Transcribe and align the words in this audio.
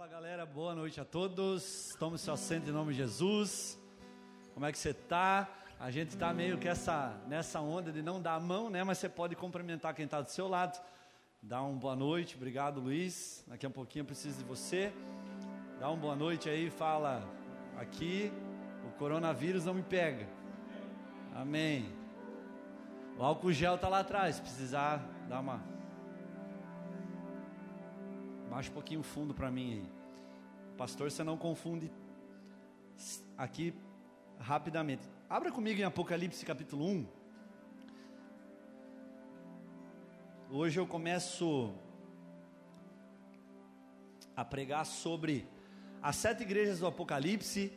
Fala 0.00 0.12
galera, 0.12 0.46
boa 0.46 0.74
noite 0.74 0.98
a 0.98 1.04
todos. 1.04 1.94
Tome 1.98 2.16
seu 2.16 2.32
assento 2.32 2.70
em 2.70 2.72
nome 2.72 2.92
de 2.92 2.96
Jesus. 3.00 3.78
Como 4.54 4.64
é 4.64 4.72
que 4.72 4.78
você 4.78 4.92
está? 4.92 5.46
A 5.78 5.90
gente 5.90 6.08
está 6.08 6.32
meio 6.32 6.56
que 6.56 6.66
essa, 6.66 7.20
nessa 7.28 7.60
onda 7.60 7.92
de 7.92 8.00
não 8.00 8.18
dar 8.18 8.36
a 8.36 8.40
mão, 8.40 8.70
né? 8.70 8.82
Mas 8.82 8.96
você 8.96 9.10
pode 9.10 9.36
cumprimentar 9.36 9.94
quem 9.94 10.06
está 10.06 10.22
do 10.22 10.30
seu 10.30 10.48
lado. 10.48 10.82
Dá 11.42 11.60
uma 11.60 11.78
boa 11.78 11.94
noite, 11.94 12.34
obrigado 12.34 12.80
Luiz. 12.80 13.44
Daqui 13.46 13.66
a 13.66 13.68
um 13.68 13.72
pouquinho 13.72 14.04
eu 14.04 14.06
preciso 14.06 14.38
de 14.38 14.44
você. 14.44 14.90
Dá 15.78 15.90
uma 15.90 15.98
boa 15.98 16.16
noite 16.16 16.48
aí, 16.48 16.70
fala 16.70 17.22
aqui. 17.76 18.32
O 18.88 18.96
coronavírus 18.96 19.66
não 19.66 19.74
me 19.74 19.82
pega. 19.82 20.26
Amém. 21.34 21.92
O 23.18 23.22
álcool 23.22 23.52
gel 23.52 23.74
está 23.74 23.86
lá 23.86 23.98
atrás. 23.98 24.40
Precisar, 24.40 25.06
dá 25.28 25.40
uma 25.40 25.62
Baixa 28.50 28.68
um 28.68 28.74
pouquinho 28.74 28.98
o 28.98 29.04
fundo 29.04 29.32
para 29.32 29.48
mim 29.48 29.74
aí. 29.74 29.92
Pastor, 30.76 31.08
você 31.08 31.22
não 31.22 31.36
confunde 31.36 31.88
aqui 33.38 33.72
rapidamente. 34.40 35.08
Abra 35.28 35.52
comigo 35.52 35.80
em 35.80 35.84
Apocalipse 35.84 36.44
capítulo 36.44 36.84
1. 36.84 37.06
Hoje 40.50 40.80
eu 40.80 40.84
começo 40.84 41.72
a 44.34 44.44
pregar 44.44 44.84
sobre 44.84 45.46
as 46.02 46.16
sete 46.16 46.42
igrejas 46.42 46.80
do 46.80 46.88
Apocalipse. 46.88 47.72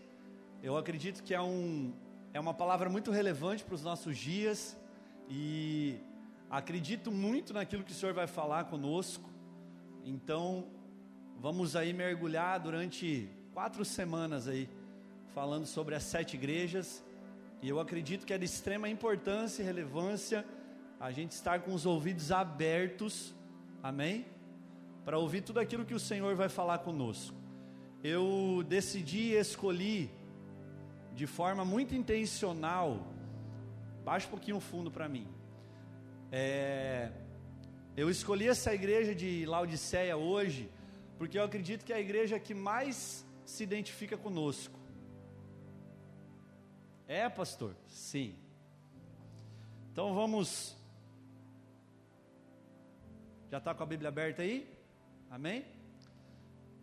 Eu 0.64 0.76
acredito 0.76 1.22
que 1.22 1.36
é, 1.36 1.42
um, 1.42 1.94
é 2.34 2.40
uma 2.40 2.54
palavra 2.54 2.90
muito 2.90 3.12
relevante 3.12 3.64
para 3.64 3.76
os 3.76 3.84
nossos 3.84 4.18
dias 4.18 4.76
e 5.30 6.00
acredito 6.50 7.12
muito 7.12 7.54
naquilo 7.54 7.84
que 7.84 7.92
o 7.92 7.96
Senhor 7.96 8.16
vai 8.16 8.26
falar 8.26 8.64
conosco. 8.64 9.33
Então, 10.06 10.66
vamos 11.40 11.76
aí 11.76 11.94
mergulhar 11.94 12.60
durante 12.60 13.30
quatro 13.54 13.86
semanas 13.86 14.48
aí, 14.48 14.70
falando 15.34 15.66
sobre 15.66 15.96
as 15.96 16.04
sete 16.04 16.36
igrejas. 16.36 17.02
E 17.62 17.70
eu 17.70 17.80
acredito 17.80 18.26
que 18.26 18.34
é 18.34 18.38
de 18.38 18.44
extrema 18.44 18.90
importância 18.90 19.64
e 19.64 19.66
relevância 19.66 20.46
a 21.00 21.10
gente 21.12 21.32
estar 21.32 21.62
com 21.62 21.74
os 21.74 21.86
ouvidos 21.86 22.32
abertos, 22.32 23.34
amém? 23.82 24.26
Para 25.06 25.18
ouvir 25.18 25.42
tudo 25.42 25.60
aquilo 25.60 25.86
que 25.86 25.94
o 25.94 26.00
Senhor 26.00 26.36
vai 26.36 26.50
falar 26.50 26.80
conosco. 26.80 27.36
Eu 28.04 28.64
decidi 28.68 29.32
e 29.32 29.36
escolhi 29.36 30.12
de 31.14 31.26
forma 31.26 31.64
muito 31.64 31.96
intencional, 31.96 33.08
baixa 34.04 34.28
um 34.28 34.32
pouquinho 34.32 34.58
o 34.58 34.62
fundo 34.62 34.92
para 34.92 35.08
mim. 35.08 35.28
É, 36.30 37.12
eu 37.96 38.10
escolhi 38.10 38.48
essa 38.48 38.74
igreja 38.74 39.14
de 39.14 39.46
Laodiceia 39.46 40.18
hoje, 40.18 40.70
porque 41.18 41.38
eu 41.38 41.44
acredito 41.44 41.86
que 41.86 41.94
é 41.94 41.98
a 41.98 42.00
igreja 42.00 42.40
que 42.40 42.54
mais 42.54 43.24
se 43.46 43.64
identifica 43.64 44.18
conosco. 44.18 44.80
É, 47.08 47.30
pastor? 47.30 47.76
Sim. 47.88 48.36
Então 49.92 50.16
vamos. 50.16 50.76
Já 53.52 53.60
está 53.60 53.76
com 53.76 53.84
a 53.84 53.86
Bíblia 53.86 54.10
aberta 54.10 54.42
aí? 54.42 54.68
Amém? 55.30 55.64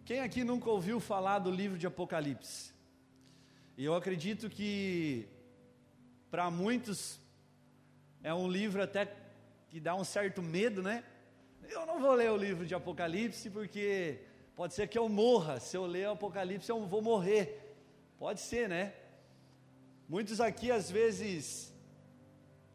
Quem 0.05 0.21
aqui 0.21 0.45
nunca 0.45 0.71
ouviu 0.71 1.01
falar 1.01 1.41
do 1.41 1.51
livro 1.51 1.77
de 1.77 1.89
Apocalipse? 1.89 2.73
E 3.77 3.85
eu 3.85 3.95
acredito 3.97 4.49
que 4.49 5.27
para 6.31 6.51
muitos 6.51 7.19
é 8.23 8.33
um 8.33 8.49
livro 8.49 8.81
até 8.81 9.05
que 9.71 9.79
dá 9.79 9.95
um 9.95 10.03
certo 10.03 10.43
medo, 10.43 10.83
né? 10.83 11.05
Eu 11.69 11.87
não 11.87 12.01
vou 12.01 12.13
ler 12.15 12.29
o 12.33 12.37
livro 12.37 12.67
de 12.67 12.75
Apocalipse 12.75 13.49
porque 13.49 14.19
pode 14.57 14.75
ser 14.75 14.89
que 14.89 14.99
eu 14.99 15.09
morra. 15.09 15.61
Se 15.61 15.77
eu 15.77 15.87
ler 15.87 16.09
o 16.09 16.13
Apocalipse, 16.13 16.69
eu 16.69 16.85
vou 16.85 17.01
morrer. 17.01 17.45
Pode 18.19 18.41
ser, 18.41 18.69
né? 18.69 18.93
Muitos 20.09 20.41
aqui 20.41 20.73
às 20.73 20.91
vezes 20.91 21.73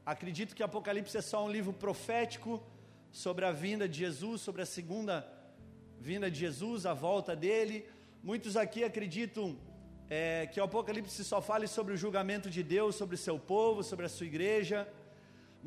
acreditam 0.05 0.55
que 0.55 0.63
Apocalipse 0.63 1.17
é 1.17 1.21
só 1.21 1.43
um 1.43 1.51
livro 1.51 1.73
profético 1.73 2.63
sobre 3.11 3.43
a 3.43 3.51
vinda 3.51 3.89
de 3.89 3.97
Jesus, 3.99 4.39
sobre 4.39 4.61
a 4.61 4.65
segunda 4.65 5.27
vinda 5.99 6.31
de 6.31 6.39
Jesus, 6.39 6.85
a 6.85 6.93
volta 6.93 7.35
dele. 7.35 7.85
Muitos 8.23 8.55
aqui 8.55 8.85
acreditam 8.85 9.57
é, 10.09 10.47
que 10.47 10.61
o 10.61 10.63
Apocalipse 10.63 11.25
só 11.25 11.41
fale 11.41 11.67
sobre 11.67 11.93
o 11.93 11.97
julgamento 11.97 12.49
de 12.49 12.63
Deus, 12.63 12.95
sobre 12.95 13.15
o 13.15 13.17
seu 13.17 13.37
povo, 13.37 13.83
sobre 13.83 14.05
a 14.05 14.09
sua 14.09 14.27
igreja. 14.27 14.87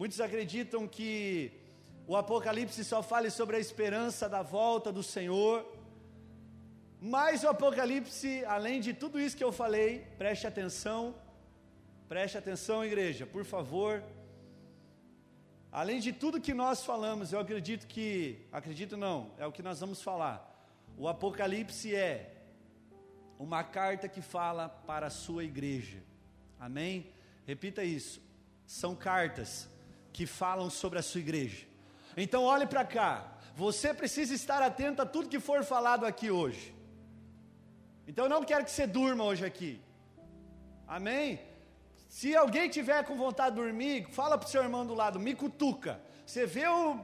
Muitos 0.00 0.20
acreditam 0.20 0.86
que 0.86 1.50
o 2.06 2.14
Apocalipse 2.14 2.84
só 2.84 3.02
fale 3.02 3.30
sobre 3.30 3.56
a 3.56 3.58
esperança 3.58 4.28
da 4.28 4.42
volta 4.42 4.92
do 4.92 5.02
Senhor. 5.02 5.66
Mas 7.00 7.42
o 7.42 7.48
Apocalipse, 7.48 8.44
além 8.44 8.80
de 8.80 8.94
tudo 8.94 9.18
isso 9.18 9.36
que 9.36 9.42
eu 9.42 9.50
falei, 9.50 10.06
preste 10.16 10.46
atenção, 10.46 11.16
preste 12.08 12.38
atenção, 12.38 12.84
igreja, 12.84 13.26
por 13.26 13.44
favor. 13.44 14.04
Além 15.72 15.98
de 15.98 16.12
tudo 16.12 16.40
que 16.40 16.54
nós 16.54 16.84
falamos, 16.84 17.32
eu 17.32 17.40
acredito 17.40 17.84
que, 17.88 18.46
acredito 18.52 18.96
não, 18.96 19.32
é 19.36 19.44
o 19.48 19.50
que 19.50 19.64
nós 19.64 19.80
vamos 19.80 20.00
falar. 20.00 20.38
O 20.96 21.08
Apocalipse 21.08 21.92
é 21.92 22.36
uma 23.36 23.64
carta 23.64 24.08
que 24.08 24.22
fala 24.22 24.68
para 24.68 25.08
a 25.08 25.10
sua 25.10 25.42
igreja. 25.42 26.00
Amém? 26.56 27.12
Repita 27.44 27.82
isso. 27.82 28.22
São 28.64 28.94
cartas 28.94 29.68
que 30.18 30.26
falam 30.26 30.68
sobre 30.68 30.98
a 30.98 31.02
sua 31.08 31.20
igreja. 31.20 31.64
Então 32.16 32.42
olhe 32.42 32.66
para 32.66 32.84
cá. 32.84 33.10
Você 33.54 33.94
precisa 33.94 34.34
estar 34.34 34.60
atento 34.60 35.00
a 35.00 35.06
tudo 35.06 35.28
que 35.28 35.38
for 35.38 35.62
falado 35.62 36.04
aqui 36.04 36.28
hoje. 36.28 36.74
Então 38.08 38.24
eu 38.24 38.28
não 38.28 38.42
quero 38.42 38.64
que 38.64 38.72
você 38.72 38.84
durma 38.84 39.22
hoje 39.22 39.44
aqui. 39.44 39.80
Amém? 40.88 41.40
Se 42.08 42.34
alguém 42.34 42.68
tiver 42.68 43.04
com 43.04 43.14
vontade 43.16 43.54
de 43.54 43.62
dormir, 43.62 44.08
fala 44.10 44.36
para 44.36 44.48
o 44.48 44.50
seu 44.50 44.60
irmão 44.60 44.84
do 44.84 44.92
lado, 44.92 45.20
me 45.20 45.36
cutuca. 45.36 46.00
Você 46.26 46.46
vê 46.46 46.66
o. 46.66 46.98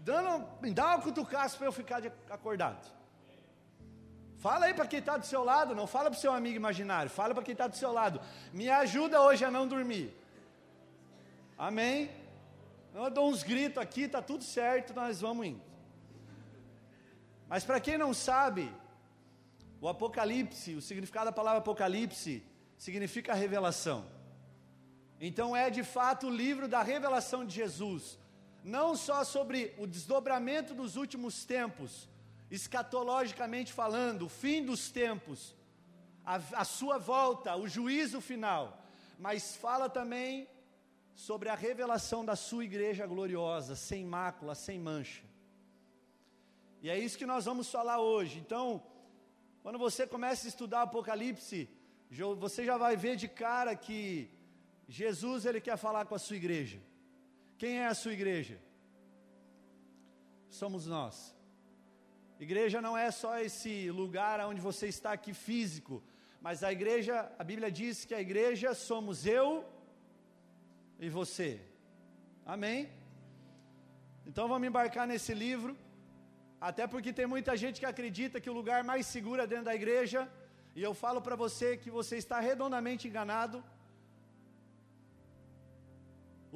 Dando, 0.00 0.46
me 0.60 0.70
dá 0.70 0.88
uma 0.88 1.00
cutucaça 1.00 1.56
para 1.56 1.68
eu 1.68 1.72
ficar 1.72 2.00
de, 2.00 2.12
acordado. 2.28 2.86
Fala 4.36 4.66
aí 4.66 4.74
para 4.74 4.86
quem 4.86 4.98
está 4.98 5.16
do 5.16 5.24
seu 5.24 5.42
lado, 5.42 5.74
não 5.74 5.86
fala 5.86 6.10
para 6.10 6.18
o 6.18 6.20
seu 6.20 6.34
amigo 6.34 6.56
imaginário, 6.56 7.10
fala 7.10 7.32
para 7.32 7.42
quem 7.42 7.52
está 7.52 7.66
do 7.66 7.76
seu 7.76 7.92
lado. 7.94 8.20
Me 8.52 8.68
ajuda 8.68 9.22
hoje 9.22 9.42
a 9.42 9.50
não 9.50 9.66
dormir. 9.66 10.14
Amém? 11.56 12.25
Eu 12.96 13.10
dou 13.10 13.28
uns 13.28 13.42
gritos 13.42 13.76
aqui, 13.76 14.04
está 14.04 14.22
tudo 14.22 14.42
certo, 14.42 14.94
nós 14.94 15.20
vamos 15.20 15.46
indo. 15.48 15.60
Mas 17.46 17.62
para 17.62 17.78
quem 17.78 17.98
não 17.98 18.14
sabe, 18.14 18.72
o 19.82 19.86
Apocalipse, 19.86 20.74
o 20.74 20.80
significado 20.80 21.26
da 21.26 21.32
palavra 21.32 21.58
Apocalipse, 21.58 22.42
significa 22.78 23.34
revelação. 23.34 24.06
Então 25.20 25.54
é 25.54 25.68
de 25.68 25.84
fato 25.84 26.28
o 26.28 26.30
livro 26.30 26.66
da 26.66 26.82
revelação 26.82 27.44
de 27.44 27.54
Jesus, 27.54 28.18
não 28.64 28.96
só 28.96 29.24
sobre 29.24 29.74
o 29.76 29.86
desdobramento 29.86 30.72
dos 30.72 30.96
últimos 30.96 31.44
tempos, 31.44 32.08
escatologicamente 32.50 33.74
falando, 33.74 34.22
o 34.22 34.30
fim 34.30 34.64
dos 34.64 34.90
tempos, 34.90 35.54
a, 36.24 36.36
a 36.62 36.64
sua 36.64 36.96
volta, 36.96 37.56
o 37.56 37.68
juízo 37.68 38.22
final, 38.22 38.82
mas 39.18 39.54
fala 39.54 39.86
também 39.90 40.48
sobre 41.16 41.48
a 41.48 41.54
revelação 41.54 42.22
da 42.22 42.36
sua 42.36 42.62
igreja 42.62 43.06
gloriosa, 43.06 43.74
sem 43.74 44.04
mácula, 44.04 44.54
sem 44.54 44.78
mancha. 44.78 45.24
E 46.82 46.90
é 46.90 46.98
isso 46.98 47.16
que 47.16 47.24
nós 47.24 47.46
vamos 47.46 47.70
falar 47.70 48.00
hoje. 48.00 48.38
Então, 48.38 48.82
quando 49.62 49.78
você 49.78 50.06
começa 50.06 50.46
a 50.46 50.50
estudar 50.50 50.82
Apocalipse, 50.82 51.70
você 52.38 52.66
já 52.66 52.76
vai 52.76 52.96
ver 52.96 53.16
de 53.16 53.28
cara 53.28 53.74
que 53.74 54.30
Jesus 54.86 55.46
ele 55.46 55.58
quer 55.58 55.78
falar 55.78 56.04
com 56.04 56.14
a 56.14 56.18
sua 56.18 56.36
igreja. 56.36 56.78
Quem 57.56 57.78
é 57.78 57.86
a 57.86 57.94
sua 57.94 58.12
igreja? 58.12 58.60
Somos 60.50 60.86
nós. 60.86 61.34
Igreja 62.38 62.82
não 62.82 62.94
é 62.96 63.10
só 63.10 63.38
esse 63.38 63.90
lugar 63.90 64.38
onde 64.40 64.60
você 64.60 64.86
está 64.86 65.12
aqui 65.12 65.32
físico, 65.32 66.02
mas 66.42 66.62
a 66.62 66.70
igreja, 66.70 67.32
a 67.38 67.42
Bíblia 67.42 67.72
diz 67.72 68.04
que 68.04 68.14
a 68.14 68.20
igreja 68.20 68.74
somos 68.74 69.24
eu 69.24 69.64
e 70.98 71.08
você. 71.08 71.60
Amém? 72.54 72.88
Então 74.28 74.48
vamos 74.52 74.66
embarcar 74.68 75.06
nesse 75.06 75.32
livro, 75.34 75.72
até 76.68 76.84
porque 76.92 77.12
tem 77.18 77.26
muita 77.34 77.56
gente 77.62 77.80
que 77.80 77.88
acredita 77.92 78.40
que 78.40 78.50
o 78.50 78.58
lugar 78.60 78.82
mais 78.90 79.06
seguro 79.06 79.42
é 79.42 79.46
dentro 79.46 79.66
da 79.66 79.74
igreja, 79.80 80.20
e 80.74 80.82
eu 80.82 80.92
falo 81.02 81.20
para 81.26 81.36
você 81.44 81.68
que 81.82 81.90
você 81.98 82.16
está 82.16 82.38
redondamente 82.40 83.08
enganado. 83.08 83.58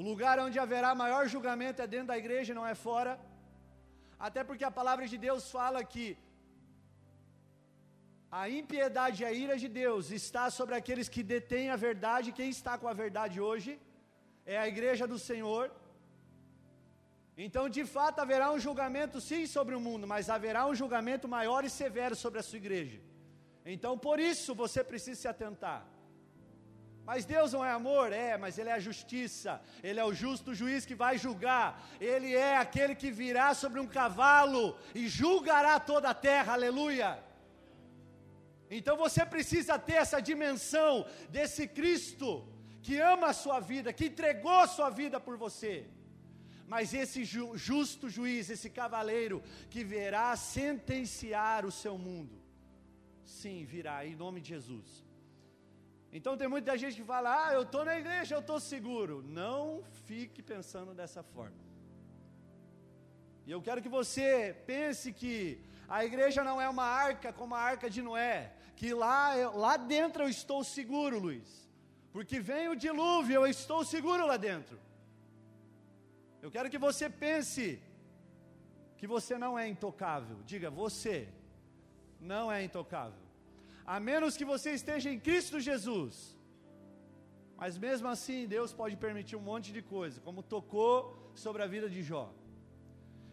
O 0.01 0.03
lugar 0.03 0.39
onde 0.47 0.59
haverá 0.65 0.91
maior 0.95 1.23
julgamento 1.35 1.83
é 1.83 1.87
dentro 1.95 2.09
da 2.13 2.19
igreja, 2.23 2.59
não 2.59 2.67
é 2.73 2.75
fora. 2.75 3.13
Até 4.27 4.43
porque 4.49 4.65
a 4.69 4.77
palavra 4.81 5.07
de 5.13 5.19
Deus 5.27 5.51
fala 5.51 5.81
que 5.93 6.07
a 8.41 8.43
impiedade 8.49 9.23
e 9.23 9.27
a 9.29 9.33
ira 9.45 9.57
de 9.63 9.69
Deus 9.83 10.11
está 10.21 10.45
sobre 10.59 10.75
aqueles 10.81 11.09
que 11.15 11.23
detêm 11.35 11.69
a 11.71 11.77
verdade. 11.89 12.37
Quem 12.41 12.51
está 12.59 12.75
com 12.79 12.89
a 12.93 12.97
verdade 13.05 13.39
hoje? 13.49 13.73
É 14.45 14.57
a 14.59 14.69
igreja 14.69 15.07
do 15.07 15.19
Senhor. 15.19 15.71
Então, 17.37 17.69
de 17.69 17.85
fato, 17.85 18.21
haverá 18.21 18.51
um 18.53 18.59
julgamento 18.59 19.21
sim 19.21 19.47
sobre 19.47 19.75
o 19.75 19.81
mundo, 19.81 20.07
mas 20.07 20.29
haverá 20.29 20.67
um 20.67 20.75
julgamento 20.75 21.27
maior 21.27 21.65
e 21.65 21.71
severo 21.71 22.15
sobre 22.15 22.41
a 22.41 22.43
sua 22.43 22.59
igreja. 22.59 23.01
Então, 23.65 23.97
por 23.97 24.19
isso 24.19 24.55
você 24.55 24.83
precisa 24.83 25.21
se 25.21 25.29
atentar. 25.29 25.87
Mas 27.05 27.25
Deus 27.25 27.53
não 27.53 27.65
é 27.65 27.71
amor? 27.71 28.13
É, 28.13 28.37
mas 28.37 28.59
Ele 28.59 28.69
é 28.69 28.75
a 28.75 28.79
justiça, 28.79 29.61
Ele 29.83 29.99
é 29.99 30.05
o 30.05 30.13
justo 30.13 30.55
juiz 30.55 30.85
que 30.85 30.95
vai 30.95 31.19
julgar, 31.19 31.83
Ele 32.01 32.35
é 32.35 32.57
aquele 32.57 32.95
que 32.95 33.11
virá 33.11 33.55
sobre 33.55 33.81
um 33.81 33.87
cavalo 33.87 34.77
e 34.95 35.09
julgará 35.09 35.81
toda 35.81 36.11
a 36.11 36.15
terra, 36.15 36.53
aleluia. 36.53 37.19
Então 38.71 38.97
você 38.97 39.27
precisa 39.27 39.79
ter 39.79 39.95
essa 39.95 40.21
dimensão 40.21 41.05
desse 41.31 41.67
Cristo 41.67 42.47
que 42.83 42.99
ama 42.99 43.29
a 43.29 43.33
sua 43.33 43.61
vida, 43.61 43.93
que 43.93 44.07
entregou 44.07 44.59
a 44.61 44.67
sua 44.67 44.91
vida 44.91 45.19
por 45.21 45.37
você. 45.37 45.87
Mas 46.67 46.95
esse 46.95 47.25
ju 47.25 47.57
justo 47.57 48.09
juiz, 48.09 48.49
esse 48.49 48.71
cavaleiro 48.71 49.43
que 49.69 49.83
virá 49.83 50.37
sentenciar 50.37 51.67
o 51.67 51.73
seu 51.73 51.99
mundo, 51.99 52.41
sim, 53.25 53.65
virá 53.65 54.07
em 54.07 54.15
nome 54.15 54.41
de 54.41 54.51
Jesus. 54.51 55.05
Então 56.13 56.37
tem 56.37 56.49
muita 56.49 56.79
gente 56.79 56.97
que 56.97 57.05
fala: 57.05 57.47
"Ah, 57.47 57.53
eu 57.55 57.63
estou 57.63 57.85
na 57.85 57.99
igreja, 57.99 58.35
eu 58.35 58.41
estou 58.41 58.61
seguro". 58.61 59.23
Não 59.23 59.83
fique 60.07 60.43
pensando 60.43 60.95
dessa 60.95 61.23
forma. 61.23 61.61
E 63.47 63.51
eu 63.51 63.61
quero 63.61 63.83
que 63.83 63.89
você 63.89 64.57
pense 64.67 65.13
que 65.13 65.61
a 65.89 66.05
igreja 66.05 66.45
não 66.45 66.61
é 66.61 66.69
uma 66.69 66.85
arca 66.85 67.33
como 67.33 67.55
a 67.55 67.61
arca 67.61 67.91
de 67.91 68.01
Noé, 68.01 68.53
que 68.77 68.95
lá, 68.95 69.35
lá 69.51 69.77
dentro 69.77 70.23
eu 70.23 70.29
estou 70.29 70.63
seguro, 70.63 71.19
Luiz. 71.19 71.69
Porque 72.13 72.41
vem 72.41 72.69
o 72.69 72.77
dilúvio, 72.85 73.35
eu 73.41 73.47
estou 73.47 73.85
seguro 73.85 74.27
lá 74.27 74.37
dentro. 74.37 74.79
Eu 76.43 76.51
quero 76.51 76.71
que 76.71 76.79
você 76.79 77.09
pense 77.09 77.81
que 78.99 79.07
você 79.07 79.37
não 79.39 79.59
é 79.59 79.67
intocável. 79.69 80.39
Diga, 80.45 80.71
você 80.71 81.29
não 82.21 82.51
é 82.51 82.63
intocável 82.69 83.31
a 83.95 83.99
menos 84.09 84.37
que 84.39 84.47
você 84.51 84.71
esteja 84.79 85.09
em 85.13 85.19
Cristo 85.19 85.59
Jesus. 85.69 86.15
Mas 87.61 87.77
mesmo 87.87 88.07
assim, 88.15 88.47
Deus 88.57 88.73
pode 88.81 88.97
permitir 89.05 89.37
um 89.37 89.47
monte 89.51 89.73
de 89.77 89.83
coisa, 89.83 90.21
como 90.27 90.45
tocou 90.55 90.95
sobre 91.45 91.61
a 91.65 91.67
vida 91.67 91.89
de 91.95 92.03
Jó. 92.11 92.27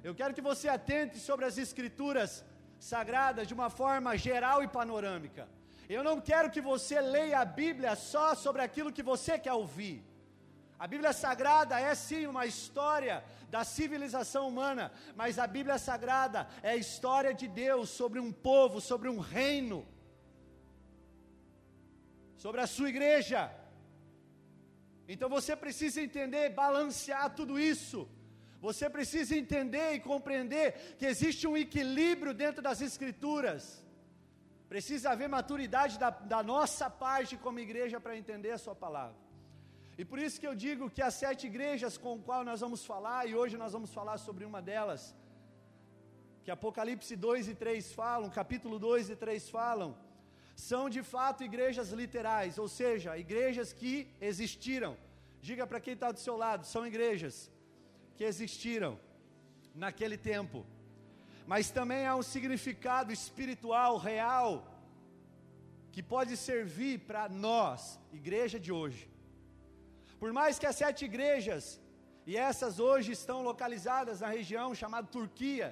Eu 0.07 0.13
quero 0.19 0.33
que 0.33 0.47
você 0.49 0.67
atente 0.67 1.19
sobre 1.19 1.45
as 1.49 1.57
escrituras 1.65 2.43
sagradas 2.79 3.47
de 3.47 3.53
uma 3.53 3.69
forma 3.69 4.17
geral 4.17 4.63
e 4.63 4.67
panorâmica. 4.79 5.47
Eu 5.89 6.03
não 6.03 6.19
quero 6.19 6.51
que 6.51 6.61
você 6.61 6.99
leia 6.99 7.39
a 7.39 7.45
Bíblia 7.45 7.95
só 7.95 8.35
sobre 8.35 8.61
aquilo 8.61 8.91
que 8.91 9.03
você 9.03 9.39
quer 9.39 9.53
ouvir. 9.53 10.03
A 10.77 10.85
Bíblia 10.85 11.11
Sagrada 11.13 11.79
é 11.79 11.93
sim 11.95 12.27
uma 12.27 12.45
história 12.45 13.23
da 13.49 13.63
civilização 13.63 14.47
humana, 14.47 14.91
mas 15.15 15.39
a 15.39 15.47
Bíblia 15.47 15.77
Sagrada 15.77 16.47
é 16.61 16.71
a 16.71 16.75
história 16.75 17.33
de 17.33 17.47
Deus 17.47 17.89
sobre 17.89 18.19
um 18.19 18.31
povo, 18.31 18.79
sobre 18.79 19.09
um 19.09 19.19
reino 19.19 19.87
sobre 22.37 22.61
a 22.61 22.67
sua 22.67 22.89
igreja. 22.89 23.51
Então 25.07 25.29
você 25.29 25.55
precisa 25.55 26.01
entender, 26.01 26.49
balancear 26.49 27.33
tudo 27.35 27.59
isso. 27.59 28.07
Você 28.61 28.89
precisa 28.89 29.35
entender 29.35 29.93
e 29.93 29.99
compreender 29.99 30.95
que 30.97 31.05
existe 31.05 31.47
um 31.47 31.57
equilíbrio 31.57 32.33
dentro 32.33 32.61
das 32.61 32.81
Escrituras. 32.81 33.83
Precisa 34.69 35.11
haver 35.11 35.29
maturidade 35.29 35.97
da, 35.97 36.09
da 36.09 36.41
nossa 36.43 36.89
parte 36.89 37.37
como 37.37 37.59
igreja 37.59 37.99
para 37.99 38.17
entender 38.17 38.51
a 38.51 38.57
Sua 38.57 38.75
palavra. 38.75 39.17
E 39.97 40.05
por 40.05 40.19
isso 40.19 40.39
que 40.39 40.47
eu 40.49 40.53
digo 40.53 40.89
que 40.95 41.01
as 41.01 41.15
sete 41.15 41.47
igrejas 41.47 41.97
com 41.97 42.21
qual 42.27 42.43
nós 42.49 42.59
vamos 42.65 42.85
falar, 42.85 43.27
e 43.27 43.35
hoje 43.35 43.57
nós 43.57 43.73
vamos 43.73 43.91
falar 43.91 44.17
sobre 44.17 44.45
uma 44.45 44.61
delas, 44.61 45.15
que 46.43 46.51
Apocalipse 46.51 47.15
2 47.15 47.47
e 47.47 47.55
3 47.55 47.93
falam, 47.93 48.29
capítulo 48.29 48.77
2 48.77 49.09
e 49.09 49.15
3 49.15 49.49
falam, 49.49 49.97
são 50.55 50.89
de 50.89 51.01
fato 51.03 51.43
igrejas 51.43 51.89
literais, 51.89 52.57
ou 52.57 52.67
seja, 52.67 53.17
igrejas 53.17 53.73
que 53.73 54.07
existiram. 54.19 54.95
Diga 55.41 55.65
para 55.67 55.79
quem 55.79 55.93
está 55.93 56.11
do 56.11 56.19
seu 56.19 56.35
lado, 56.35 56.65
são 56.65 56.85
igrejas 56.85 57.51
que 58.15 58.23
existiram 58.23 58.99
naquele 59.73 60.17
tempo. 60.17 60.65
Mas 61.51 61.71
também 61.77 62.05
há 62.05 62.13
um 62.21 62.25
significado 62.33 63.11
espiritual 63.19 63.93
real 63.97 64.49
que 65.93 66.03
pode 66.03 66.33
servir 66.35 66.95
para 67.09 67.23
nós, 67.29 67.97
igreja 68.11 68.59
de 68.59 68.71
hoje. 68.79 69.03
Por 70.19 70.31
mais 70.39 70.59
que 70.59 70.67
as 70.71 70.75
sete 70.75 71.05
igrejas, 71.05 71.79
e 72.29 72.35
essas 72.49 72.79
hoje 72.87 73.13
estão 73.13 73.37
localizadas 73.49 74.19
na 74.23 74.29
região 74.39 74.75
chamada 74.75 75.07
Turquia, 75.07 75.69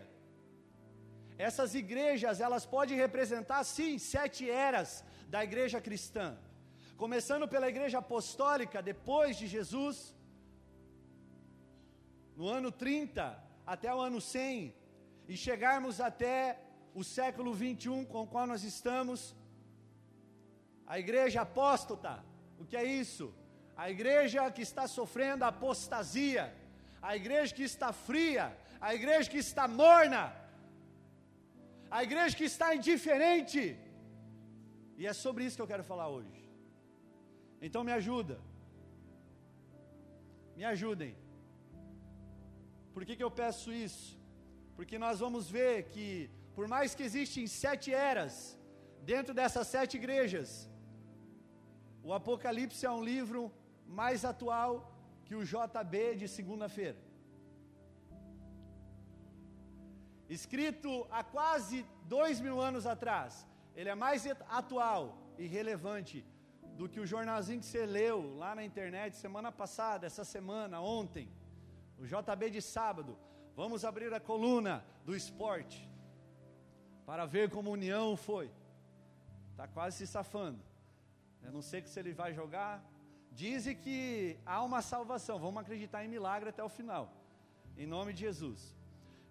essas 1.38 1.76
igrejas, 1.76 2.40
elas 2.40 2.66
podem 2.66 2.98
representar 3.06 3.62
sim 3.66 4.00
sete 4.00 4.50
eras 4.50 5.04
da 5.28 5.44
igreja 5.44 5.82
cristã. 5.82 6.38
Começando 6.96 7.46
pela 7.54 7.68
igreja 7.68 7.98
apostólica 7.98 8.82
depois 8.82 9.36
de 9.36 9.48
Jesus, 9.56 10.16
no 12.38 12.48
ano 12.48 12.72
30 12.72 13.38
até 13.66 13.94
o 13.94 14.00
ano 14.00 14.22
100, 14.22 14.74
e 15.28 15.36
chegarmos 15.36 16.00
até 16.10 16.60
o 16.94 17.04
século 17.04 17.54
21 17.54 18.06
com 18.06 18.22
o 18.24 18.28
qual 18.28 18.48
nós 18.48 18.64
estamos, 18.64 19.36
a 20.88 21.00
igreja 21.00 21.42
apóstata. 21.42 22.24
O 22.60 22.66
que 22.66 22.78
é 22.78 22.84
isso? 22.84 23.34
A 23.76 23.90
igreja 23.90 24.50
que 24.52 24.62
está 24.62 24.88
sofrendo 24.88 25.44
apostasia, 25.44 26.54
a 27.02 27.16
igreja 27.16 27.54
que 27.54 27.64
está 27.64 27.92
fria, 27.92 28.46
a 28.80 28.94
igreja 29.00 29.30
que 29.30 29.38
está 29.38 29.68
morna, 29.68 30.34
a 31.90 32.04
igreja 32.08 32.38
que 32.40 32.46
está 32.46 32.74
indiferente. 32.76 33.78
E 34.98 35.06
é 35.06 35.14
sobre 35.14 35.44
isso 35.46 35.58
que 35.58 35.62
eu 35.62 35.74
quero 35.74 35.84
falar 35.84 36.08
hoje. 36.08 36.42
Então 37.62 37.84
me 37.84 37.92
ajuda. 37.92 38.40
Me 40.56 40.64
ajudem. 40.64 41.14
Por 42.94 43.04
que, 43.06 43.16
que 43.18 43.24
eu 43.24 43.32
peço 43.32 43.74
isso? 43.74 44.18
Porque 44.76 44.98
nós 45.06 45.20
vamos 45.20 45.50
ver 45.58 45.74
que, 45.94 46.30
por 46.56 46.68
mais 46.68 46.94
que 46.96 47.04
existem 47.04 47.46
sete 47.48 47.94
eras, 47.94 48.60
dentro 49.14 49.34
dessas 49.34 49.68
sete 49.68 49.96
igrejas, 50.02 50.70
o 52.04 52.14
Apocalipse 52.20 52.86
é 52.86 52.92
um 52.92 53.04
livro 53.04 53.52
mais 54.02 54.24
atual 54.34 54.72
que 55.26 55.36
o 55.36 55.44
JB 55.44 56.16
de 56.22 56.28
segunda-feira. 56.28 57.00
escrito 60.30 61.08
há 61.12 61.24
quase 61.24 61.86
dois 62.04 62.40
mil 62.40 62.60
anos 62.60 62.86
atrás, 62.86 63.46
ele 63.76 63.90
é 63.90 63.96
mais 63.96 64.26
atual 64.50 65.18
e 65.38 65.46
relevante 65.46 66.26
do 66.78 66.90
que 66.90 67.00
o 67.00 67.06
jornalzinho 67.06 67.60
que 67.60 67.66
você 67.66 67.86
leu 67.86 68.36
lá 68.36 68.56
na 68.56 68.64
internet 68.64 69.16
semana 69.16 69.52
passada, 69.52 70.06
essa 70.06 70.24
semana, 70.24 70.82
ontem, 70.82 71.30
o 71.98 72.06
JB 72.06 72.50
de 72.50 72.62
sábado. 72.62 73.18
Vamos 73.56 73.86
abrir 73.86 74.14
a 74.14 74.20
coluna 74.20 74.84
do 75.06 75.16
esporte 75.16 75.90
para 77.06 77.26
ver 77.26 77.50
como 77.50 77.72
União 77.72 78.18
foi. 78.18 78.52
Está 79.52 79.66
quase 79.66 79.98
se 80.00 80.08
safando. 80.08 80.60
Eu 81.42 81.54
não 81.54 81.62
sei 81.62 81.82
se 81.86 81.98
ele 81.98 82.12
vai 82.12 82.34
jogar. 82.34 82.84
Dizem 83.32 83.74
que 83.74 84.38
há 84.46 84.62
uma 84.62 84.82
salvação. 84.82 85.40
Vamos 85.40 85.62
acreditar 85.62 86.04
em 86.04 86.10
milagre 86.10 86.50
até 86.50 86.62
o 86.62 86.68
final. 86.68 87.14
Em 87.78 87.86
nome 87.86 88.12
de 88.12 88.22
Jesus. 88.22 88.76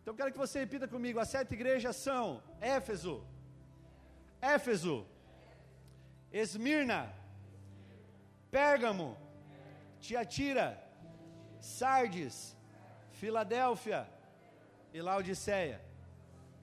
Então 0.00 0.14
quero 0.14 0.33
que 0.33 0.38
você 0.38 0.61
repita 0.61 0.88
comigo: 0.88 1.19
as 1.19 1.28
sete 1.28 1.52
igrejas 1.52 1.97
são 1.97 2.43
Éfeso, 2.62 3.23
Éfeso, 4.40 5.07
Esmirna, 6.33 7.12
Pérgamo, 8.50 9.19
Tiatira, 10.00 10.83
Sardes, 11.61 12.57
Filadélfia 13.11 14.13
e 14.94 15.02
Laodiceia. 15.02 15.80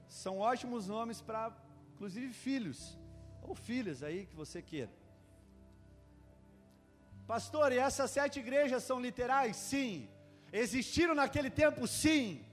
São 0.08 0.40
ótimos 0.40 0.88
nomes 0.88 1.22
para, 1.22 1.44
inclusive, 1.94 2.34
filhos 2.34 2.98
ou 3.44 3.54
filhas 3.54 4.02
aí 4.02 4.26
que 4.26 4.36
você 4.36 4.62
queira. 4.62 4.92
Pastor, 7.28 7.72
e 7.72 7.78
essas 7.78 8.10
sete 8.10 8.40
igrejas 8.40 8.84
são 8.84 9.00
literais? 9.00 9.56
Sim. 9.58 10.10
Existiram 10.52 11.14
naquele 11.14 11.50
tempo? 11.50 11.86
Sim. 11.88 12.44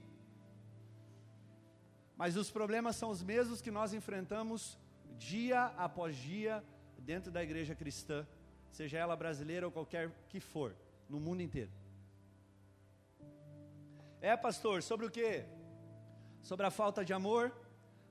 Mas 2.17 2.35
os 2.35 2.51
problemas 2.51 2.97
são 2.97 3.09
os 3.09 3.23
mesmos 3.23 3.61
que 3.61 3.71
nós 3.71 3.93
enfrentamos 3.93 4.77
dia 5.17 5.65
após 5.77 6.15
dia 6.15 6.63
dentro 6.97 7.31
da 7.31 7.41
igreja 7.41 7.73
cristã, 7.73 8.27
seja 8.69 8.97
ela 8.97 9.15
brasileira 9.15 9.65
ou 9.65 9.71
qualquer 9.71 10.11
que 10.27 10.39
for, 10.39 10.75
no 11.09 11.19
mundo 11.19 11.41
inteiro. 11.41 11.71
É, 14.21 14.35
pastor, 14.35 14.83
sobre 14.83 15.05
o 15.05 15.09
que? 15.09 15.45
Sobre 16.41 16.65
a 16.65 16.71
falta 16.71 17.03
de 17.05 17.13
amor, 17.13 17.51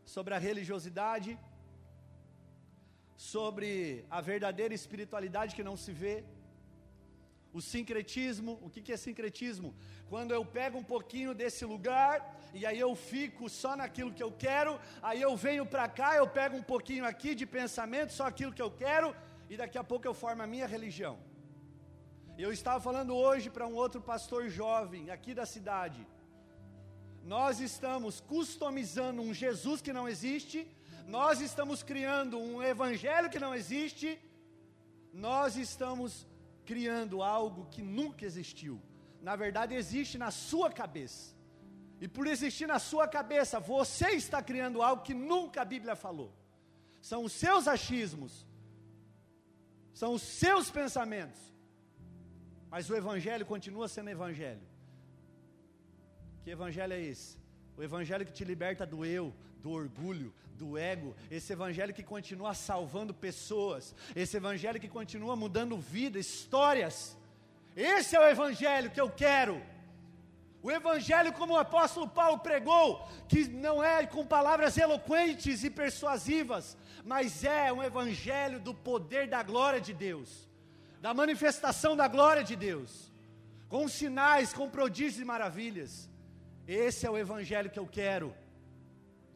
sobre 0.04 0.35
a 0.35 0.38
religiosidade, 0.38 1.38
sobre 3.16 4.04
a 4.11 4.20
verdadeira 4.20 4.75
espiritualidade 4.75 5.54
que 5.54 5.64
não 5.64 5.76
se 5.76 5.92
vê, 5.92 6.25
O 7.52 7.61
sincretismo, 7.62 8.58
o 8.62 8.68
que, 8.68 8.80
que 8.82 8.92
é 8.92 8.97
sincretismo? 8.97 9.75
Quando 10.08 10.32
eu 10.32 10.44
pego 10.44 10.78
um 10.78 10.85
pouquinho 10.85 11.35
desse 11.35 11.64
lugar 11.64 12.16
e 12.52 12.66
aí 12.66 12.78
eu 12.78 12.94
fico 12.94 13.49
só 13.49 13.75
naquilo 13.75 14.12
que 14.12 14.23
eu 14.23 14.30
quero, 14.30 14.78
aí 15.02 15.20
eu 15.20 15.35
venho 15.37 15.64
para 15.64 15.88
cá, 15.88 16.14
eu 16.16 16.28
pego 16.28 16.56
um 16.56 16.62
pouquinho 16.62 17.06
aqui 17.06 17.35
de 17.35 17.47
pensamento, 17.47 18.12
só 18.12 18.26
aquilo 18.26 18.52
que 18.52 18.62
eu 18.62 18.70
quero, 18.70 19.14
e 19.49 19.56
daqui 19.56 19.78
a 19.78 19.85
pouco 19.85 20.06
eu 20.06 20.14
formo 20.14 20.42
a 20.42 20.47
minha 20.47 20.66
religião. 20.66 21.18
Eu 22.37 22.52
estava 22.52 22.80
falando 22.80 23.14
hoje 23.16 23.49
para 23.50 23.66
um 23.66 23.75
outro 23.75 24.00
pastor 24.00 24.49
jovem 24.49 25.11
aqui 25.11 25.35
da 25.35 25.47
cidade. 25.47 26.06
Nós 27.35 27.61
estamos 27.61 28.20
customizando 28.20 29.20
um 29.20 29.35
Jesus 29.35 29.82
que 29.82 29.92
não 29.92 30.08
existe, 30.08 30.66
nós 31.06 31.42
estamos 31.49 31.82
criando 31.82 32.38
um 32.38 32.62
evangelho 32.62 33.28
que 33.28 33.38
não 33.44 33.54
existe, 33.54 34.18
nós 35.12 35.54
estamos 35.54 36.26
criando 36.64 37.23
algo 37.23 37.66
que 37.75 37.82
nunca 37.82 38.25
existiu. 38.25 38.80
Na 39.20 39.37
verdade, 39.37 39.75
existe 39.75 40.16
na 40.16 40.30
sua 40.30 40.70
cabeça. 40.70 41.37
E 42.00 42.08
por 42.08 42.26
existir 42.26 42.66
na 42.66 42.78
sua 42.78 43.06
cabeça, 43.06 43.61
você 43.61 44.08
está 44.23 44.40
criando 44.42 44.80
algo 44.80 45.02
que 45.02 45.12
nunca 45.12 45.61
a 45.61 45.66
Bíblia 45.66 45.94
falou. 45.94 46.32
São 47.11 47.25
os 47.25 47.32
seus 47.32 47.68
achismos, 47.68 48.47
são 49.92 50.14
os 50.14 50.23
seus 50.23 50.70
pensamentos. 50.70 51.42
Mas 52.70 52.88
o 52.88 52.97
Evangelho 52.97 53.44
continua 53.44 53.87
sendo 53.87 54.08
Evangelho. 54.08 54.66
Que 56.49 56.52
Evangelho 56.52 56.95
é 56.95 57.00
esse? 57.02 57.37
O 57.76 57.83
Evangelho 57.83 58.25
que 58.25 58.33
te 58.33 58.43
liberta 58.43 58.87
do 58.87 59.05
eu, 59.05 59.35
do 59.62 59.71
orgulho, 59.71 60.33
do 60.57 60.78
ego, 60.78 61.14
esse 61.31 61.52
evangelho 61.52 61.93
que 61.93 62.02
continua 62.02 62.55
salvando 62.55 63.12
pessoas, 63.12 63.95
esse 64.17 64.38
evangelho 64.38 64.81
que 64.81 64.88
continua 64.88 65.37
mudando 65.37 65.76
vida, 65.76 66.19
histórias. 66.19 67.14
Esse 67.76 68.17
é 68.17 68.21
o 68.21 68.26
evangelho 68.26 68.90
que 68.90 68.99
eu 68.99 69.11
quero. 69.11 69.62
O 70.62 70.71
evangelho, 70.71 71.35
como 71.35 71.52
o 71.52 71.59
apóstolo 71.59 72.09
Paulo 72.09 72.38
pregou, 72.38 73.07
que 73.28 73.47
não 73.47 73.85
é 73.85 74.07
com 74.07 74.25
palavras 74.25 74.78
eloquentes 74.78 75.62
e 75.64 75.69
persuasivas, 75.69 76.78
mas 77.05 77.45
é 77.45 77.71
um 77.71 77.83
evangelho 77.83 78.59
do 78.59 78.73
poder 78.73 79.28
da 79.28 79.43
glória 79.43 79.83
de 79.83 79.93
Deus, 79.93 80.49
da 81.02 81.12
manifestação 81.12 81.95
da 81.95 82.09
glória 82.09 82.43
de 82.43 82.57
Deus, 82.57 83.12
com 83.69 83.87
sinais, 83.87 84.55
com 84.55 84.71
prodígios 84.71 85.21
e 85.21 85.26
maravilhas. 85.26 86.09
Esse 86.68 87.06
é 87.06 87.10
o 87.10 87.16
evangelho 87.16 87.70
que 87.70 87.78
eu 87.78 87.87
quero. 87.87 88.34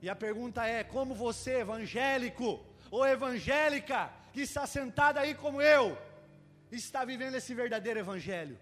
E 0.02 0.10
a 0.10 0.14
pergunta 0.14 0.66
é: 0.66 0.84
como 0.84 1.14
você, 1.14 1.60
evangélico 1.60 2.60
ou 2.90 3.06
evangélica, 3.06 4.12
que 4.34 4.42
está 4.42 4.66
sentada 4.66 5.20
aí 5.20 5.34
como 5.34 5.62
eu, 5.62 5.96
está 6.70 7.06
vivendo 7.06 7.36
esse 7.36 7.54
verdadeiro 7.54 8.00
evangelho? 8.00 8.58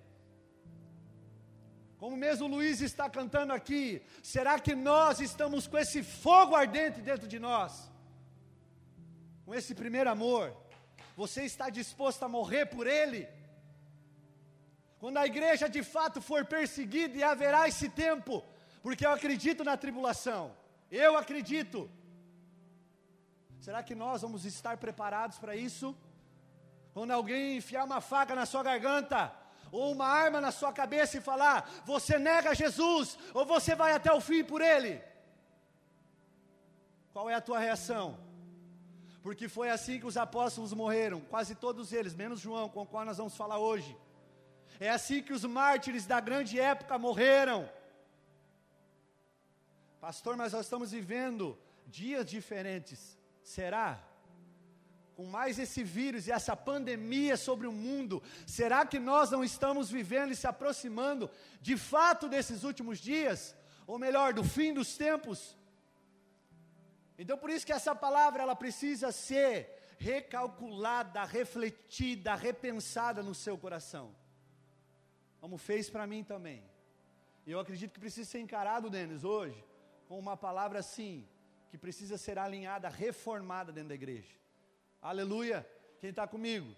Como 1.99 2.17
mesmo 2.17 2.47
Luiz 2.47 2.81
está 2.81 3.11
cantando 3.11 3.53
aqui, 3.53 4.01
será 4.23 4.59
que 4.59 4.75
nós 4.75 5.21
estamos 5.21 5.67
com 5.67 5.77
esse 5.77 6.03
fogo 6.03 6.55
ardente 6.55 7.01
dentro 7.01 7.27
de 7.27 7.39
nós? 7.39 7.91
Com 9.45 9.53
esse 9.53 9.75
primeiro 9.75 10.09
amor? 10.09 10.57
Você 11.17 11.43
está 11.45 11.69
disposto 11.69 12.23
a 12.23 12.29
morrer 12.29 12.67
por 12.67 12.87
ele? 12.87 13.29
Quando 15.01 15.19
a 15.19 15.27
igreja 15.27 15.69
de 15.69 15.83
fato 15.83 16.23
for 16.23 16.47
perseguida 16.47 17.19
e 17.19 17.23
haverá 17.23 17.67
esse 17.69 17.89
tempo, 17.89 18.43
porque 18.83 19.07
eu 19.07 19.13
acredito 19.13 19.65
na 19.65 19.77
tribulação. 19.77 20.57
Eu 20.91 21.17
acredito. 21.17 21.91
Será 23.61 23.83
que 23.83 23.95
nós 23.95 24.23
vamos 24.23 24.45
estar 24.45 24.77
preparados 24.79 25.39
para 25.39 25.55
isso? 25.55 25.97
Quando 26.95 27.11
alguém 27.13 27.57
enfiar 27.57 27.85
uma 27.85 28.01
faca 28.01 28.35
na 28.35 28.47
sua 28.47 28.63
garganta, 28.63 29.33
ou 29.71 29.93
uma 29.93 30.07
arma 30.07 30.41
na 30.41 30.51
sua 30.51 30.73
cabeça 30.73 31.19
e 31.19 31.21
falar: 31.21 31.71
Você 31.85 32.19
nega 32.19 32.55
Jesus, 32.55 33.19
ou 33.33 33.45
você 33.45 33.75
vai 33.75 33.93
até 33.93 34.13
o 34.13 34.21
fim 34.21 34.43
por 34.43 34.61
Ele. 34.61 35.01
Qual 37.13 37.29
é 37.29 37.35
a 37.35 37.41
tua 37.41 37.59
reação? 37.59 38.19
Porque 39.23 39.49
foi 39.49 39.69
assim 39.71 40.01
que 40.01 40.07
os 40.07 40.17
apóstolos 40.17 40.73
morreram, 40.73 41.21
quase 41.21 41.55
todos 41.55 41.93
eles, 41.93 42.15
menos 42.15 42.41
João, 42.41 42.69
com 42.69 42.83
o 42.83 42.87
qual 42.87 43.05
nós 43.05 43.19
vamos 43.19 43.37
falar 43.37 43.59
hoje. 43.59 43.97
É 44.79 44.89
assim 44.89 45.23
que 45.23 45.33
os 45.33 45.45
mártires 45.45 46.07
da 46.07 46.21
grande 46.21 46.59
época 46.59 46.99
morreram. 46.99 47.69
Pastor, 50.01 50.35
mas 50.35 50.55
nós 50.55 50.65
estamos 50.65 50.93
vivendo 50.93 51.59
dias 51.87 52.25
diferentes. 52.25 53.19
Será? 53.43 54.03
Com 55.15 55.27
mais 55.27 55.59
esse 55.59 55.85
vírus 55.85 56.27
e 56.27 56.33
essa 56.33 56.57
pandemia 56.57 57.37
sobre 57.37 57.67
o 57.67 57.73
mundo, 57.73 58.23
será 58.47 58.87
que 58.87 58.99
nós 58.99 59.31
não 59.31 59.45
estamos 59.45 59.91
vivendo 59.91 60.33
e 60.33 60.37
se 60.37 60.47
aproximando 60.47 61.31
de 61.61 61.77
fato 61.77 62.29
desses 62.29 62.65
últimos 62.65 62.99
dias? 62.99 63.55
Ou 63.87 63.99
melhor, 63.99 64.33
do 64.33 64.43
fim 64.43 64.73
dos 64.73 64.97
tempos? 64.97 65.55
Então 67.19 67.37
por 67.37 67.51
isso 67.51 67.67
que 67.67 67.73
essa 67.73 67.95
palavra 67.95 68.43
ela 68.43 68.57
precisa 68.57 69.13
ser 69.13 69.79
recalculada, 69.99 71.23
refletida, 71.25 72.35
repensada 72.35 73.23
no 73.23 73.35
seu 73.35 73.59
coração. 73.59 74.17
Como 75.39 75.59
fez 75.59 75.91
para 75.91 76.07
mim 76.07 76.25
também. 76.25 76.65
E 77.47 77.51
eu 77.51 77.61
acredito 77.61 77.93
que 77.93 78.01
precisa 78.01 78.31
ser 78.31 78.41
encarado, 78.41 78.89
Denis, 78.89 79.25
hoje, 79.25 79.63
com 80.11 80.19
uma 80.19 80.37
palavra 80.37 80.81
assim, 80.81 81.25
que 81.71 81.79
precisa 81.79 82.19
ser 82.19 82.37
alinhada, 82.37 82.89
reformada 82.89 83.71
dentro 83.71 83.91
da 83.91 83.95
igreja. 83.95 84.35
Aleluia! 85.01 85.65
Quem 86.01 86.11
está 86.11 86.27
comigo? 86.27 86.75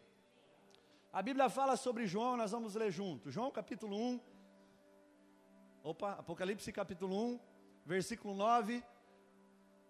A 1.11 1.23
Bíblia 1.23 1.49
fala 1.49 1.75
sobre 1.79 2.07
João, 2.07 2.37
nós 2.37 2.51
vamos 2.51 2.75
ler 2.75 2.91
junto. 2.91 3.31
João 3.31 3.51
capítulo 3.51 3.97
1. 3.97 4.21
Opa, 5.83 6.12
Apocalipse 6.12 6.71
capítulo 6.73 7.17
1, 7.37 7.41
versículo 7.87 8.35
9. 8.35 8.85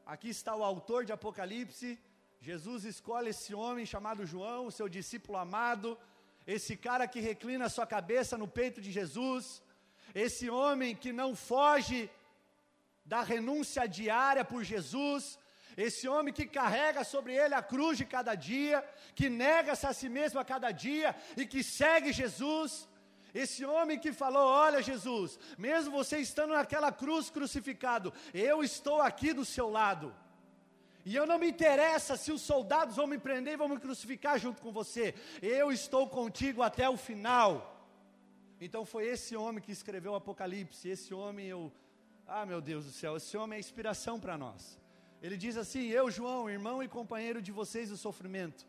Aqui 0.06 0.28
está 0.28 0.54
o 0.54 0.62
autor 0.62 1.04
de 1.04 1.12
Apocalipse. 1.12 1.98
Jesus 2.40 2.84
escolhe 2.84 3.30
esse 3.30 3.52
homem 3.52 3.84
chamado 3.84 4.24
João, 4.24 4.70
seu 4.70 4.88
discípulo 4.88 5.36
amado, 5.36 5.98
esse 6.46 6.76
cara 6.76 7.08
que 7.08 7.18
reclina 7.18 7.68
sua 7.68 7.88
cabeça 7.88 8.38
no 8.38 8.46
peito 8.46 8.80
de 8.80 8.92
Jesus, 8.92 9.60
esse 10.14 10.48
homem 10.48 10.94
que 10.94 11.12
não 11.12 11.34
foge 11.34 12.08
da 13.04 13.22
renúncia 13.22 13.86
diária 13.86 14.44
por 14.44 14.62
Jesus, 14.62 15.38
esse 15.76 16.06
homem 16.06 16.32
que 16.32 16.46
carrega 16.46 17.02
sobre 17.04 17.34
ele 17.34 17.54
a 17.54 17.62
cruz 17.62 17.96
de 17.96 18.04
cada 18.04 18.34
dia, 18.34 18.84
que 19.14 19.28
nega-se 19.28 19.86
a 19.86 19.92
si 19.92 20.08
mesmo 20.08 20.38
a 20.38 20.44
cada 20.44 20.70
dia 20.70 21.14
e 21.36 21.46
que 21.46 21.62
segue 21.62 22.12
Jesus. 22.12 22.88
Esse 23.34 23.64
homem 23.64 23.98
que 23.98 24.12
falou: 24.12 24.46
Olha, 24.46 24.82
Jesus, 24.82 25.38
mesmo 25.56 25.90
você 25.90 26.18
estando 26.18 26.52
naquela 26.52 26.92
cruz 26.92 27.30
crucificado, 27.30 28.12
eu 28.34 28.62
estou 28.62 29.00
aqui 29.00 29.32
do 29.32 29.44
seu 29.44 29.70
lado. 29.70 30.14
E 31.04 31.16
eu 31.16 31.26
não 31.26 31.38
me 31.38 31.48
interessa 31.48 32.16
se 32.16 32.30
os 32.30 32.42
soldados 32.42 32.96
vão 32.96 33.08
me 33.08 33.18
prender 33.18 33.54
e 33.54 33.56
vão 33.56 33.68
me 33.68 33.78
crucificar 33.78 34.38
junto 34.38 34.62
com 34.62 34.70
você. 34.70 35.14
Eu 35.40 35.72
estou 35.72 36.08
contigo 36.08 36.62
até 36.62 36.88
o 36.88 36.96
final. 36.96 37.68
Então 38.60 38.84
foi 38.84 39.06
esse 39.06 39.34
homem 39.34 39.60
que 39.60 39.72
escreveu 39.72 40.12
o 40.12 40.14
Apocalipse. 40.16 40.88
Esse 40.88 41.12
homem 41.12 41.46
eu 41.46 41.72
ah, 42.26 42.46
meu 42.46 42.60
Deus 42.60 42.84
do 42.84 42.92
céu, 42.92 43.16
esse 43.16 43.36
homem 43.36 43.56
é 43.56 43.60
inspiração 43.60 44.18
para 44.18 44.38
nós. 44.38 44.80
Ele 45.22 45.36
diz 45.36 45.56
assim: 45.56 45.88
Eu, 45.88 46.10
João, 46.10 46.50
irmão 46.50 46.82
e 46.82 46.88
companheiro 46.88 47.40
de 47.40 47.52
vocês 47.52 47.90
no 47.90 47.96
sofrimento, 47.96 48.66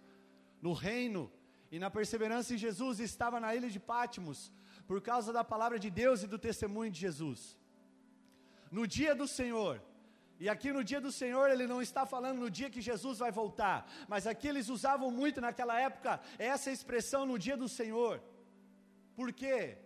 no 0.62 0.74
reino 0.74 1.31
e 1.72 1.79
na 1.79 1.89
perseverança 1.89 2.53
em 2.53 2.57
Jesus, 2.57 3.00
estava 3.00 3.39
na 3.39 3.55
ilha 3.55 3.69
de 3.69 3.79
Pátimos, 3.79 4.51
por 4.86 5.01
causa 5.01 5.33
da 5.33 5.43
palavra 5.43 5.79
de 5.79 5.89
Deus 5.89 6.24
e 6.24 6.27
do 6.27 6.38
testemunho 6.38 6.91
de 6.91 7.00
Jesus. 7.00 7.57
No 8.72 8.86
dia 8.86 9.15
do 9.15 9.27
Senhor, 9.27 9.81
e 10.39 10.50
aqui 10.50 10.72
no 10.74 10.83
dia 10.83 11.00
do 11.00 11.12
Senhor, 11.12 11.50
ele 11.50 11.65
não 11.65 11.81
está 11.81 12.05
falando 12.05 12.39
no 12.39 12.50
dia 12.50 12.69
que 12.69 12.81
Jesus 12.81 13.19
vai 13.19 13.31
voltar, 13.31 13.89
mas 14.07 14.27
aqui 14.27 14.48
eles 14.48 14.67
usavam 14.69 15.10
muito 15.10 15.39
naquela 15.39 15.79
época 15.79 16.19
essa 16.38 16.69
expressão 16.72 17.25
no 17.25 17.39
dia 17.39 17.55
do 17.55 17.69
Senhor. 17.69 18.22
Por 19.15 19.31
quê? 19.31 19.77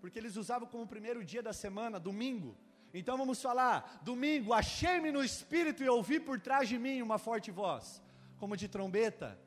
Porque 0.00 0.18
eles 0.18 0.36
usavam 0.36 0.68
como 0.68 0.86
primeiro 0.86 1.24
dia 1.24 1.42
da 1.42 1.52
semana, 1.52 1.98
domingo. 1.98 2.56
Então 2.92 3.16
vamos 3.18 3.40
falar, 3.42 4.00
domingo, 4.02 4.52
achei-me 4.52 5.10
no 5.12 5.22
espírito 5.22 5.82
e 5.82 5.88
ouvi 5.88 6.18
por 6.18 6.40
trás 6.40 6.68
de 6.68 6.78
mim 6.78 7.02
uma 7.02 7.18
forte 7.18 7.50
voz, 7.50 8.02
como 8.38 8.56
de 8.56 8.68
trombeta, 8.68 9.38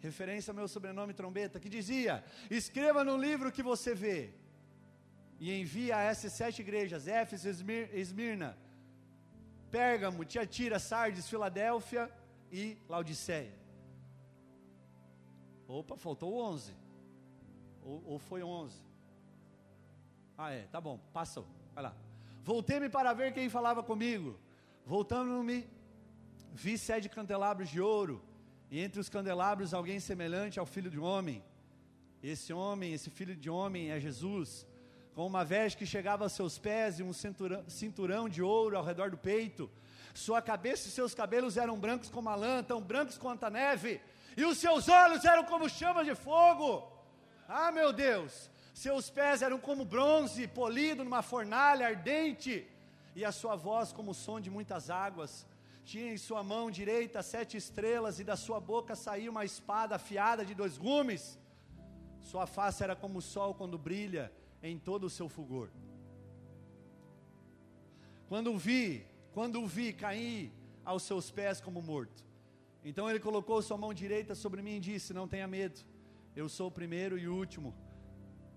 referência 0.00 0.50
ao 0.50 0.56
meu 0.56 0.66
sobrenome 0.66 1.14
trombeta, 1.14 1.60
que 1.60 1.68
dizia: 1.68 2.24
Escreva 2.50 3.04
no 3.04 3.16
livro 3.16 3.52
que 3.52 3.62
você 3.62 3.94
vê, 3.94 4.34
e 5.38 5.52
envia 5.60 5.96
a 5.98 6.02
essas 6.02 6.32
sete 6.32 6.62
igrejas: 6.62 7.06
Éfeso, 7.06 7.48
Esmirna, 7.92 8.58
Pérgamo, 9.70 10.24
Tiatira, 10.24 10.78
Sardes, 10.78 11.28
Filadélfia 11.28 12.10
e 12.50 12.76
Laodiceia. 12.88 13.54
Opa, 15.66 15.96
faltou 15.96 16.36
11. 16.36 16.72
Ou, 17.82 18.02
ou 18.06 18.18
foi 18.18 18.42
11? 18.42 18.93
Ah, 20.36 20.50
é, 20.50 20.62
tá 20.70 20.80
bom, 20.80 20.98
passou, 21.12 21.46
vai 21.74 21.84
lá. 21.84 21.94
Voltei-me 22.42 22.88
para 22.88 23.12
ver 23.12 23.32
quem 23.32 23.48
falava 23.48 23.82
comigo. 23.82 24.38
Voltando-me, 24.84 25.66
vi 26.52 26.76
sete 26.76 27.08
candelabros 27.08 27.68
de 27.68 27.80
ouro, 27.80 28.22
e 28.70 28.80
entre 28.80 29.00
os 29.00 29.08
candelabros 29.08 29.72
alguém 29.72 30.00
semelhante 30.00 30.58
ao 30.58 30.66
filho 30.66 30.90
de 30.90 30.98
homem. 30.98 31.42
Esse 32.22 32.52
homem, 32.52 32.92
esse 32.92 33.10
filho 33.10 33.36
de 33.36 33.48
homem 33.48 33.90
é 33.90 34.00
Jesus, 34.00 34.66
com 35.14 35.26
uma 35.26 35.44
veste 35.44 35.78
que 35.78 35.86
chegava 35.86 36.24
aos 36.24 36.32
seus 36.32 36.58
pés 36.58 36.98
e 36.98 37.02
um 37.02 37.12
cinturão, 37.12 37.64
cinturão 37.68 38.28
de 38.28 38.42
ouro 38.42 38.76
ao 38.76 38.84
redor 38.84 39.10
do 39.10 39.16
peito. 39.16 39.70
Sua 40.12 40.42
cabeça 40.42 40.88
e 40.88 40.90
seus 40.90 41.14
cabelos 41.14 41.56
eram 41.56 41.78
brancos 41.78 42.08
como 42.08 42.28
a 42.28 42.34
lã, 42.34 42.62
tão 42.62 42.80
brancos 42.80 43.16
quanto 43.16 43.44
a 43.44 43.50
neve, 43.50 44.00
e 44.36 44.44
os 44.44 44.58
seus 44.58 44.88
olhos 44.88 45.24
eram 45.24 45.44
como 45.44 45.68
chamas 45.68 46.06
de 46.06 46.14
fogo. 46.14 46.90
Ah, 47.48 47.70
meu 47.70 47.92
Deus! 47.92 48.50
Seus 48.74 49.08
pés 49.08 49.40
eram 49.40 49.58
como 49.60 49.84
bronze 49.84 50.48
polido 50.48 51.04
numa 51.04 51.22
fornalha 51.22 51.86
ardente, 51.86 52.66
e 53.14 53.24
a 53.24 53.30
sua 53.30 53.54
voz 53.54 53.92
como 53.92 54.10
o 54.10 54.14
som 54.14 54.40
de 54.40 54.50
muitas 54.50 54.90
águas. 54.90 55.46
Tinha 55.84 56.12
em 56.12 56.16
sua 56.16 56.42
mão 56.42 56.72
direita 56.72 57.22
sete 57.22 57.56
estrelas, 57.56 58.18
e 58.18 58.24
da 58.24 58.36
sua 58.36 58.58
boca 58.58 58.96
saía 58.96 59.30
uma 59.30 59.44
espada 59.44 59.94
afiada 59.94 60.44
de 60.44 60.56
dois 60.56 60.76
gumes. 60.76 61.38
Sua 62.20 62.48
face 62.48 62.82
era 62.82 62.96
como 62.96 63.18
o 63.20 63.22
sol 63.22 63.54
quando 63.54 63.78
brilha 63.78 64.32
em 64.60 64.76
todo 64.76 65.04
o 65.04 65.10
seu 65.10 65.28
fulgor. 65.28 65.70
Quando 68.28 68.52
o 68.52 68.58
vi, 68.58 69.06
quando 69.32 69.62
o 69.62 69.68
vi, 69.68 69.92
caí 69.92 70.52
aos 70.84 71.04
seus 71.04 71.30
pés 71.30 71.60
como 71.60 71.80
morto. 71.80 72.24
Então 72.84 73.08
ele 73.08 73.20
colocou 73.20 73.62
sua 73.62 73.78
mão 73.78 73.94
direita 73.94 74.34
sobre 74.34 74.62
mim 74.62 74.78
e 74.78 74.80
disse: 74.80 75.14
Não 75.14 75.28
tenha 75.28 75.46
medo, 75.46 75.80
eu 76.34 76.48
sou 76.48 76.66
o 76.68 76.72
primeiro 76.72 77.16
e 77.16 77.28
o 77.28 77.36
último, 77.36 77.72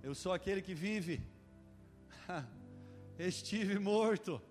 eu 0.07 0.15
sou 0.15 0.31
aquele 0.31 0.61
que 0.61 0.73
vive. 0.73 1.21
Estive 3.19 3.77
morto. 3.77 4.41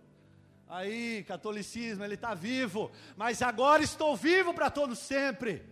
Aí, 0.68 1.24
catolicismo, 1.26 2.04
ele 2.04 2.16
está 2.16 2.34
vivo, 2.34 2.90
mas 3.16 3.40
agora 3.40 3.82
estou 3.82 4.14
vivo 4.14 4.52
para 4.52 4.68
todo 4.68 4.94
sempre, 4.94 5.64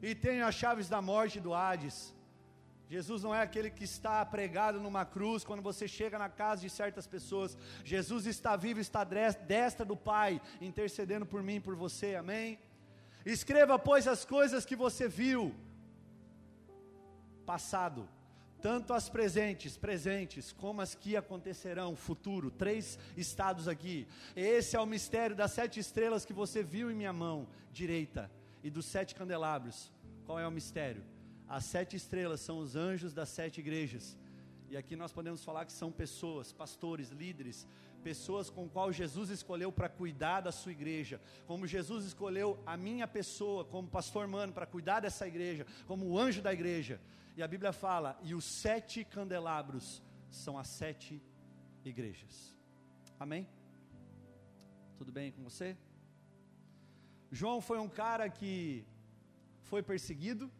e 0.00 0.14
tenho 0.14 0.46
as 0.46 0.54
chaves 0.54 0.88
da 0.88 1.02
morte 1.02 1.36
e 1.36 1.40
do 1.42 1.52
Hades. 1.52 2.14
Jesus 2.88 3.22
não 3.22 3.34
é 3.34 3.42
aquele 3.42 3.70
que 3.70 3.84
está 3.84 4.24
pregado 4.24 4.80
numa 4.80 5.04
cruz 5.04 5.44
quando 5.44 5.60
você 5.60 5.86
chega 5.86 6.18
na 6.18 6.30
casa 6.30 6.62
de 6.62 6.70
certas 6.70 7.06
pessoas. 7.06 7.58
Jesus 7.84 8.24
está 8.24 8.56
vivo, 8.56 8.80
está 8.80 9.04
destra 9.04 9.84
do 9.84 9.96
Pai, 9.96 10.40
intercedendo 10.58 11.26
por 11.26 11.42
mim, 11.42 11.60
por 11.60 11.76
você, 11.76 12.14
amém? 12.14 12.58
Escreva, 13.26 13.78
pois, 13.78 14.08
as 14.08 14.24
coisas 14.24 14.64
que 14.64 14.76
você 14.76 15.06
viu, 15.06 15.54
passado, 17.44 18.08
tanto 18.60 18.92
as 18.92 19.08
presentes, 19.08 19.76
presentes, 19.76 20.52
como 20.52 20.80
as 20.80 20.94
que 20.94 21.16
acontecerão, 21.16 21.94
futuro, 21.94 22.50
três 22.50 22.98
estados 23.16 23.68
aqui. 23.68 24.06
Esse 24.34 24.76
é 24.76 24.80
o 24.80 24.86
mistério 24.86 25.36
das 25.36 25.52
sete 25.52 25.78
estrelas 25.78 26.24
que 26.24 26.32
você 26.32 26.62
viu 26.62 26.90
em 26.90 26.94
minha 26.94 27.12
mão 27.12 27.48
direita 27.72 28.30
e 28.62 28.70
dos 28.70 28.86
sete 28.86 29.14
candelabros. 29.14 29.92
Qual 30.26 30.38
é 30.38 30.46
o 30.46 30.50
mistério? 30.50 31.02
As 31.48 31.64
sete 31.64 31.96
estrelas 31.96 32.40
são 32.40 32.58
os 32.58 32.76
anjos 32.76 33.14
das 33.14 33.28
sete 33.28 33.60
igrejas. 33.60 34.16
E 34.70 34.76
aqui 34.76 34.94
nós 34.96 35.12
podemos 35.12 35.42
falar 35.42 35.64
que 35.64 35.72
são 35.72 35.90
pessoas, 35.90 36.52
pastores, 36.52 37.08
líderes, 37.08 37.66
pessoas 37.98 38.48
com 38.48 38.68
qual 38.68 38.92
Jesus 38.92 39.30
escolheu 39.30 39.70
para 39.70 39.88
cuidar 39.88 40.40
da 40.40 40.52
sua 40.52 40.72
igreja, 40.72 41.20
como 41.46 41.66
Jesus 41.66 42.04
escolheu 42.04 42.62
a 42.64 42.76
minha 42.76 43.06
pessoa 43.06 43.64
como 43.64 43.88
pastor 43.88 44.26
mano 44.26 44.52
para 44.52 44.66
cuidar 44.66 45.00
dessa 45.00 45.26
igreja, 45.26 45.66
como 45.86 46.06
o 46.06 46.18
anjo 46.18 46.40
da 46.40 46.52
igreja. 46.52 47.00
E 47.36 47.42
a 47.42 47.48
Bíblia 47.48 47.72
fala: 47.72 48.18
"E 48.22 48.34
os 48.34 48.44
sete 48.44 49.04
candelabros 49.04 50.02
são 50.30 50.58
as 50.58 50.68
sete 50.68 51.22
igrejas". 51.84 52.56
Amém? 53.18 53.48
Tudo 54.96 55.12
bem 55.12 55.32
com 55.32 55.42
você? 55.42 55.76
João 57.30 57.60
foi 57.60 57.78
um 57.78 57.88
cara 57.88 58.28
que 58.30 58.84
foi 59.62 59.82
perseguido, 59.82 60.50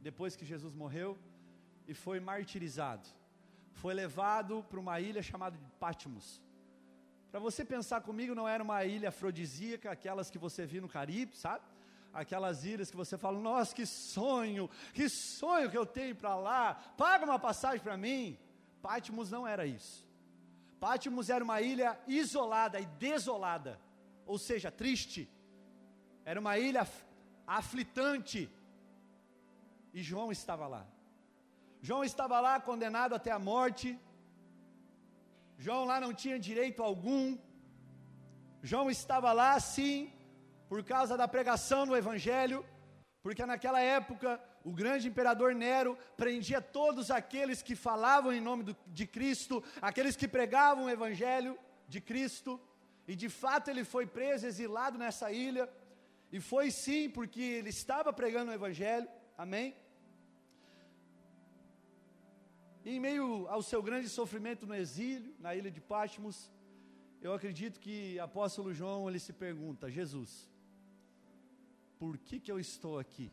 depois 0.00 0.36
que 0.36 0.44
Jesus 0.44 0.72
morreu 0.72 1.18
e 1.88 1.94
foi 1.94 2.20
martirizado. 2.20 3.08
Foi 3.72 3.92
levado 3.92 4.64
para 4.70 4.80
uma 4.80 5.00
ilha 5.00 5.22
chamada 5.22 5.58
de 5.58 5.66
Patmos. 5.80 6.40
Para 7.36 7.42
você 7.42 7.66
pensar 7.66 8.00
comigo, 8.00 8.34
não 8.34 8.48
era 8.48 8.64
uma 8.64 8.82
ilha 8.86 9.10
afrodisíaca, 9.10 9.90
aquelas 9.90 10.30
que 10.30 10.38
você 10.38 10.64
viu 10.64 10.80
no 10.80 10.88
Caribe, 10.88 11.36
sabe? 11.36 11.62
Aquelas 12.10 12.64
ilhas 12.64 12.90
que 12.90 12.96
você 12.96 13.18
fala, 13.18 13.38
nossa, 13.38 13.74
que 13.74 13.84
sonho, 13.84 14.70
que 14.94 15.06
sonho 15.06 15.70
que 15.70 15.76
eu 15.76 15.84
tenho 15.84 16.16
para 16.16 16.34
lá, 16.34 16.76
paga 16.96 17.26
uma 17.26 17.38
passagem 17.38 17.80
para 17.80 17.94
mim. 17.94 18.38
Patmos 18.80 19.30
não 19.30 19.46
era 19.46 19.66
isso. 19.66 20.08
Patmos 20.80 21.28
era 21.28 21.44
uma 21.44 21.60
ilha 21.60 22.00
isolada 22.08 22.80
e 22.80 22.86
desolada, 22.86 23.78
ou 24.24 24.38
seja, 24.38 24.70
triste. 24.70 25.28
Era 26.24 26.40
uma 26.40 26.56
ilha 26.56 26.88
aflitante, 27.46 28.50
e 29.92 30.02
João 30.02 30.32
estava 30.32 30.66
lá. 30.66 30.86
João 31.82 32.02
estava 32.02 32.40
lá 32.40 32.58
condenado 32.58 33.14
até 33.14 33.30
a 33.30 33.38
morte. 33.38 34.00
João 35.58 35.84
lá 35.84 36.00
não 36.00 36.12
tinha 36.12 36.38
direito 36.38 36.82
algum. 36.82 37.36
João 38.62 38.90
estava 38.90 39.32
lá, 39.32 39.58
sim, 39.58 40.12
por 40.68 40.82
causa 40.84 41.16
da 41.16 41.26
pregação 41.26 41.86
do 41.86 41.96
Evangelho, 41.96 42.64
porque 43.22 43.44
naquela 43.46 43.80
época 43.80 44.40
o 44.64 44.72
grande 44.72 45.08
imperador 45.08 45.54
Nero 45.54 45.96
prendia 46.16 46.60
todos 46.60 47.10
aqueles 47.10 47.62
que 47.62 47.76
falavam 47.76 48.32
em 48.32 48.40
nome 48.40 48.64
do, 48.64 48.76
de 48.88 49.06
Cristo, 49.06 49.62
aqueles 49.80 50.16
que 50.16 50.26
pregavam 50.26 50.84
o 50.84 50.90
Evangelho 50.90 51.58
de 51.88 52.00
Cristo, 52.00 52.60
e 53.06 53.14
de 53.14 53.28
fato 53.28 53.68
ele 53.70 53.84
foi 53.84 54.06
preso, 54.06 54.46
exilado 54.46 54.98
nessa 54.98 55.30
ilha, 55.30 55.68
e 56.32 56.40
foi 56.40 56.70
sim 56.70 57.08
porque 57.08 57.40
ele 57.40 57.70
estava 57.70 58.12
pregando 58.12 58.50
o 58.50 58.54
Evangelho, 58.54 59.08
amém? 59.38 59.74
Em 62.90 63.00
meio 63.00 63.48
ao 63.48 63.62
seu 63.62 63.82
grande 63.82 64.08
sofrimento 64.08 64.66
no 64.66 64.74
exílio, 64.74 65.34
na 65.40 65.54
ilha 65.54 65.70
de 65.70 65.80
Patmos, 65.80 66.52
eu 67.20 67.32
acredito 67.32 67.80
que 67.80 68.18
apóstolo 68.20 68.72
João 68.72 69.08
ele 69.08 69.18
se 69.18 69.32
pergunta: 69.32 69.90
Jesus, 69.90 70.48
por 71.98 72.16
que 72.16 72.38
que 72.38 72.52
eu 72.52 72.60
estou 72.60 72.98
aqui? 72.98 73.32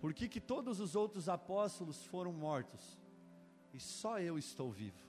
Por 0.00 0.12
que 0.12 0.28
que 0.28 0.40
todos 0.40 0.80
os 0.80 0.94
outros 0.94 1.30
apóstolos 1.30 2.04
foram 2.04 2.32
mortos 2.32 2.98
e 3.72 3.80
só 3.80 4.20
eu 4.20 4.38
estou 4.38 4.70
vivo? 4.70 5.02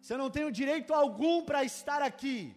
Se 0.00 0.12
eu 0.12 0.18
não 0.18 0.28
tenho 0.28 0.50
direito 0.50 0.92
algum 0.92 1.44
para 1.44 1.62
estar 1.62 2.02
aqui, 2.02 2.56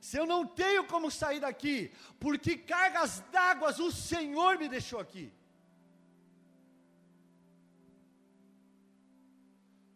se 0.00 0.16
eu 0.16 0.24
não 0.24 0.46
tenho 0.46 0.86
como 0.86 1.10
sair 1.10 1.40
daqui, 1.40 1.92
por 2.18 2.38
que 2.38 2.56
cargas 2.56 3.20
d'água 3.30 3.70
o 3.78 3.92
Senhor 3.92 4.58
me 4.58 4.66
deixou 4.66 4.98
aqui? 4.98 5.30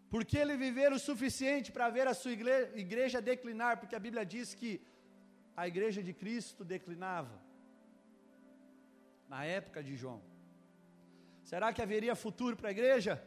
Porque 0.09 0.37
ele 0.39 0.57
viver 0.57 0.93
o 0.93 0.99
suficiente 0.99 1.73
para 1.73 1.89
ver 1.97 2.07
a 2.07 2.15
sua 2.15 2.33
igreja 2.33 3.21
declinar, 3.21 3.79
porque 3.79 3.97
a 3.97 4.05
Bíblia 4.07 4.25
diz 4.25 4.55
que 4.55 4.81
a 5.57 5.67
igreja 5.67 6.03
de 6.03 6.13
Cristo 6.13 6.65
declinava 6.65 7.37
na 9.29 9.45
época 9.45 9.83
de 9.83 9.97
João. 9.97 10.23
Será 11.43 11.73
que 11.73 11.83
haveria 11.83 12.15
futuro 12.15 12.57
para 12.57 12.69
a 12.69 12.77
igreja? 12.77 13.23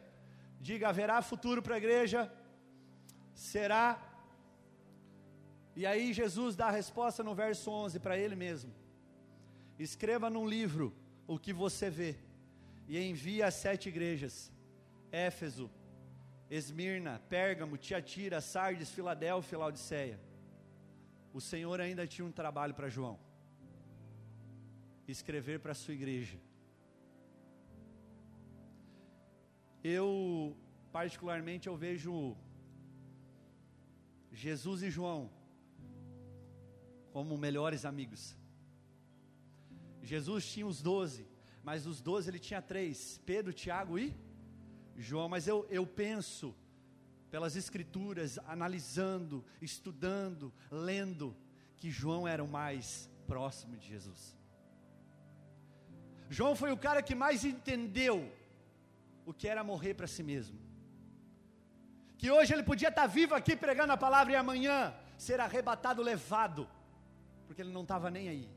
Diga, 0.60 0.88
haverá 0.88 1.20
futuro 1.22 1.62
para 1.62 1.74
a 1.74 1.78
igreja? 1.78 2.32
Será? 3.34 3.86
E 5.74 5.86
aí 5.86 6.12
Jesus 6.12 6.56
dá 6.56 6.66
a 6.68 6.78
resposta 6.80 7.22
no 7.22 7.34
verso 7.34 7.70
11 7.70 7.98
para 8.00 8.18
ele 8.18 8.36
mesmo. 8.36 8.72
Escreva 9.78 10.28
num 10.28 10.46
livro 10.46 10.94
o 11.26 11.38
que 11.38 11.52
você 11.52 11.88
vê 11.88 12.16
e 12.86 12.98
envie 12.98 13.42
às 13.42 13.54
sete 13.54 13.88
igrejas: 13.88 14.52
Éfeso, 15.10 15.70
Esmirna, 16.50 17.20
Pérgamo, 17.28 17.78
Tiatira, 17.78 18.40
Sardes, 18.40 18.90
Filadélfia, 18.90 19.56
Laodiceia. 19.58 20.18
O 21.32 21.40
Senhor 21.40 21.80
ainda 21.80 22.06
tinha 22.06 22.26
um 22.26 22.32
trabalho 22.32 22.74
para 22.74 22.88
João. 22.88 23.18
Escrever 25.06 25.60
para 25.60 25.72
a 25.72 25.80
sua 25.82 25.94
igreja. 25.94 26.38
Eu, 29.82 30.56
particularmente, 30.92 31.68
eu 31.68 31.76
vejo 31.76 32.36
Jesus 34.32 34.82
e 34.82 34.90
João 34.90 35.30
como 37.12 37.38
melhores 37.38 37.84
amigos. 37.84 38.36
Jesus 40.02 40.50
tinha 40.52 40.66
os 40.66 40.82
doze, 40.82 41.26
mas 41.62 41.86
os 41.86 42.00
doze 42.00 42.28
ele 42.28 42.38
tinha 42.38 42.60
três: 42.60 43.20
Pedro, 43.24 43.52
Tiago 43.52 43.98
e 43.98 44.14
João, 45.00 45.28
mas 45.28 45.48
eu, 45.48 45.66
eu 45.70 45.86
penso, 45.86 46.54
pelas 47.30 47.56
Escrituras, 47.56 48.38
analisando, 48.46 49.44
estudando, 49.60 50.52
lendo, 50.70 51.36
que 51.76 51.90
João 51.90 52.28
era 52.28 52.44
o 52.44 52.48
mais 52.48 53.08
próximo 53.26 53.76
de 53.76 53.88
Jesus. 53.88 54.36
João 56.28 56.54
foi 56.54 56.70
o 56.70 56.76
cara 56.76 57.02
que 57.02 57.14
mais 57.14 57.44
entendeu 57.44 58.30
o 59.24 59.32
que 59.32 59.48
era 59.48 59.64
morrer 59.64 59.94
para 59.94 60.06
si 60.06 60.22
mesmo. 60.22 60.58
Que 62.18 62.30
hoje 62.30 62.52
ele 62.52 62.62
podia 62.62 62.88
estar 62.88 63.06
vivo 63.06 63.34
aqui 63.34 63.56
pregando 63.56 63.92
a 63.92 63.96
palavra 63.96 64.32
e 64.32 64.36
amanhã 64.36 64.94
ser 65.16 65.40
arrebatado, 65.40 66.02
levado, 66.02 66.68
porque 67.46 67.62
ele 67.62 67.72
não 67.72 67.82
estava 67.82 68.10
nem 68.10 68.28
aí. 68.28 68.48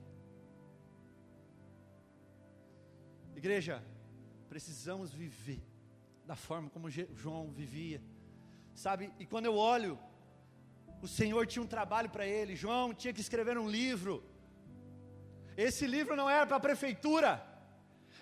Igreja, 3.36 3.84
precisamos 4.49 5.12
viver 5.12 5.72
da 6.25 6.36
forma 6.36 6.69
como 6.69 6.89
João 6.89 7.51
vivia, 7.51 8.01
sabe? 8.73 9.12
E 9.19 9.25
quando 9.25 9.45
eu 9.45 9.55
olho, 9.55 9.99
o 11.01 11.07
Senhor 11.07 11.45
tinha 11.45 11.63
um 11.63 11.67
trabalho 11.67 12.09
para 12.09 12.25
ele, 12.25 12.55
João 12.55 12.93
tinha 12.93 13.13
que 13.13 13.21
escrever 13.21 13.57
um 13.57 13.69
livro. 13.69 14.23
Esse 15.57 15.86
livro 15.86 16.15
não 16.15 16.29
era 16.29 16.47
para 16.47 16.57
a 16.57 16.67
prefeitura, 16.67 17.45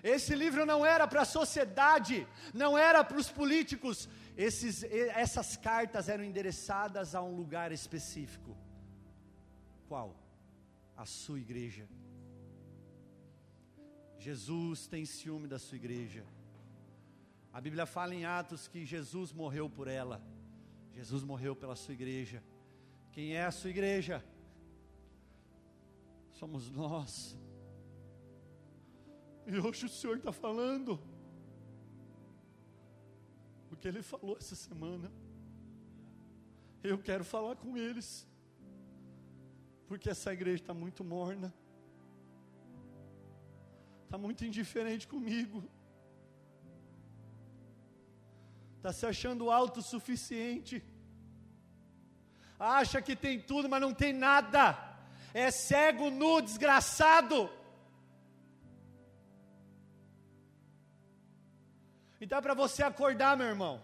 esse 0.03 0.33
livro 0.35 0.65
não 0.65 0.85
era 0.85 1.07
para 1.07 1.21
a 1.21 1.25
sociedade, 1.25 2.27
não 2.53 2.77
era 2.77 3.03
para 3.03 3.17
os 3.17 3.29
políticos. 3.29 4.09
Esses, 4.35 4.83
essas 4.83 5.55
cartas 5.55 6.09
eram 6.09 6.23
endereçadas 6.23 7.13
a 7.13 7.21
um 7.21 7.35
lugar 7.35 7.71
específico. 7.71 8.57
Qual? 9.87 10.15
A 10.97 11.05
sua 11.05 11.39
igreja. 11.39 11.87
Jesus 14.17 14.87
tem 14.87 15.05
ciúme 15.05 15.47
da 15.47 15.59
sua 15.59 15.75
igreja. 15.75 16.23
A 17.53 17.59
Bíblia 17.59 17.85
fala 17.85 18.15
em 18.15 18.25
Atos 18.25 18.67
que 18.67 18.85
Jesus 18.85 19.33
morreu 19.33 19.69
por 19.69 19.87
ela. 19.87 20.21
Jesus 20.93 21.23
morreu 21.23 21.55
pela 21.55 21.75
sua 21.75 21.93
igreja. 21.93 22.41
Quem 23.11 23.35
é 23.35 23.45
a 23.45 23.51
sua 23.51 23.69
igreja? 23.69 24.23
Somos 26.31 26.71
nós. 26.71 27.37
E 29.45 29.57
hoje 29.57 29.85
o 29.85 29.89
Senhor 29.89 30.17
está 30.17 30.31
falando 30.31 30.99
o 33.69 33.75
que 33.75 33.87
Ele 33.87 34.01
falou 34.01 34.37
essa 34.37 34.55
semana. 34.55 35.11
Eu 36.81 36.97
quero 36.97 37.23
falar 37.23 37.57
com 37.57 37.77
eles, 37.77 38.27
porque 39.87 40.09
essa 40.09 40.31
igreja 40.33 40.63
está 40.63 40.73
muito 40.73 41.03
morna, 41.03 41.53
está 44.05 44.17
muito 44.17 44.43
indiferente 44.45 45.07
comigo, 45.07 45.63
está 48.82 48.91
se 48.91 49.06
achando 49.06 49.52
autossuficiente, 49.52 50.84
acha 52.60 53.00
que 53.00 53.15
tem 53.15 53.39
tudo, 53.39 53.70
mas 53.70 53.80
não 53.80 53.94
tem 53.94 54.12
nada, 54.12 54.76
é 55.36 55.52
cego, 55.52 56.10
nu, 56.10 56.41
desgraçado. 56.41 57.48
Então 62.20 62.39
é 62.39 62.41
para 62.41 62.56
você 62.56 62.82
acordar, 62.82 63.38
meu 63.38 63.46
irmão. 63.46 63.84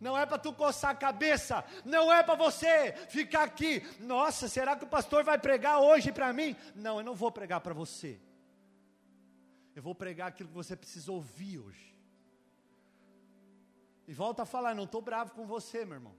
Não 0.00 0.16
é 0.16 0.24
para 0.24 0.38
tu 0.38 0.54
coçar 0.54 0.90
a 0.90 0.94
cabeça, 0.94 1.62
não 1.84 2.10
é 2.10 2.22
para 2.22 2.34
você 2.34 2.92
ficar 3.10 3.42
aqui. 3.42 3.82
Nossa, 4.00 4.48
será 4.48 4.74
que 4.74 4.84
o 4.84 4.88
pastor 4.88 5.22
vai 5.22 5.38
pregar 5.38 5.80
hoje 5.80 6.10
para 6.12 6.32
mim? 6.32 6.56
Não, 6.74 6.98
eu 6.98 7.04
não 7.04 7.14
vou 7.14 7.30
pregar 7.30 7.60
para 7.60 7.74
você. 7.74 8.18
Eu 9.76 9.82
vou 9.82 9.94
pregar 9.94 10.28
aquilo 10.28 10.48
que 10.48 10.54
você 10.54 10.74
precisa 10.74 11.12
ouvir 11.12 11.58
hoje. 11.58 11.93
E 14.06 14.12
volta 14.12 14.42
a 14.42 14.46
falar, 14.46 14.74
não 14.74 14.84
estou 14.84 15.00
bravo 15.00 15.32
com 15.32 15.46
você, 15.46 15.84
meu 15.84 15.94
irmão. 15.94 16.14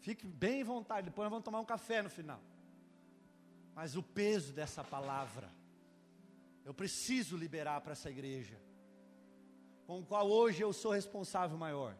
Fique 0.00 0.26
bem 0.26 0.62
à 0.62 0.64
vontade, 0.64 1.06
depois 1.06 1.24
nós 1.24 1.30
vamos 1.30 1.44
tomar 1.44 1.60
um 1.60 1.64
café 1.64 2.02
no 2.02 2.10
final. 2.10 2.40
Mas 3.74 3.96
o 3.96 4.02
peso 4.02 4.52
dessa 4.52 4.82
palavra, 4.82 5.48
eu 6.64 6.74
preciso 6.74 7.36
liberar 7.36 7.80
para 7.82 7.92
essa 7.92 8.10
igreja 8.10 8.60
com 9.86 10.00
o 10.00 10.04
qual 10.04 10.30
hoje 10.30 10.62
eu 10.62 10.72
sou 10.72 10.92
responsável 10.92 11.58
maior, 11.58 11.96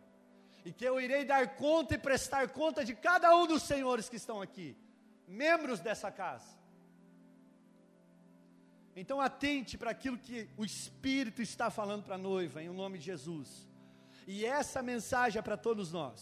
e 0.64 0.72
que 0.72 0.84
eu 0.84 1.00
irei 1.00 1.24
dar 1.24 1.56
conta 1.56 1.94
e 1.94 1.98
prestar 1.98 2.48
conta 2.50 2.84
de 2.84 2.94
cada 2.94 3.34
um 3.34 3.46
dos 3.46 3.62
senhores 3.64 4.08
que 4.08 4.16
estão 4.16 4.40
aqui, 4.40 4.76
membros 5.26 5.80
dessa 5.80 6.10
casa. 6.10 6.56
Então 8.94 9.20
atente 9.20 9.78
para 9.78 9.90
aquilo 9.90 10.18
que 10.18 10.48
o 10.56 10.64
Espírito 10.64 11.42
está 11.42 11.70
falando 11.70 12.04
para 12.04 12.16
a 12.16 12.18
noiva, 12.18 12.62
em 12.62 12.68
nome 12.68 12.98
de 12.98 13.06
Jesus. 13.06 13.69
E 14.32 14.44
essa 14.60 14.80
mensagem 14.90 15.38
é 15.40 15.42
para 15.46 15.56
todos 15.68 15.86
nós. 15.98 16.18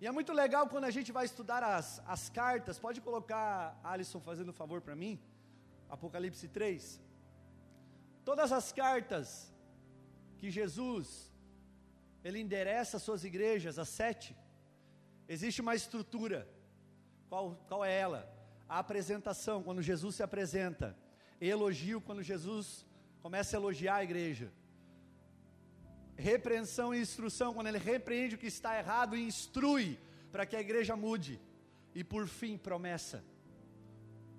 E 0.00 0.06
é 0.10 0.12
muito 0.18 0.32
legal 0.42 0.64
quando 0.72 0.86
a 0.90 0.94
gente 0.96 1.10
vai 1.16 1.24
estudar 1.30 1.62
as, 1.62 1.88
as 2.14 2.22
cartas. 2.38 2.78
Pode 2.86 3.00
colocar, 3.06 3.78
Alisson, 3.84 4.20
fazendo 4.28 4.50
um 4.52 4.58
favor 4.62 4.80
para 4.86 4.96
mim? 5.02 5.14
Apocalipse 5.96 6.48
3. 6.48 6.98
Todas 8.24 8.50
as 8.58 8.72
cartas 8.72 9.52
que 10.38 10.50
Jesus 10.58 11.30
ele 12.24 12.40
endereça 12.40 12.96
as 12.96 13.02
suas 13.02 13.22
igrejas, 13.30 13.78
as 13.78 13.90
sete. 13.90 14.30
Existe 15.28 15.60
uma 15.60 15.74
estrutura. 15.74 16.48
Qual, 17.28 17.44
qual 17.68 17.84
é 17.84 17.94
ela? 18.06 18.22
A 18.68 18.78
apresentação, 18.78 19.62
quando 19.62 19.82
Jesus 19.82 20.16
se 20.16 20.22
apresenta. 20.22 20.96
Elogio, 21.52 22.00
quando 22.00 22.22
Jesus 22.22 22.86
começa 23.20 23.56
a 23.56 23.60
elogiar 23.60 23.96
a 23.96 24.04
igreja. 24.04 24.50
Repreensão 26.20 26.94
e 26.94 27.00
instrução, 27.00 27.54
quando 27.54 27.68
ele 27.68 27.78
repreende 27.78 28.34
o 28.34 28.38
que 28.38 28.46
está 28.46 28.78
errado 28.78 29.16
e 29.16 29.26
instrui 29.32 29.98
para 30.32 30.44
que 30.46 30.56
a 30.56 30.60
igreja 30.60 30.94
mude. 30.94 31.40
E 31.94 32.02
por 32.04 32.26
fim, 32.26 32.56
promessa. 32.56 33.24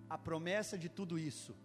A 0.09 0.17
promessa 0.17 0.77
de 0.77 0.89
tudo 0.89 1.17
isso. 1.17 1.55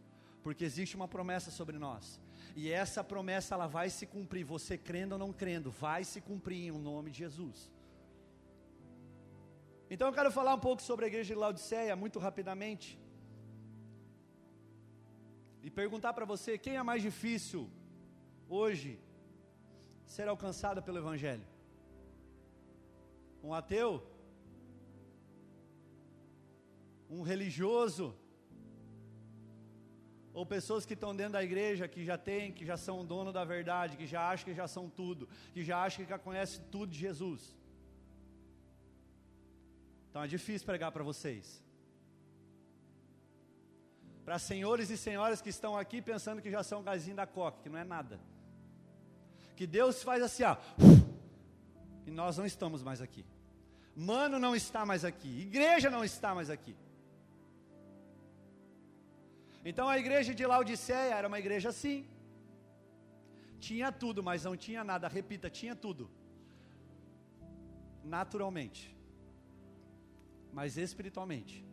Porque 0.42 0.64
existe 0.64 0.96
uma 0.96 1.08
promessa 1.16 1.50
sobre 1.50 1.78
nós. 1.78 2.20
E 2.54 2.70
essa 2.70 3.04
promessa 3.04 3.54
ela 3.54 3.66
vai 3.66 3.88
se 3.90 4.06
cumprir, 4.06 4.44
você 4.44 4.78
crendo 4.78 5.12
ou 5.12 5.18
não 5.18 5.32
crendo, 5.32 5.70
vai 5.70 6.02
se 6.04 6.20
cumprir 6.28 6.60
em 6.68 6.70
nome 6.70 7.10
de 7.10 7.18
Jesus. 7.18 7.70
Então 9.90 10.08
eu 10.08 10.14
quero 10.14 10.30
falar 10.32 10.54
um 10.54 10.64
pouco 10.68 10.82
sobre 10.82 11.04
a 11.04 11.08
igreja 11.08 11.34
de 11.34 11.40
Laodiceia, 11.40 11.94
muito 11.94 12.18
rapidamente. 12.18 12.98
E 15.62 15.70
perguntar 15.70 16.12
para 16.14 16.24
você, 16.24 16.56
quem 16.56 16.76
é 16.76 16.82
mais 16.82 17.02
difícil 17.02 17.68
hoje 18.48 18.98
ser 20.06 20.28
alcançado 20.28 20.82
pelo 20.82 20.98
Evangelho? 20.98 21.44
Um 23.42 23.52
ateu? 23.52 24.02
Um 27.10 27.22
religioso? 27.22 28.14
ou 30.36 30.44
pessoas 30.44 30.84
que 30.84 30.92
estão 30.92 31.16
dentro 31.16 31.32
da 31.32 31.42
igreja, 31.42 31.88
que 31.88 32.04
já 32.04 32.18
têm, 32.18 32.52
que 32.52 32.62
já 32.70 32.76
são 32.76 33.02
dono 33.06 33.32
da 33.32 33.42
verdade, 33.42 33.96
que 33.96 34.06
já 34.06 34.28
acham 34.28 34.44
que 34.44 34.54
já 34.54 34.68
são 34.68 34.86
tudo, 34.86 35.26
que 35.54 35.64
já 35.64 35.82
acham 35.82 36.04
que 36.04 36.10
já 36.10 36.18
conhecem 36.18 36.62
tudo 36.70 36.92
de 36.92 36.98
Jesus. 36.98 37.56
Então 40.10 40.22
é 40.22 40.26
difícil 40.26 40.66
pregar 40.66 40.92
para 40.92 41.02
vocês. 41.02 41.64
Para 44.26 44.38
senhores 44.38 44.90
e 44.90 44.98
senhoras 44.98 45.40
que 45.40 45.48
estão 45.48 45.74
aqui 45.74 46.02
pensando 46.02 46.42
que 46.42 46.50
já 46.50 46.62
são 46.62 46.82
gazinho 46.82 47.16
da 47.16 47.26
coca, 47.26 47.62
que 47.62 47.70
não 47.70 47.78
é 47.78 47.84
nada. 47.84 48.20
Que 49.56 49.66
Deus 49.66 50.02
faz 50.02 50.22
assim, 50.22 50.44
ó, 50.44 50.56
e 52.06 52.10
nós 52.10 52.36
não 52.38 52.46
estamos 52.46 52.82
mais 52.82 53.00
aqui. 53.00 53.24
Mano 53.96 54.38
não 54.38 54.54
está 54.54 54.84
mais 54.84 55.04
aqui, 55.04 55.40
igreja 55.40 55.90
não 55.90 56.04
está 56.04 56.34
mais 56.34 56.50
aqui. 56.50 56.76
Então 59.64 59.88
a 59.88 59.98
igreja 59.98 60.32
de 60.34 60.46
Laodiceia 60.46 61.14
era 61.14 61.26
uma 61.26 61.38
igreja 61.38 61.70
assim. 61.70 62.06
Tinha 63.58 63.90
tudo, 63.90 64.22
mas 64.22 64.44
não 64.44 64.56
tinha 64.56 64.84
nada. 64.84 65.08
Repita, 65.08 65.50
tinha 65.50 65.74
tudo. 65.74 66.08
Naturalmente. 68.04 68.96
Mas 70.52 70.76
espiritualmente 70.76 71.66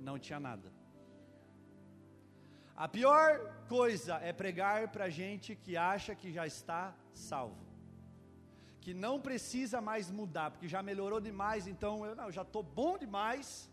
não 0.00 0.18
tinha 0.18 0.40
nada. 0.40 0.72
A 2.74 2.88
pior 2.88 3.28
coisa 3.68 4.16
é 4.16 4.32
pregar 4.32 4.88
para 4.88 5.08
gente 5.08 5.54
que 5.54 5.76
acha 5.76 6.14
que 6.14 6.32
já 6.32 6.46
está 6.46 6.92
salvo, 7.12 7.66
que 8.80 8.92
não 8.92 9.20
precisa 9.20 9.80
mais 9.80 10.10
mudar, 10.10 10.50
porque 10.50 10.68
já 10.68 10.82
melhorou 10.82 11.20
demais, 11.20 11.66
então 11.66 12.04
eu 12.04 12.14
não, 12.14 12.30
já 12.30 12.42
estou 12.42 12.62
bom 12.62 12.98
demais, 12.98 13.70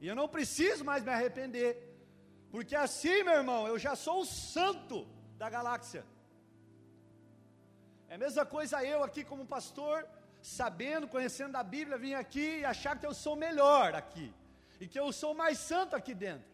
e 0.00 0.06
eu 0.06 0.16
não 0.16 0.28
preciso 0.28 0.84
mais 0.84 1.04
me 1.04 1.10
arrepender. 1.10 1.88
Porque 2.50 2.74
assim, 2.74 3.22
meu 3.22 3.34
irmão, 3.34 3.66
eu 3.66 3.78
já 3.78 3.94
sou 3.96 4.20
o 4.20 4.26
santo 4.26 5.06
da 5.38 5.48
galáxia. 5.48 6.04
É 8.08 8.16
a 8.16 8.18
mesma 8.18 8.44
coisa 8.44 8.84
eu 8.84 9.02
aqui 9.02 9.24
como 9.24 9.46
pastor, 9.46 10.06
sabendo, 10.42 11.08
conhecendo 11.08 11.56
a 11.56 11.62
Bíblia, 11.62 11.96
vim 11.96 12.14
aqui 12.14 12.58
e 12.58 12.64
achar 12.64 12.98
que 12.98 13.06
eu 13.06 13.14
sou 13.14 13.34
melhor 13.36 13.94
aqui. 13.94 14.34
E 14.80 14.86
que 14.86 14.98
eu 14.98 15.12
sou 15.12 15.32
mais 15.34 15.56
santo 15.58 15.96
aqui 15.96 16.14
dentro. 16.14 16.50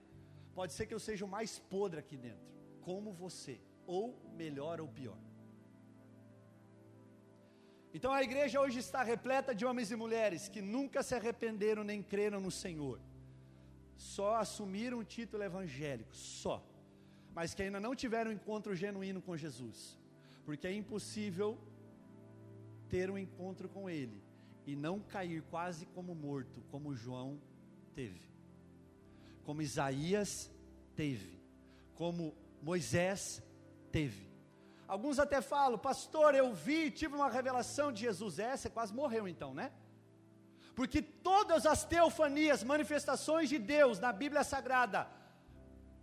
Pode 0.54 0.72
ser 0.72 0.86
que 0.86 0.94
eu 0.94 1.00
seja 1.00 1.24
o 1.24 1.28
mais 1.28 1.58
podre 1.58 1.98
aqui 1.98 2.16
dentro, 2.16 2.46
como 2.82 3.12
você, 3.12 3.60
ou 3.86 4.16
melhor 4.36 4.80
ou 4.80 4.88
pior. 4.88 5.18
Então 7.92 8.12
a 8.12 8.22
igreja 8.22 8.60
hoje 8.60 8.78
está 8.78 9.02
repleta 9.02 9.54
de 9.54 9.64
homens 9.64 9.90
e 9.90 9.96
mulheres 9.96 10.48
que 10.48 10.60
nunca 10.60 11.02
se 11.02 11.14
arrependeram 11.14 11.82
nem 11.82 12.02
creram 12.02 12.40
no 12.40 12.50
Senhor. 12.50 13.00
Só 13.96 14.36
assumiram 14.36 14.98
o 14.98 15.04
título 15.04 15.42
evangélico, 15.42 16.14
só, 16.14 16.64
mas 17.34 17.54
que 17.54 17.62
ainda 17.62 17.80
não 17.80 17.94
tiveram 17.94 18.30
um 18.30 18.34
encontro 18.34 18.74
genuíno 18.74 19.20
com 19.20 19.36
Jesus, 19.36 19.98
porque 20.44 20.66
é 20.66 20.72
impossível 20.72 21.58
ter 22.88 23.10
um 23.10 23.18
encontro 23.18 23.68
com 23.68 23.88
Ele 23.88 24.22
e 24.66 24.76
não 24.76 25.00
cair 25.00 25.42
quase 25.42 25.86
como 25.86 26.14
morto, 26.14 26.62
como 26.70 26.94
João 26.94 27.40
teve, 27.94 28.30
como 29.44 29.62
Isaías 29.62 30.50
teve, 30.94 31.40
como 31.94 32.36
Moisés 32.62 33.42
teve. 33.90 34.27
Alguns 34.88 35.18
até 35.18 35.42
falam, 35.42 35.78
pastor, 35.78 36.34
eu 36.34 36.54
vi, 36.54 36.90
tive 36.90 37.14
uma 37.14 37.28
revelação 37.28 37.92
de 37.92 38.00
Jesus. 38.00 38.38
É, 38.38 38.56
você 38.56 38.70
quase 38.70 38.94
morreu 38.94 39.28
então, 39.28 39.52
né? 39.52 39.70
Porque 40.74 41.02
todas 41.02 41.66
as 41.66 41.84
teofanias, 41.84 42.64
manifestações 42.64 43.50
de 43.50 43.58
Deus 43.58 43.98
na 43.98 44.12
Bíblia 44.12 44.42
Sagrada, 44.42 45.06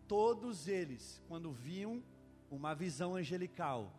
todos 0.08 0.68
eles, 0.68 1.20
quando 1.28 1.52
viam 1.52 2.04
uma 2.52 2.76
visão 2.76 3.16
angelical, 3.16 3.92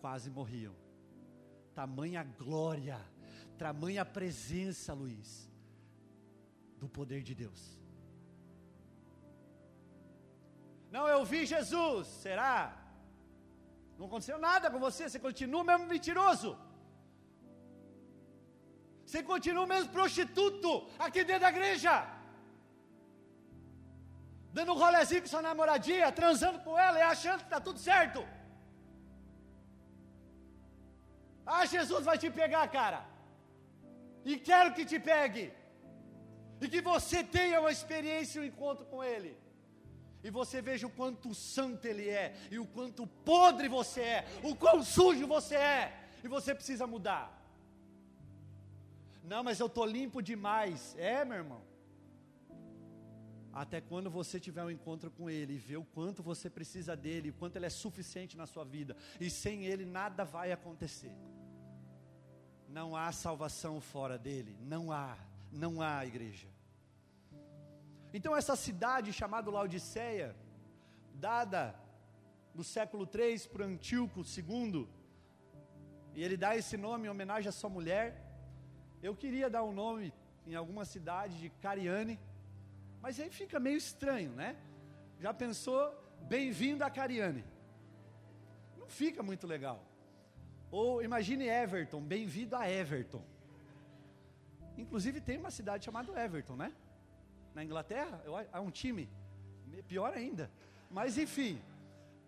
quase 0.00 0.30
morriam. 0.30 0.74
Tamanha 1.74 2.22
glória, 2.22 3.00
tamanha 3.58 4.04
presença, 4.04 4.92
Luiz, 4.92 5.50
do 6.78 6.88
poder 6.88 7.22
de 7.22 7.34
Deus. 7.34 7.76
Não, 10.92 11.08
eu 11.08 11.24
vi 11.24 11.44
Jesus, 11.44 12.06
será? 12.06 12.81
Não 14.02 14.08
aconteceu 14.10 14.36
nada 14.44 14.68
com 14.72 14.80
você, 14.84 15.02
você 15.08 15.18
continua 15.26 15.62
mesmo 15.68 15.84
mentiroso. 15.92 16.48
Você 19.04 19.20
continua 19.28 19.64
mesmo 19.72 19.90
prostituto 19.96 20.70
aqui 21.04 21.20
dentro 21.28 21.44
da 21.44 21.50
igreja. 21.54 21.92
Dando 24.56 24.72
um 24.72 24.80
rolezinho 24.82 25.22
com 25.22 25.32
sua 25.34 25.44
namoradinha, 25.48 26.10
transando 26.20 26.58
com 26.66 26.74
ela 26.86 26.98
e 26.98 27.04
achando 27.12 27.42
que 27.42 27.50
está 27.50 27.60
tudo 27.68 27.78
certo. 27.90 28.22
Ah, 31.54 31.64
Jesus 31.74 32.04
vai 32.10 32.18
te 32.24 32.30
pegar, 32.40 32.66
cara. 32.78 33.00
E 34.30 34.36
quero 34.50 34.74
que 34.78 34.84
te 34.92 35.00
pegue. 35.12 35.46
E 36.62 36.68
que 36.74 36.82
você 36.92 37.20
tenha 37.38 37.60
uma 37.62 37.74
experiência 37.78 38.42
um 38.42 38.50
encontro 38.52 38.84
com 38.92 39.00
Ele 39.14 39.32
e 40.22 40.30
você 40.30 40.62
veja 40.62 40.86
o 40.86 40.90
quanto 40.90 41.34
santo 41.34 41.86
ele 41.86 42.08
é, 42.08 42.34
e 42.50 42.58
o 42.58 42.66
quanto 42.66 43.06
podre 43.06 43.68
você 43.68 44.00
é, 44.00 44.26
o 44.42 44.54
quão 44.54 44.82
sujo 44.82 45.26
você 45.26 45.56
é, 45.56 46.08
e 46.22 46.28
você 46.28 46.54
precisa 46.54 46.86
mudar. 46.86 47.40
Não, 49.24 49.42
mas 49.42 49.60
eu 49.60 49.66
estou 49.66 49.86
limpo 49.86 50.20
demais. 50.20 50.94
É, 50.98 51.24
meu 51.24 51.36
irmão. 51.36 51.62
Até 53.52 53.80
quando 53.80 54.10
você 54.10 54.40
tiver 54.40 54.64
um 54.64 54.70
encontro 54.70 55.10
com 55.10 55.28
Ele 55.28 55.54
e 55.54 55.58
ver 55.58 55.76
o 55.76 55.84
quanto 55.84 56.22
você 56.22 56.48
precisa 56.48 56.96
dele, 56.96 57.30
o 57.30 57.34
quanto 57.34 57.56
Ele 57.56 57.66
é 57.66 57.70
suficiente 57.70 58.36
na 58.36 58.46
sua 58.46 58.64
vida, 58.64 58.96
e 59.20 59.28
sem 59.28 59.66
Ele 59.66 59.84
nada 59.84 60.24
vai 60.24 60.52
acontecer. 60.52 61.12
Não 62.68 62.96
há 62.96 63.12
salvação 63.12 63.80
fora 63.80 64.18
dele, 64.18 64.56
não 64.60 64.90
há, 64.90 65.18
não 65.50 65.82
há 65.82 66.04
igreja. 66.06 66.48
Então, 68.14 68.36
essa 68.36 68.54
cidade 68.54 69.12
chamada 69.12 69.50
Laodiceia, 69.50 70.36
dada 71.14 71.74
no 72.54 72.62
século 72.62 73.06
3 73.06 73.46
por 73.46 73.62
Antíoco 73.62 74.20
II, 74.20 74.86
e 76.14 76.22
ele 76.22 76.36
dá 76.36 76.54
esse 76.54 76.76
nome 76.76 77.06
em 77.06 77.10
homenagem 77.10 77.48
à 77.48 77.52
sua 77.52 77.70
mulher. 77.70 78.22
Eu 79.02 79.16
queria 79.16 79.48
dar 79.48 79.62
um 79.64 79.72
nome 79.72 80.12
em 80.46 80.54
alguma 80.54 80.84
cidade 80.84 81.38
de 81.38 81.48
Cariane, 81.48 82.18
mas 83.00 83.18
aí 83.18 83.30
fica 83.30 83.58
meio 83.58 83.78
estranho, 83.78 84.30
né? 84.32 84.56
Já 85.18 85.32
pensou? 85.32 85.82
Bem-vindo 86.28 86.84
a 86.84 86.90
Cariane. 86.90 87.44
Não 88.78 88.88
fica 88.88 89.22
muito 89.22 89.46
legal. 89.46 89.82
Ou 90.70 91.02
imagine 91.02 91.46
Everton, 91.48 92.00
bem-vindo 92.00 92.54
a 92.56 92.68
Everton. 92.68 93.24
Inclusive 94.76 95.20
tem 95.20 95.38
uma 95.38 95.50
cidade 95.50 95.84
chamada 95.84 96.12
Everton, 96.22 96.56
né? 96.56 96.72
Na 97.54 97.62
Inglaterra, 97.64 98.22
há 98.52 98.60
um 98.60 98.70
time, 98.70 99.08
pior 99.86 100.12
ainda. 100.14 100.50
Mas 100.90 101.18
enfim, 101.18 101.60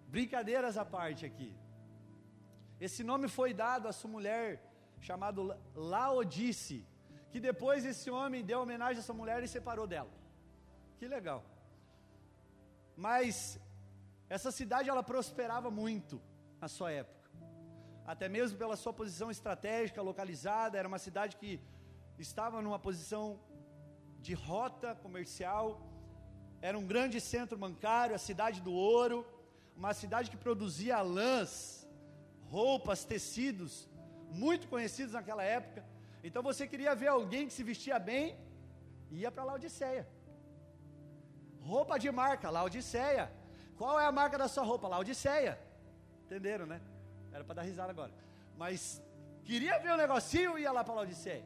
brincadeiras 0.08 0.76
à 0.76 0.84
parte 0.84 1.24
aqui. 1.26 1.54
Esse 2.80 3.02
nome 3.04 3.28
foi 3.28 3.54
dado 3.54 3.88
a 3.88 3.92
sua 3.92 4.10
mulher, 4.10 4.62
chamado 5.00 5.56
Laodice, 5.74 6.86
que 7.30 7.40
depois 7.40 7.84
esse 7.84 8.10
homem 8.10 8.44
deu 8.44 8.60
homenagem 8.60 9.00
a 9.00 9.02
sua 9.02 9.14
mulher 9.14 9.42
e 9.42 9.48
separou 9.48 9.86
dela. 9.86 10.10
Que 10.98 11.06
legal. 11.06 11.44
Mas 12.96 13.58
essa 14.28 14.50
cidade 14.50 14.88
ela 14.88 15.02
prosperava 15.02 15.70
muito 15.70 16.20
na 16.60 16.68
sua 16.68 16.92
época. 16.92 17.30
Até 18.06 18.28
mesmo 18.28 18.58
pela 18.58 18.76
sua 18.76 18.92
posição 18.92 19.30
estratégica, 19.30 20.02
localizada, 20.02 20.78
era 20.78 20.86
uma 20.86 20.98
cidade 20.98 21.36
que 21.36 21.60
estava 22.18 22.60
numa 22.60 22.78
posição 22.78 23.40
de 24.26 24.34
rota 24.50 24.90
comercial, 25.04 25.64
era 26.68 26.76
um 26.82 26.86
grande 26.92 27.18
centro 27.32 27.56
bancário, 27.64 28.14
a 28.14 28.22
cidade 28.28 28.58
do 28.66 28.72
ouro, 28.72 29.18
uma 29.80 29.92
cidade 29.92 30.30
que 30.32 30.38
produzia 30.44 31.02
lãs, 31.18 31.86
roupas, 32.54 33.04
tecidos, 33.04 33.72
muito 34.44 34.66
conhecidos 34.72 35.12
naquela 35.18 35.44
época. 35.58 35.84
Então 36.26 36.42
você 36.42 36.66
queria 36.72 36.94
ver 37.02 37.08
alguém 37.08 37.46
que 37.46 37.56
se 37.58 37.62
vestia 37.70 37.98
bem, 37.98 38.24
ia 39.10 39.30
para 39.30 39.44
Laodiceia. 39.50 40.04
Roupa 41.72 41.98
de 41.98 42.10
marca, 42.10 42.48
Laodiceia. 42.58 43.30
Qual 43.76 44.00
é 44.00 44.06
a 44.06 44.12
marca 44.20 44.38
da 44.38 44.48
sua 44.48 44.64
roupa? 44.64 44.88
Laodiceia. 44.88 45.54
Entenderam, 46.24 46.66
né? 46.72 46.80
Era 47.30 47.44
para 47.44 47.56
dar 47.56 47.62
risada 47.62 47.90
agora. 47.90 48.12
Mas 48.56 49.02
queria 49.48 49.78
ver 49.84 49.92
um 49.92 50.02
negocinho, 50.06 50.58
ia 50.58 50.72
lá 50.72 50.82
para 50.82 50.94
Laodiceia. 50.94 51.44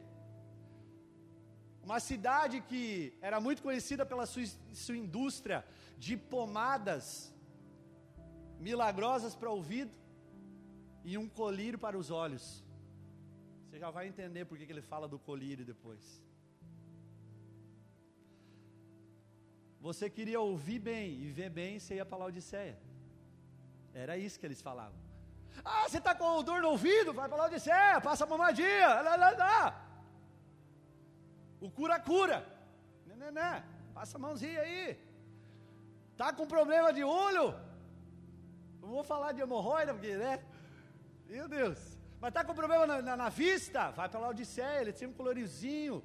Uma 1.83 1.99
cidade 1.99 2.61
que 2.61 3.13
era 3.21 3.39
muito 3.39 3.61
conhecida 3.63 4.05
pela 4.05 4.25
sua, 4.25 4.43
sua 4.73 4.97
indústria 4.97 5.65
de 5.97 6.15
pomadas 6.15 7.33
milagrosas 8.59 9.35
para 9.35 9.49
o 9.49 9.53
ouvido 9.53 9.95
e 11.03 11.17
um 11.17 11.27
colírio 11.27 11.79
para 11.79 11.97
os 11.97 12.11
olhos. 12.11 12.63
Você 13.65 13.79
já 13.79 13.89
vai 13.89 14.07
entender 14.07 14.45
por 14.45 14.57
que 14.57 14.71
ele 14.71 14.81
fala 14.81 15.07
do 15.07 15.17
colírio 15.17 15.65
depois. 15.65 16.21
Você 19.79 20.09
queria 20.09 20.39
ouvir 20.41 20.79
bem 20.79 21.21
e 21.21 21.29
ver 21.31 21.49
bem, 21.49 21.79
você 21.79 21.95
ia 21.95 22.05
para 22.05 22.23
a 22.23 22.27
Odisseia. 22.27 22.77
Era 23.93 24.17
isso 24.17 24.39
que 24.39 24.45
eles 24.45 24.61
falavam. 24.61 24.99
Ah, 25.63 25.87
você 25.87 25.97
está 25.97 26.13
com 26.13 26.43
dor 26.43 26.61
no 26.61 26.69
ouvido? 26.69 27.13
Vai 27.13 27.29
para 27.29 27.43
a 27.43 27.45
Odisseia, 27.45 28.01
passa 28.01 28.25
a 28.25 28.27
pomadinha. 28.27 28.87
Lá, 28.87 29.15
lá, 29.15 29.29
lá. 29.31 29.88
O 31.61 31.69
cura-cura. 31.69 32.37
Né, 33.05 33.15
né, 33.15 33.31
né. 33.31 33.63
Passa 33.93 34.17
a 34.17 34.23
mãozinha 34.25 34.61
aí. 34.61 34.97
Tá 36.17 36.33
com 36.33 36.45
problema 36.45 36.91
de 36.97 37.03
olho? 37.03 37.47
Não 38.81 38.89
vou 38.89 39.03
falar 39.03 39.31
de 39.31 39.41
hemorroida, 39.41 39.93
porque, 39.93 40.15
né? 40.15 40.43
Meu 41.27 41.47
Deus. 41.47 41.79
Mas 42.21 42.33
tá 42.33 42.43
com 42.43 42.53
problema 42.53 42.85
na, 42.85 43.01
na, 43.01 43.15
na 43.23 43.29
vista? 43.29 43.91
Vai 43.91 44.07
para 44.09 44.19
lá 44.19 44.29
Odisseia, 44.29 44.81
ele 44.81 44.93
tinha 44.93 45.09
um 45.09 45.13
colorizinho. 45.13 46.03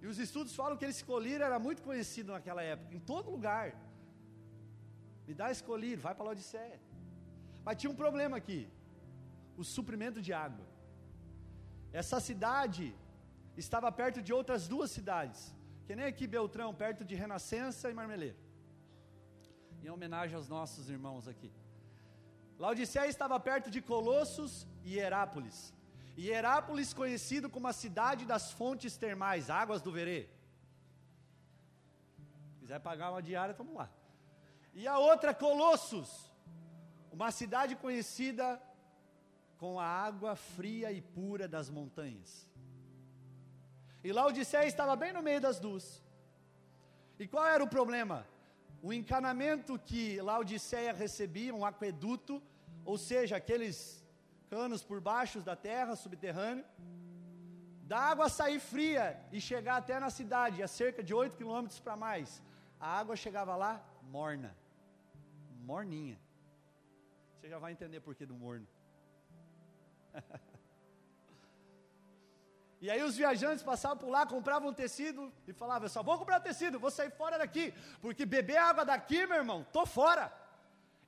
E 0.00 0.06
os 0.06 0.18
estudos 0.18 0.54
falam 0.54 0.76
que 0.76 0.84
esse 0.84 1.04
colírio 1.04 1.44
era 1.44 1.58
muito 1.58 1.82
conhecido 1.82 2.32
naquela 2.32 2.62
época, 2.62 2.94
em 2.94 3.00
todo 3.00 3.30
lugar. 3.36 3.74
Me 5.26 5.34
dá 5.34 5.50
esse 5.50 5.62
vai 6.00 6.14
para 6.14 6.26
lá 6.26 6.30
Odisseia. 6.30 6.80
Mas 7.64 7.76
tinha 7.78 7.90
um 7.90 8.00
problema 8.04 8.36
aqui: 8.36 8.60
o 9.56 9.64
suprimento 9.64 10.22
de 10.22 10.32
água. 10.32 10.66
Essa 11.92 12.20
cidade 12.20 12.94
estava 13.56 13.90
perto 13.90 14.22
de 14.22 14.32
outras 14.32 14.68
duas 14.68 14.90
cidades, 14.90 15.54
que 15.86 15.96
nem 15.96 16.06
aqui 16.06 16.26
Beltrão, 16.26 16.74
perto 16.74 17.04
de 17.04 17.14
Renascença 17.14 17.90
e 17.90 17.94
Marmeleiro. 17.94 18.36
Em 19.82 19.90
homenagem 19.90 20.36
aos 20.36 20.48
nossos 20.48 20.90
irmãos 20.90 21.28
aqui. 21.28 21.52
Laodiceia 22.58 23.06
estava 23.06 23.38
perto 23.38 23.70
de 23.70 23.80
Colossos 23.80 24.66
e 24.82 24.98
Herápolis. 24.98 25.72
E 26.16 26.30
Herápolis 26.30 26.94
conhecido 26.94 27.48
como 27.50 27.68
a 27.68 27.72
cidade 27.72 28.24
das 28.24 28.50
fontes 28.50 28.96
termais, 28.96 29.50
águas 29.50 29.82
do 29.82 29.92
Verê. 29.92 30.28
Se 32.52 32.58
quiser 32.60 32.80
pagar 32.80 33.10
uma 33.10 33.22
diária, 33.22 33.54
vamos 33.54 33.74
lá. 33.74 33.90
E 34.74 34.86
a 34.88 34.98
outra 34.98 35.34
Colossos, 35.34 36.32
uma 37.12 37.30
cidade 37.30 37.76
conhecida 37.76 38.60
com 39.58 39.78
a 39.78 39.86
água 39.86 40.34
fria 40.36 40.90
e 40.92 41.00
pura 41.00 41.46
das 41.46 41.70
montanhas. 41.70 42.48
E 44.06 44.12
Laodiceia 44.12 44.68
estava 44.68 44.94
bem 44.94 45.12
no 45.12 45.20
meio 45.20 45.40
das 45.40 45.58
duas. 45.58 45.84
E 47.18 47.26
qual 47.26 47.44
era 47.44 47.64
o 47.64 47.68
problema? 47.76 48.24
O 48.80 48.92
encanamento 48.92 49.76
que 49.88 50.20
Laodiceia 50.20 50.92
recebia, 50.92 51.52
um 51.52 51.64
aqueduto, 51.70 52.40
ou 52.84 52.96
seja, 52.96 53.34
aqueles 53.36 53.76
canos 54.48 54.84
por 54.84 55.00
baixo 55.00 55.40
da 55.40 55.56
terra, 55.56 55.96
subterrâneo, 55.96 56.64
da 57.82 57.98
água 57.98 58.28
sair 58.28 58.60
fria 58.60 59.20
e 59.32 59.40
chegar 59.40 59.76
até 59.78 59.98
na 59.98 60.08
cidade, 60.08 60.62
a 60.62 60.68
cerca 60.68 61.02
de 61.02 61.12
8 61.12 61.36
quilômetros 61.36 61.80
para 61.80 61.96
mais. 61.96 62.40
A 62.78 62.88
água 63.00 63.16
chegava 63.16 63.56
lá 63.56 63.84
morna, 64.04 64.56
morninha. 65.70 66.16
Você 67.34 67.48
já 67.48 67.58
vai 67.58 67.72
entender 67.72 67.98
por 67.98 68.14
que 68.14 68.24
do 68.24 68.36
morno. 68.36 68.68
E 72.86 72.90
aí 72.90 73.02
os 73.02 73.16
viajantes 73.16 73.64
passavam 73.64 73.98
por 73.98 74.08
lá, 74.08 74.24
compravam 74.24 74.72
tecido 74.72 75.32
e 75.44 75.52
falavam: 75.52 75.88
só 75.88 76.04
vou 76.04 76.16
comprar 76.16 76.38
tecido, 76.38 76.78
vou 76.78 76.88
sair 76.88 77.10
fora 77.10 77.36
daqui, 77.36 77.74
porque 78.00 78.24
beber 78.24 78.58
água 78.58 78.84
daqui, 78.84 79.26
meu 79.26 79.38
irmão, 79.38 79.66
tô 79.72 79.84
fora. 79.84 80.32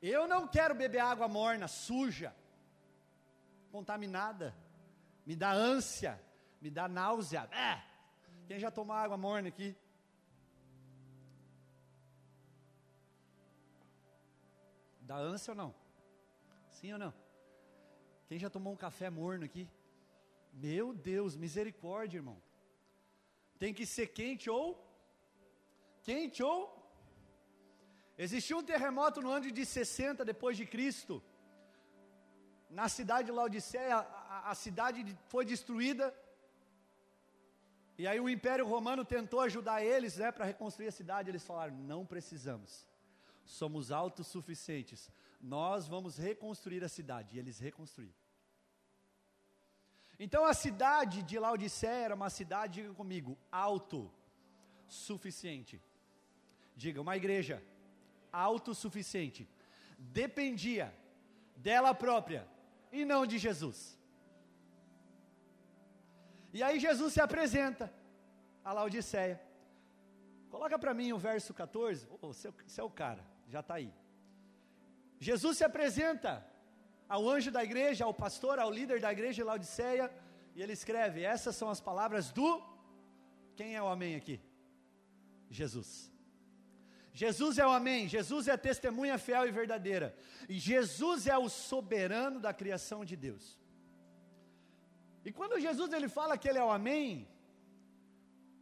Eu 0.03 0.27
não 0.27 0.49
quero 0.49 0.75
beber 0.75 0.99
água 0.99 1.29
morna, 1.29 1.69
suja, 1.69 2.35
contaminada. 3.71 4.53
Me 5.25 5.37
dá 5.37 5.53
ânsia, 5.53 6.21
me 6.61 6.69
dá 6.69 6.88
náusea. 6.88 7.49
É. 7.53 7.81
Quem 8.49 8.59
já 8.59 8.73
tomou 8.73 8.97
água 8.97 9.17
morna 9.17 9.47
aqui? 9.47 9.77
Dá 15.01 15.14
ânsia 15.14 15.53
ou 15.53 15.57
não? 15.57 15.75
Sim 16.71 16.95
ou 16.95 16.99
não? 16.99 17.14
Quem 18.27 18.37
já 18.37 18.51
tomou 18.51 18.73
um 18.73 18.77
café 18.77 19.09
morno 19.09 19.45
aqui? 19.45 19.71
Meu 20.66 20.87
Deus, 21.12 21.37
misericórdia, 21.37 22.18
irmão. 22.18 22.40
Tem 23.59 23.73
que 23.79 23.87
ser 23.87 24.09
quente 24.18 24.49
ou 24.51 24.66
quente 26.09 26.42
ou 26.42 26.79
Existiu 28.27 28.59
um 28.59 28.64
terremoto 28.64 29.21
no 29.23 29.31
ano 29.31 29.49
de 29.59 29.64
60 29.64 30.25
depois 30.25 30.57
de 30.57 30.66
Cristo. 30.66 31.23
Na 32.68 32.88
cidade 32.88 33.27
de 33.27 33.33
Laodiceia, 33.33 33.94
a, 33.97 34.51
a 34.51 34.55
cidade 34.57 35.16
foi 35.29 35.44
destruída. 35.44 36.12
E 37.97 38.09
aí 38.09 38.18
o 38.18 38.29
Império 38.29 38.66
Romano 38.66 39.05
tentou 39.05 39.40
ajudar 39.40 39.85
eles, 39.85 40.16
né, 40.16 40.33
para 40.33 40.44
reconstruir 40.44 40.88
a 40.88 40.92
cidade. 41.01 41.31
Eles 41.31 41.44
falaram: 41.44 41.77
"Não 41.77 42.05
precisamos. 42.05 42.88
Somos 43.44 43.92
autossuficientes. 43.92 45.09
Nós 45.40 45.87
vamos 45.87 46.16
reconstruir 46.16 46.83
a 46.83 46.88
cidade." 46.88 47.37
E 47.37 47.38
eles 47.38 47.61
reconstruíram. 47.61 48.28
Então 50.19 50.45
a 50.45 50.53
cidade 50.53 51.23
de 51.23 51.39
Laodiceia 51.39 52.07
era 52.07 52.15
uma 52.15 52.29
cidade, 52.29 52.83
diga 52.83 52.93
comigo, 52.95 53.39
autossuficiente. 53.53 55.81
Diga, 56.77 57.01
uma 57.01 57.17
igreja 57.17 57.63
autossuficiente. 58.33 59.49
Dependia 59.99 60.93
dela 61.57 61.95
própria 61.95 62.47
e 62.91 63.05
não 63.05 63.27
de 63.27 63.39
Jesus. 63.39 63.99
E 66.53 66.63
aí 66.63 66.81
Jesus 66.81 67.13
se 67.13 67.21
apresenta 67.21 67.93
a 68.65 68.73
Laodiceia. 68.73 69.41
Coloca 70.51 70.79
para 70.79 70.95
mim 70.95 71.13
o 71.13 71.19
verso 71.19 71.53
14. 71.53 72.09
Oh, 72.21 72.33
é 72.77 72.83
o 72.83 72.91
cara, 72.91 73.25
já 73.49 73.61
está 73.61 73.75
aí. 73.75 73.93
Jesus 75.21 75.59
se 75.59 75.65
apresenta 75.65 76.47
ao 77.09 77.29
anjo 77.29 77.51
da 77.51 77.64
igreja, 77.64 78.05
ao 78.05 78.12
pastor, 78.12 78.59
ao 78.59 78.71
líder 78.71 79.01
da 79.01 79.11
igreja 79.11 79.44
Laodiceia, 79.44 80.12
e 80.55 80.62
ele 80.62 80.75
escreve: 80.75 81.23
Essas 81.23 81.57
são 81.57 81.71
as 81.71 81.81
palavras 81.81 82.31
do. 82.31 82.62
Quem 83.57 83.75
é 83.75 83.83
o 83.83 83.88
Amém 83.88 84.14
aqui? 84.14 84.40
Jesus. 85.51 86.12
Jesus 87.12 87.59
é 87.59 87.66
o 87.66 87.71
Amém, 87.71 88.07
Jesus 88.07 88.47
é 88.47 88.53
a 88.53 88.59
testemunha 88.59 89.16
fiel 89.18 89.49
e 89.49 89.51
verdadeira, 89.51 90.14
e 90.49 90.59
Jesus 90.59 91.27
é 91.27 91.37
o 91.37 91.49
soberano 91.49 92.38
da 92.38 92.53
criação 92.53 93.05
de 93.05 93.16
Deus. 93.16 93.59
E 95.25 95.33
quando 95.33 95.59
Jesus 95.59 95.92
ele 95.92 96.09
fala 96.09 96.38
que 96.38 96.49
ele 96.49 96.59
é 96.59 96.64
o 96.64 96.71
Amém, 96.71 97.27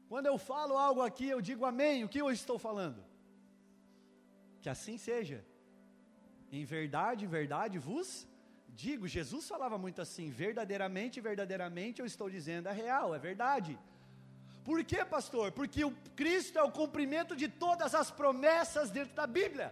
quando 0.08 0.26
eu 0.26 0.38
falo 0.38 0.78
algo 0.78 1.02
aqui, 1.02 1.28
eu 1.28 1.40
digo 1.40 1.64
Amém, 1.64 2.04
o 2.04 2.08
que 2.08 2.20
eu 2.20 2.30
estou 2.30 2.58
falando? 2.58 3.04
Que 4.62 4.68
assim 4.68 4.96
seja. 4.96 5.44
Em 6.50 6.64
verdade, 6.64 7.26
verdade 7.26 7.78
vos 7.78 8.26
digo, 8.84 9.08
Jesus 9.16 9.44
falava 9.52 9.76
muito 9.84 10.00
assim, 10.04 10.26
verdadeiramente, 10.44 11.20
verdadeiramente 11.28 12.00
eu 12.00 12.06
estou 12.12 12.28
dizendo, 12.36 12.68
é 12.68 12.74
real, 12.84 13.14
é 13.14 13.18
verdade. 13.18 13.72
Por 14.68 14.78
quê, 14.90 15.00
pastor? 15.16 15.46
Porque 15.58 15.82
o 15.84 15.92
Cristo 16.20 16.58
é 16.58 16.62
o 16.62 16.76
cumprimento 16.80 17.34
de 17.42 17.48
todas 17.64 17.94
as 17.94 18.10
promessas 18.10 18.90
dentro 18.90 19.14
da 19.14 19.26
Bíblia. 19.26 19.68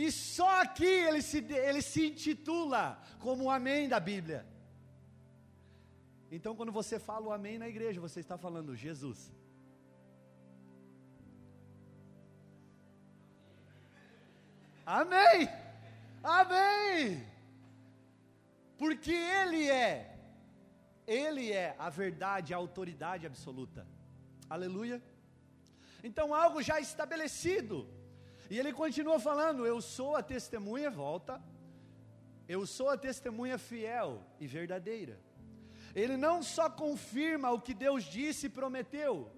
E 0.00 0.10
só 0.10 0.50
aqui 0.62 0.92
ele 1.08 1.22
se, 1.22 1.38
ele 1.68 1.82
se 1.82 2.06
intitula 2.10 3.00
como 3.18 3.44
o 3.44 3.50
Amém 3.50 3.88
da 3.88 4.00
Bíblia. 4.00 4.40
Então, 6.30 6.56
quando 6.56 6.72
você 6.72 6.98
fala 6.98 7.26
o 7.26 7.32
Amém 7.32 7.58
na 7.58 7.68
igreja, 7.68 8.00
você 8.00 8.20
está 8.20 8.36
falando 8.36 8.74
Jesus. 8.74 9.30
Amém! 14.84 15.48
Amém! 16.22 17.26
Porque 18.78 19.12
Ele 19.12 19.68
é, 19.68 20.18
Ele 21.06 21.52
é 21.52 21.74
a 21.78 21.88
verdade, 21.88 22.54
a 22.54 22.56
autoridade 22.56 23.26
absoluta. 23.26 23.86
Aleluia. 24.48 25.02
Então 26.02 26.34
algo 26.34 26.62
já 26.62 26.80
estabelecido. 26.80 27.88
E 28.50 28.58
ele 28.58 28.72
continua 28.72 29.18
falando: 29.18 29.64
Eu 29.64 29.80
sou 29.80 30.16
a 30.16 30.22
testemunha, 30.22 30.90
volta. 30.90 31.40
Eu 32.48 32.66
sou 32.66 32.90
a 32.90 32.98
testemunha 32.98 33.56
fiel 33.56 34.22
e 34.38 34.46
verdadeira. 34.46 35.18
Ele 35.94 36.16
não 36.16 36.42
só 36.42 36.68
confirma 36.68 37.50
o 37.50 37.60
que 37.60 37.74
Deus 37.74 38.04
disse 38.04 38.46
e 38.46 38.50
prometeu, 38.50 39.30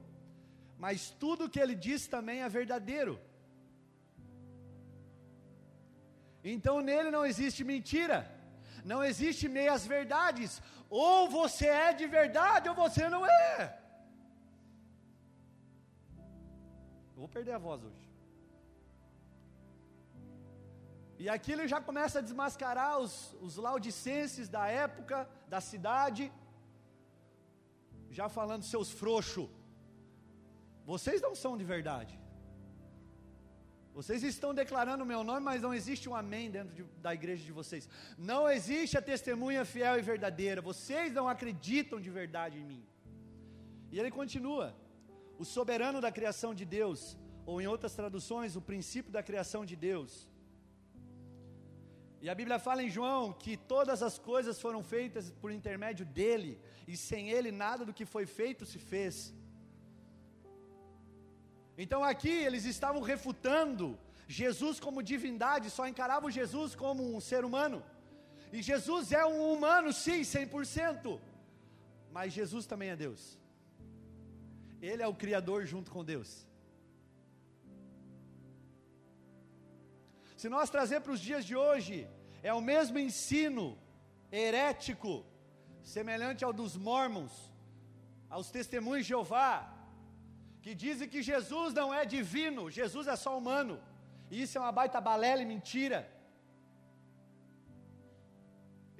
mas 0.78 1.10
tudo 1.10 1.44
o 1.44 1.50
que 1.50 1.60
ele 1.60 1.74
diz 1.74 2.06
também 2.06 2.42
é 2.42 2.48
verdadeiro. 2.48 3.20
Então 6.52 6.80
nele 6.88 7.10
não 7.10 7.24
existe 7.24 7.64
mentira, 7.64 8.18
não 8.84 9.02
existe 9.02 9.48
meias 9.48 9.86
verdades. 9.86 10.60
Ou 10.90 11.28
você 11.28 11.66
é 11.66 11.92
de 11.92 12.06
verdade 12.06 12.68
ou 12.68 12.74
você 12.74 13.08
não 13.08 13.24
é. 13.26 13.80
Eu 17.14 17.20
vou 17.22 17.28
perder 17.28 17.52
a 17.52 17.58
voz 17.58 17.82
hoje. 17.82 18.04
E 21.18 21.28
aqui 21.28 21.52
ele 21.52 21.66
já 21.66 21.80
começa 21.80 22.18
a 22.18 22.22
desmascarar 22.22 22.98
os, 22.98 23.34
os 23.40 23.56
laudicenses 23.56 24.48
da 24.48 24.66
época, 24.66 25.28
da 25.48 25.60
cidade, 25.60 26.30
já 28.10 28.28
falando 28.28 28.64
seus 28.64 28.90
frouxos. 28.90 29.48
Vocês 30.84 31.22
não 31.22 31.34
são 31.34 31.56
de 31.56 31.64
verdade. 31.64 32.20
Vocês 33.98 34.22
estão 34.24 34.52
declarando 34.52 35.04
o 35.04 35.10
meu 35.10 35.22
nome, 35.22 35.42
mas 35.48 35.62
não 35.62 35.72
existe 35.78 36.08
um 36.08 36.16
amém 36.22 36.50
dentro 36.56 36.74
de, 36.78 36.82
da 37.06 37.12
igreja 37.18 37.44
de 37.44 37.52
vocês. 37.52 37.88
Não 38.18 38.42
existe 38.56 38.98
a 38.98 39.02
testemunha 39.10 39.64
fiel 39.64 39.96
e 39.98 40.02
verdadeira. 40.02 40.60
Vocês 40.60 41.12
não 41.18 41.28
acreditam 41.28 42.00
de 42.00 42.10
verdade 42.10 42.58
em 42.58 42.64
mim. 42.72 42.84
E 43.92 44.00
ele 44.00 44.10
continua: 44.20 44.66
o 45.38 45.44
soberano 45.44 46.00
da 46.00 46.10
criação 46.10 46.52
de 46.60 46.64
Deus, 46.64 47.16
ou 47.46 47.60
em 47.62 47.68
outras 47.74 47.94
traduções, 48.00 48.56
o 48.56 48.66
princípio 48.72 49.12
da 49.12 49.22
criação 49.22 49.64
de 49.64 49.76
Deus. 49.76 50.28
E 52.24 52.28
a 52.28 52.34
Bíblia 52.34 52.58
fala 52.58 52.82
em 52.82 52.90
João 52.90 53.32
que 53.32 53.54
todas 53.56 54.02
as 54.02 54.18
coisas 54.18 54.60
foram 54.64 54.82
feitas 54.82 55.30
por 55.40 55.52
intermédio 55.52 56.06
dele, 56.18 56.52
e 56.88 56.96
sem 56.96 57.30
ele 57.30 57.52
nada 57.52 57.84
do 57.84 57.94
que 57.94 58.06
foi 58.14 58.26
feito 58.26 58.66
se 58.66 58.78
fez. 58.92 59.32
Então 61.76 62.04
aqui 62.04 62.28
eles 62.28 62.64
estavam 62.64 63.02
refutando 63.02 63.98
Jesus 64.28 64.78
como 64.78 65.02
divindade, 65.02 65.70
só 65.70 65.86
encaravam 65.86 66.30
Jesus 66.30 66.74
como 66.74 67.14
um 67.14 67.20
ser 67.20 67.44
humano. 67.44 67.82
E 68.52 68.62
Jesus 68.62 69.12
é 69.12 69.24
um 69.26 69.52
humano, 69.52 69.92
sim, 69.92 70.20
100%. 70.20 71.20
Mas 72.12 72.32
Jesus 72.32 72.66
também 72.66 72.90
é 72.90 72.96
Deus. 72.96 73.38
Ele 74.80 75.02
é 75.02 75.06
o 75.06 75.14
Criador 75.14 75.66
junto 75.66 75.90
com 75.90 76.04
Deus. 76.04 76.46
Se 80.36 80.48
nós 80.48 80.70
trazer 80.70 81.00
para 81.00 81.12
os 81.12 81.20
dias 81.20 81.44
de 81.44 81.56
hoje, 81.56 82.06
é 82.42 82.52
o 82.52 82.60
mesmo 82.60 82.98
ensino 82.98 83.78
herético, 84.30 85.24
semelhante 85.82 86.44
ao 86.44 86.52
dos 86.52 86.76
mormons, 86.76 87.32
aos 88.28 88.50
testemunhos 88.50 89.06
de 89.06 89.10
Jeová, 89.10 89.73
que 90.64 90.74
dizem 90.82 91.06
que 91.12 91.20
Jesus 91.30 91.74
não 91.78 91.88
é 92.00 92.02
divino, 92.16 92.70
Jesus 92.78 93.06
é 93.14 93.16
só 93.22 93.32
humano. 93.40 93.74
E 94.30 94.40
isso 94.42 94.56
é 94.56 94.60
uma 94.62 94.76
baita 94.78 94.98
balela 95.08 95.42
e 95.42 95.50
mentira. 95.54 95.98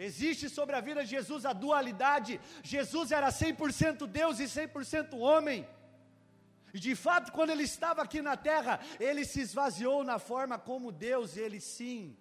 Existe 0.07 0.47
sobre 0.57 0.75
a 0.77 0.83
vida 0.89 1.03
de 1.05 1.11
Jesus 1.17 1.47
a 1.47 1.55
dualidade. 1.55 2.33
Jesus 2.63 3.13
era 3.19 3.29
100% 3.29 4.07
Deus 4.07 4.41
e 4.41 4.45
100% 4.45 5.15
homem. 5.19 5.67
E 6.75 6.79
de 6.87 6.95
fato, 7.05 7.33
quando 7.37 7.53
ele 7.55 7.63
estava 7.63 8.03
aqui 8.03 8.21
na 8.21 8.37
terra, 8.37 8.75
ele 9.01 9.25
se 9.25 9.41
esvaziou 9.41 10.05
na 10.05 10.19
forma 10.19 10.59
como 10.59 10.93
Deus, 10.93 11.37
ele 11.45 11.61
sim 11.61 12.15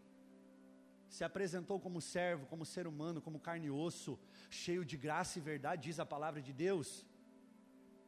se 1.09 1.23
apresentou 1.29 1.77
como 1.85 1.99
servo, 1.99 2.45
como 2.45 2.65
ser 2.65 2.87
humano, 2.87 3.21
como 3.21 3.43
carne 3.47 3.67
e 3.67 3.71
osso, 3.71 4.17
cheio 4.49 4.85
de 4.85 4.95
graça 5.05 5.37
e 5.37 5.41
verdade, 5.41 5.83
diz 5.89 5.99
a 5.99 6.05
palavra 6.05 6.41
de 6.41 6.53
Deus. 6.53 7.05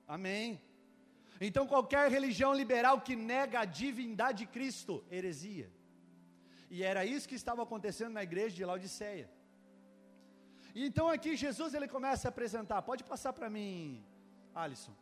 Amém. 0.07 0.47
Então, 1.39 1.67
qualquer 1.67 2.09
religião 2.09 2.53
liberal 2.53 3.01
que 3.01 3.15
nega 3.15 3.59
a 3.61 3.65
divindade 3.65 4.39
de 4.39 4.45
Cristo, 4.47 5.03
heresia. 5.11 5.69
E 6.69 6.83
era 6.83 7.05
isso 7.05 7.27
que 7.27 7.35
estava 7.35 7.63
acontecendo 7.63 8.13
na 8.13 8.23
igreja 8.23 8.55
de 8.55 8.65
Laodiceia. 8.65 9.29
E 10.73 10.85
então 10.85 11.07
aqui 11.07 11.37
Jesus 11.37 11.73
ele 11.73 11.87
começa 11.87 12.27
a 12.27 12.29
apresentar, 12.29 12.81
pode 12.81 13.03
passar 13.03 13.31
para 13.31 13.49
mim, 13.49 14.03
Alisson. 14.53 14.93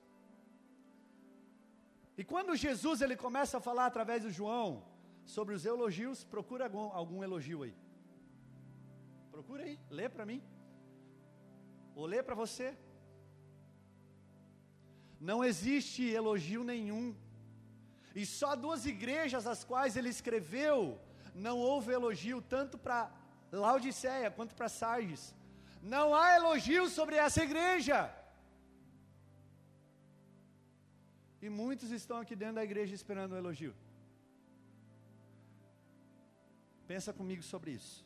E 2.16 2.24
quando 2.24 2.56
Jesus 2.56 3.02
ele 3.02 3.16
começa 3.16 3.58
a 3.58 3.62
falar 3.62 3.88
através 3.88 4.22
do 4.22 4.30
João 4.30 4.84
sobre 5.26 5.56
os 5.56 5.66
elogios, 5.66 6.24
procura 6.24 6.66
algum, 6.66 6.92
algum 6.92 7.24
elogio 7.24 7.64
aí. 7.64 7.76
Procura 9.32 9.64
aí, 9.64 9.80
lê 9.90 10.08
para 10.08 10.28
mim. 10.28 10.44
Ou 11.96 12.06
lê 12.06 12.22
para 12.22 12.36
você. 12.36 12.78
Não 15.30 15.38
existe 15.50 16.04
elogio 16.20 16.64
nenhum. 16.72 17.06
E 18.20 18.24
só 18.38 18.50
duas 18.64 18.82
igrejas 18.94 19.46
as 19.54 19.62
quais 19.70 19.96
ele 20.00 20.10
escreveu, 20.16 20.78
não 21.46 21.58
houve 21.68 21.92
elogio, 22.00 22.40
tanto 22.56 22.78
para 22.86 23.00
Laodiceia 23.62 24.30
quanto 24.38 24.56
para 24.58 24.74
Sardes. 24.80 25.24
Não 25.96 26.06
há 26.18 26.26
elogio 26.40 26.84
sobre 26.98 27.16
essa 27.26 27.42
igreja. 27.48 28.00
E 31.46 31.50
muitos 31.62 31.90
estão 32.00 32.18
aqui 32.24 32.36
dentro 32.44 32.56
da 32.60 32.68
igreja 32.70 32.94
esperando 33.00 33.34
um 33.34 33.42
elogio. 33.44 33.74
Pensa 36.92 37.12
comigo 37.20 37.44
sobre 37.54 37.72
isso. 37.80 37.98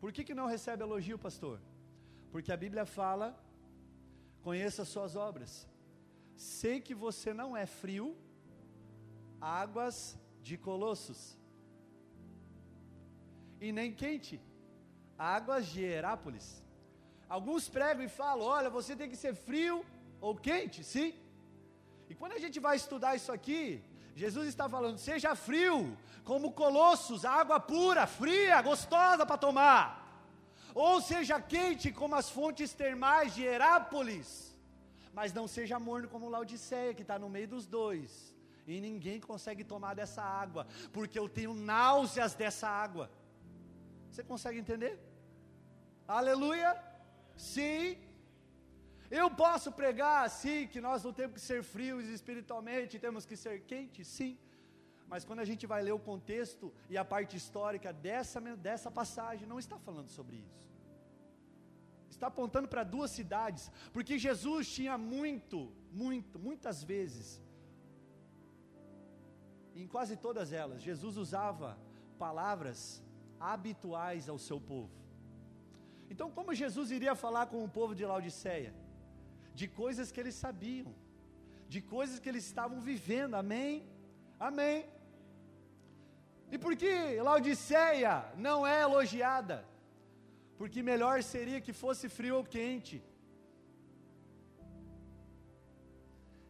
Por 0.00 0.10
que, 0.12 0.22
que 0.28 0.38
não 0.40 0.46
recebe 0.54 0.82
elogio, 0.82 1.18
pastor? 1.26 1.58
Porque 2.32 2.52
a 2.52 2.62
Bíblia 2.64 2.86
fala: 2.98 3.26
conheça 4.42 4.84
suas 4.84 5.16
obras. 5.16 5.66
Sei 6.36 6.80
que 6.80 6.94
você 6.94 7.34
não 7.34 7.56
é 7.56 7.66
frio, 7.66 8.16
águas 9.40 10.18
de 10.42 10.56
Colossos, 10.56 11.36
e 13.60 13.72
nem 13.72 13.92
quente, 13.92 14.40
águas 15.18 15.66
de 15.66 15.82
Herápolis. 15.82 16.62
Alguns 17.28 17.68
pregam 17.68 18.04
e 18.04 18.08
falam: 18.08 18.46
olha, 18.46 18.70
você 18.70 18.94
tem 18.94 19.10
que 19.10 19.16
ser 19.16 19.34
frio 19.34 19.84
ou 20.20 20.34
quente, 20.34 20.82
sim. 20.82 21.14
E 22.08 22.14
quando 22.14 22.32
a 22.32 22.38
gente 22.38 22.58
vai 22.58 22.76
estudar 22.76 23.16
isso 23.16 23.30
aqui, 23.30 23.82
Jesus 24.14 24.48
está 24.48 24.68
falando: 24.68 24.98
seja 24.98 25.34
frio, 25.34 25.96
como 26.24 26.52
colossos, 26.52 27.24
água 27.24 27.60
pura, 27.60 28.06
fria, 28.06 28.62
gostosa 28.62 29.26
para 29.26 29.38
tomar. 29.38 29.97
Ou 30.86 30.96
seja 31.00 31.36
quente, 31.40 31.90
como 32.00 32.14
as 32.14 32.28
fontes 32.30 32.72
termais 32.72 33.34
de 33.34 33.42
Herápolis. 33.42 34.28
Mas 35.12 35.32
não 35.38 35.46
seja 35.54 35.76
morno 35.86 36.08
como 36.12 36.28
Laodiceia, 36.34 36.94
que 36.94 37.02
está 37.02 37.16
no 37.18 37.28
meio 37.28 37.48
dos 37.54 37.64
dois. 37.66 38.10
E 38.64 38.80
ninguém 38.80 39.18
consegue 39.18 39.64
tomar 39.64 39.94
dessa 40.00 40.22
água, 40.22 40.68
porque 40.92 41.18
eu 41.18 41.28
tenho 41.28 41.52
náuseas 41.52 42.34
dessa 42.42 42.68
água. 42.68 43.10
Você 44.08 44.22
consegue 44.22 44.60
entender? 44.60 44.94
Aleluia? 46.06 46.70
Sim. 47.36 47.98
Eu 49.10 49.28
posso 49.32 49.72
pregar 49.72 50.26
assim, 50.26 50.68
que 50.68 50.80
nós 50.80 51.02
não 51.02 51.12
temos 51.12 51.34
que 51.34 51.40
ser 51.40 51.60
frios 51.64 52.04
espiritualmente, 52.04 53.00
temos 53.00 53.26
que 53.26 53.36
ser 53.36 53.62
quentes, 53.72 54.06
sim. 54.06 54.38
Mas 55.08 55.24
quando 55.24 55.40
a 55.40 55.48
gente 55.50 55.66
vai 55.66 55.82
ler 55.82 55.96
o 55.98 55.98
contexto 55.98 56.72
e 56.88 56.96
a 56.96 57.04
parte 57.04 57.36
histórica 57.36 57.92
dessa, 57.92 58.40
dessa 58.68 58.92
passagem, 58.92 59.48
não 59.48 59.58
está 59.58 59.76
falando 59.76 60.10
sobre 60.10 60.36
isso. 60.36 60.67
Está 62.18 62.26
apontando 62.26 62.68
para 62.70 62.82
duas 62.82 63.12
cidades, 63.12 63.70
porque 63.92 64.14
Jesus 64.18 64.68
tinha 64.76 64.94
muito, 64.98 65.58
muito, 65.92 66.36
muitas 66.46 66.82
vezes, 66.82 67.26
em 69.82 69.86
quase 69.86 70.16
todas 70.16 70.52
elas, 70.52 70.82
Jesus 70.82 71.16
usava 71.16 71.78
palavras 72.24 72.80
habituais 73.38 74.28
ao 74.28 74.36
seu 74.36 74.60
povo. 74.72 74.90
Então, 76.10 76.28
como 76.28 76.58
Jesus 76.62 76.90
iria 76.90 77.14
falar 77.14 77.46
com 77.46 77.62
o 77.62 77.68
povo 77.78 77.94
de 77.94 78.04
Laodiceia? 78.04 78.74
De 79.54 79.68
coisas 79.68 80.10
que 80.10 80.18
eles 80.18 80.34
sabiam, 80.34 80.92
de 81.68 81.80
coisas 81.80 82.18
que 82.18 82.28
eles 82.28 82.44
estavam 82.44 82.80
vivendo, 82.80 83.36
amém? 83.36 83.86
Amém. 84.40 84.84
E 86.50 86.58
por 86.58 86.74
que 86.74 86.92
Laodiceia 87.30 88.24
não 88.36 88.66
é 88.66 88.82
elogiada? 88.82 89.64
Porque 90.58 90.82
melhor 90.82 91.22
seria 91.22 91.60
que 91.60 91.72
fosse 91.72 92.08
frio 92.08 92.36
ou 92.36 92.44
quente. 92.44 92.96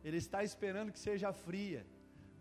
Ele 0.02 0.16
está 0.16 0.42
esperando 0.42 0.90
que 0.90 0.98
seja 0.98 1.30
fria, 1.32 1.86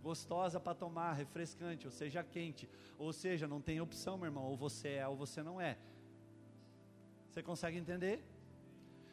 gostosa 0.01 0.59
para 0.59 0.73
tomar, 0.73 1.11
refrescante, 1.11 1.85
ou 1.85 1.91
seja 1.91 2.23
quente. 2.23 2.69
Ou 2.97 3.11
seja, 3.11 3.45
não 3.53 3.61
tem 3.61 3.81
opção, 3.81 4.17
meu 4.17 4.27
irmão, 4.27 4.45
ou 4.45 4.55
você 4.55 4.89
é 5.01 5.07
ou 5.07 5.17
você 5.17 5.43
não 5.43 5.59
é. 5.59 5.77
Você 7.29 7.43
consegue 7.43 7.77
entender? 7.77 8.23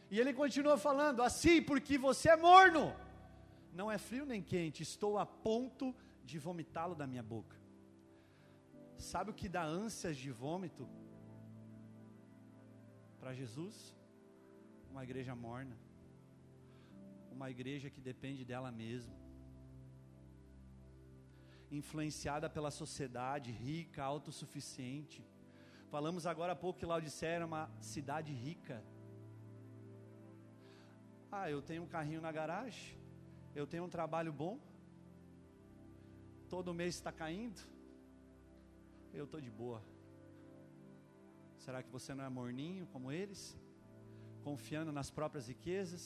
E 0.09 0.21
ele 0.21 0.33
continua 0.33 0.79
falando: 0.79 1.23
assim, 1.23 1.61
porque 1.61 1.99
você 1.99 2.29
é 2.31 2.37
morno, 2.37 2.95
não 3.73 3.91
é 3.91 3.99
frio 3.99 4.25
nem 4.25 4.41
quente, 4.41 4.83
estou 4.83 5.19
a 5.19 5.27
ponto 5.27 5.93
de 6.25 6.39
vomitá-lo 6.39 6.95
da 6.95 7.07
minha 7.07 7.23
boca. 7.23 7.57
Sabe 8.97 9.33
o 9.33 9.35
que 9.35 9.49
dá 9.49 9.65
ânsias 9.65 10.17
de 10.17 10.31
vômito 10.31 10.89
para 13.25 13.33
Jesus? 13.33 13.77
Uma 14.91 15.03
igreja 15.03 15.35
morna, 15.35 15.77
uma 17.33 17.51
igreja 17.51 17.89
que 17.89 18.01
depende 18.01 18.45
dela 18.45 18.71
mesma, 18.71 19.17
influenciada 21.71 22.51
pela 22.51 22.71
sociedade 22.71 23.51
rica, 23.51 24.05
autossuficiente 24.05 25.25
Falamos 25.95 26.27
agora 26.27 26.55
há 26.55 26.57
pouco 26.57 26.81
que 26.81 26.85
Laodicea 26.85 27.29
era 27.29 27.47
uma 27.47 27.71
cidade 27.81 28.33
rica. 28.33 28.83
Ah, 31.31 31.49
eu 31.49 31.63
tenho 31.63 31.85
um 31.85 31.87
carrinho 31.87 32.21
na 32.21 32.33
garagem, 32.33 32.99
eu 33.55 33.65
tenho 33.65 33.85
um 33.85 33.89
trabalho 33.89 34.33
bom, 34.33 34.59
todo 36.49 36.75
mês 36.75 36.97
está 36.97 37.13
caindo, 37.13 37.61
eu 39.13 39.25
estou 39.25 39.41
de 39.41 39.53
boa. 39.53 39.81
Será 41.65 41.83
que 41.83 41.91
você 41.97 42.13
não 42.17 42.25
é 42.25 42.29
morninho 42.29 42.87
como 42.93 43.11
eles? 43.21 43.43
Confiando 44.47 44.93
nas 44.99 45.11
próprias 45.19 45.47
riquezas? 45.53 46.03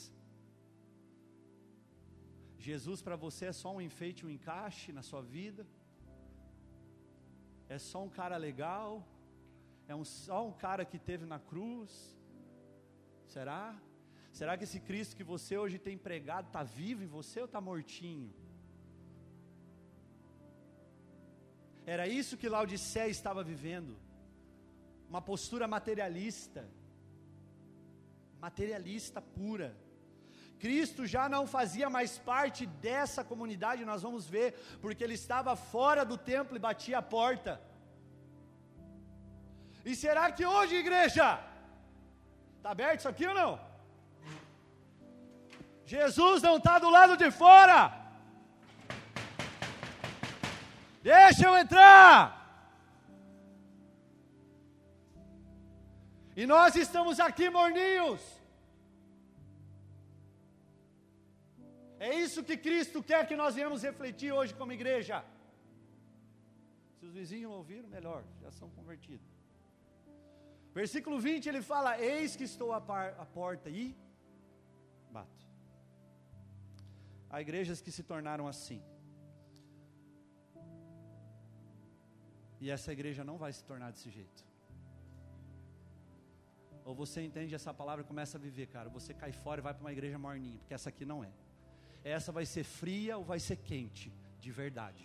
Jesus 2.67 3.03
para 3.07 3.17
você 3.17 3.47
é 3.47 3.53
só 3.53 3.75
um 3.75 3.81
enfeite, 3.81 4.25
um 4.25 4.31
encaixe 4.31 4.93
na 4.93 5.03
sua 5.03 5.21
vida? 5.21 5.67
É 7.69 7.79
só 7.91 8.05
um 8.05 8.09
cara 8.21 8.37
legal? 8.37 9.05
É 9.89 9.95
um, 9.97 10.05
só 10.05 10.47
um 10.47 10.53
cara 10.53 10.85
que 10.85 10.99
teve 11.11 11.27
na 11.27 11.41
cruz? 11.41 11.93
Será? 13.27 13.65
Será 14.39 14.57
que 14.57 14.63
esse 14.63 14.79
Cristo 14.89 15.17
que 15.17 15.25
você 15.35 15.59
hoje 15.59 15.77
tem 15.77 15.99
pregado 15.99 16.47
está 16.47 16.63
vivo 16.63 17.03
em 17.03 17.13
você 17.19 17.41
ou 17.41 17.47
está 17.47 17.61
mortinho? 17.61 18.33
Era 21.85 22.07
isso 22.07 22.37
que 22.37 22.49
Laodicea 22.49 23.09
estava 23.09 23.43
vivendo, 23.43 23.97
uma 25.09 25.23
postura 25.23 25.67
materialista, 25.67 26.69
materialista 28.41 29.21
pura. 29.21 29.75
Cristo 30.59 31.07
já 31.07 31.29
não 31.29 31.47
fazia 31.47 31.89
mais 31.89 32.19
parte 32.19 32.67
dessa 32.67 33.23
comunidade, 33.25 33.85
nós 33.85 34.03
vamos 34.03 34.27
ver, 34.29 34.55
porque 34.83 35.03
ele 35.03 35.15
estava 35.15 35.55
fora 35.57 36.05
do 36.05 36.19
templo 36.19 36.57
e 36.57 36.61
batia 36.61 36.99
a 36.99 37.03
porta. 37.03 37.61
E 39.85 39.95
será 39.95 40.31
que 40.31 40.45
hoje, 40.45 40.75
igreja, 40.75 41.41
está 42.57 42.71
aberto 42.71 42.99
isso 43.01 43.09
aqui 43.09 43.27
ou 43.27 43.35
não? 43.35 43.61
Jesus 45.87 46.43
não 46.43 46.59
está 46.59 46.79
do 46.79 46.91
lado 46.91 47.17
de 47.17 47.31
fora. 47.31 48.09
Deixa 51.03 51.47
eu 51.47 51.57
entrar. 51.57 52.38
E 56.41 56.45
nós 56.47 56.77
estamos 56.83 57.17
aqui 57.25 57.47
morninhos. 57.51 58.21
É 62.07 62.11
isso 62.25 62.45
que 62.49 62.57
Cristo 62.67 63.03
quer 63.09 63.23
que 63.31 63.39
nós 63.41 63.57
venhamos 63.57 63.83
refletir 63.89 64.31
hoje 64.37 64.55
como 64.55 64.77
igreja. 64.77 65.17
Se 66.97 67.07
os 67.07 67.13
vizinhos 67.13 67.51
ouviram, 67.51 67.89
melhor, 67.89 68.23
já 68.41 68.53
são 68.53 68.71
convertidos. 68.71 69.27
Versículo 70.81 71.19
20 71.19 71.49
ele 71.49 71.61
fala: 71.61 71.99
Eis 72.01 72.37
que 72.37 72.45
estou 72.45 72.73
à, 72.73 72.77
à 73.25 73.27
porta 73.41 73.69
e 73.69 73.85
bato. 75.11 75.45
Há 77.31 77.41
igrejas 77.47 77.81
que 77.81 77.91
se 77.91 78.05
tornaram 78.13 78.47
assim. 78.47 78.81
E 82.61 82.71
essa 82.71 82.93
igreja 82.93 83.25
não 83.25 83.39
vai 83.45 83.53
se 83.53 83.65
tornar 83.65 83.91
desse 83.91 84.09
jeito. 84.09 84.48
Ou 86.89 86.95
você 87.03 87.19
entende 87.29 87.55
essa 87.55 87.73
palavra 87.81 88.03
e 88.03 88.07
começa 88.13 88.39
a 88.39 88.41
viver, 88.41 88.67
cara. 88.75 88.89
Você 88.99 89.13
cai 89.23 89.33
fora 89.45 89.61
e 89.61 89.65
vai 89.67 89.75
para 89.75 89.85
uma 89.87 89.93
igreja 89.97 90.19
morninha, 90.27 90.59
porque 90.61 90.75
essa 90.79 90.89
aqui 90.93 91.05
não 91.13 91.23
é. 91.23 91.31
Essa 92.17 92.31
vai 92.39 92.47
ser 92.55 92.65
fria 92.65 93.19
ou 93.19 93.25
vai 93.33 93.41
ser 93.49 93.57
quente, 93.71 94.11
de 94.41 94.51
verdade. 94.63 95.05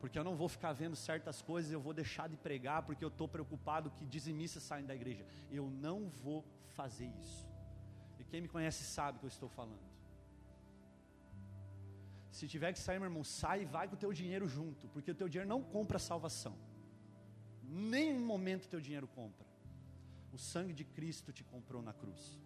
porque 0.00 0.18
eu 0.18 0.24
não 0.24 0.34
vou 0.34 0.48
ficar 0.48 0.72
vendo 0.72 0.96
certas 0.96 1.42
coisas, 1.42 1.70
eu 1.70 1.80
vou 1.86 1.92
deixar 1.92 2.26
de 2.26 2.36
pregar 2.36 2.82
porque 2.82 3.04
eu 3.04 3.08
estou 3.08 3.28
preocupado 3.28 3.90
que 3.90 4.06
dizimistas 4.06 4.62
saem 4.62 4.86
da 4.90 4.94
igreja. 4.94 5.26
Eu 5.50 5.68
não 5.68 6.08
vou 6.08 6.42
fazer 6.78 7.08
isso. 7.20 7.46
E 8.18 8.24
quem 8.24 8.40
me 8.40 8.48
conhece 8.48 8.82
sabe 8.82 9.16
o 9.16 9.20
que 9.20 9.26
eu 9.26 9.34
estou 9.36 9.48
falando. 9.48 9.90
Se 12.30 12.48
tiver 12.48 12.72
que 12.72 12.78
sair, 12.78 12.98
meu 12.98 13.08
irmão, 13.08 13.22
sai 13.22 13.62
e 13.62 13.64
vai 13.66 13.86
com 13.88 13.94
o 13.94 13.98
teu 13.98 14.12
dinheiro 14.12 14.48
junto, 14.48 14.88
porque 14.88 15.10
o 15.10 15.14
teu 15.14 15.28
dinheiro 15.28 15.48
não 15.48 15.62
compra 15.62 15.98
salvação. 15.98 16.56
Nenhum 17.72 18.18
momento 18.18 18.68
teu 18.68 18.80
dinheiro 18.80 19.06
compra. 19.06 19.46
O 20.32 20.38
sangue 20.38 20.72
de 20.72 20.84
Cristo 20.84 21.32
te 21.32 21.44
comprou 21.44 21.80
na 21.80 21.92
cruz. 21.92 22.36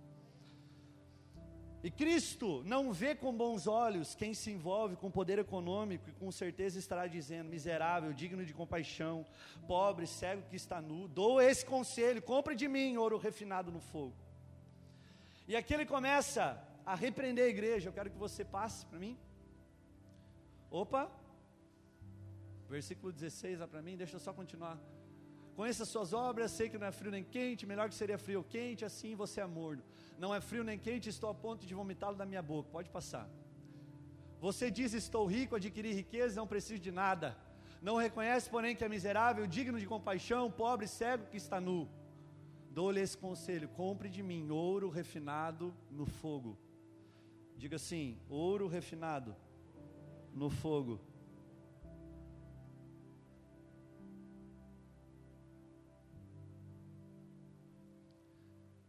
E 1.83 1.91
Cristo 1.91 2.62
não 2.64 2.93
vê 2.93 3.14
com 3.14 3.35
bons 3.35 3.66
olhos 3.66 4.14
quem 4.14 4.33
se 4.35 4.51
envolve 4.51 4.97
com 4.97 5.11
poder 5.11 5.39
econômico 5.39 6.09
e 6.09 6.12
com 6.12 6.31
certeza 6.31 6.79
estará 6.79 7.07
dizendo: 7.07 7.49
miserável, 7.49 8.12
digno 8.12 8.45
de 8.45 8.55
compaixão, 8.55 9.25
pobre, 9.66 10.07
cego 10.07 10.49
que 10.49 10.57
está 10.57 10.81
nu, 10.81 11.09
dou 11.09 11.41
esse 11.41 11.64
conselho: 11.64 12.22
compre 12.22 12.55
de 12.55 12.68
mim 12.68 12.97
ouro 12.97 13.16
refinado 13.16 13.70
no 13.70 13.81
fogo. 13.81 14.14
E 15.49 15.57
aqui 15.57 15.72
ele 15.75 15.87
começa 15.87 16.62
a 16.85 16.95
repreender 16.95 17.45
a 17.45 17.49
igreja. 17.49 17.89
Eu 17.89 17.93
quero 17.93 18.11
que 18.11 18.18
você 18.18 18.45
passe 18.45 18.85
para 18.87 18.99
mim. 18.99 19.18
Opa, 20.70 21.11
versículo 22.68 23.12
16 23.12 23.59
lá 23.59 23.68
para 23.68 23.83
mim, 23.83 23.97
deixa 23.97 24.16
eu 24.16 24.20
só 24.20 24.33
continuar. 24.33 24.79
Conheça 25.57 25.85
suas 25.85 26.13
obras, 26.13 26.51
sei 26.51 26.69
que 26.69 26.77
não 26.77 26.87
é 26.89 26.93
frio 26.93 27.13
nem 27.13 27.23
quente, 27.23 27.65
melhor 27.65 27.89
que 27.89 27.95
seria 27.95 28.19
frio 28.19 28.39
ou 28.39 28.45
quente, 28.45 28.85
assim 28.85 29.15
você 29.15 29.41
é 29.41 29.47
morno. 29.47 29.83
Não 30.19 30.35
é 30.35 30.41
frio 30.41 30.65
nem 30.65 30.79
quente, 30.79 31.09
estou 31.09 31.31
a 31.31 31.35
ponto 31.35 31.65
de 31.65 31.75
vomitá-lo 31.75 32.17
da 32.17 32.27
minha 32.27 32.43
boca. 32.43 32.69
Pode 32.71 32.91
passar. 32.91 33.29
Você 34.41 34.71
diz: 34.71 34.93
Estou 34.93 35.25
rico, 35.27 35.55
adquiri 35.55 35.93
riqueza, 35.93 36.41
não 36.41 36.47
preciso 36.47 36.81
de 36.81 36.91
nada. 36.91 37.37
Não 37.81 37.97
reconhece, 37.97 38.51
porém, 38.51 38.75
que 38.75 38.85
é 38.85 38.89
miserável, 38.89 39.47
digno 39.47 39.79
de 39.79 39.87
compaixão, 39.87 40.51
pobre, 40.51 40.89
cego 40.89 41.27
que 41.27 41.37
está 41.37 41.61
nu. 41.61 41.89
Dou-lhe 42.71 43.01
esse 43.01 43.17
conselho: 43.17 43.69
compre 43.69 44.09
de 44.09 44.23
mim 44.23 44.51
ouro 44.51 44.89
refinado 44.89 45.73
no 45.91 46.05
fogo. 46.05 46.59
Diga 47.57 47.77
assim: 47.77 48.19
ouro 48.29 48.67
refinado 48.67 49.37
no 50.33 50.51
fogo 50.51 51.01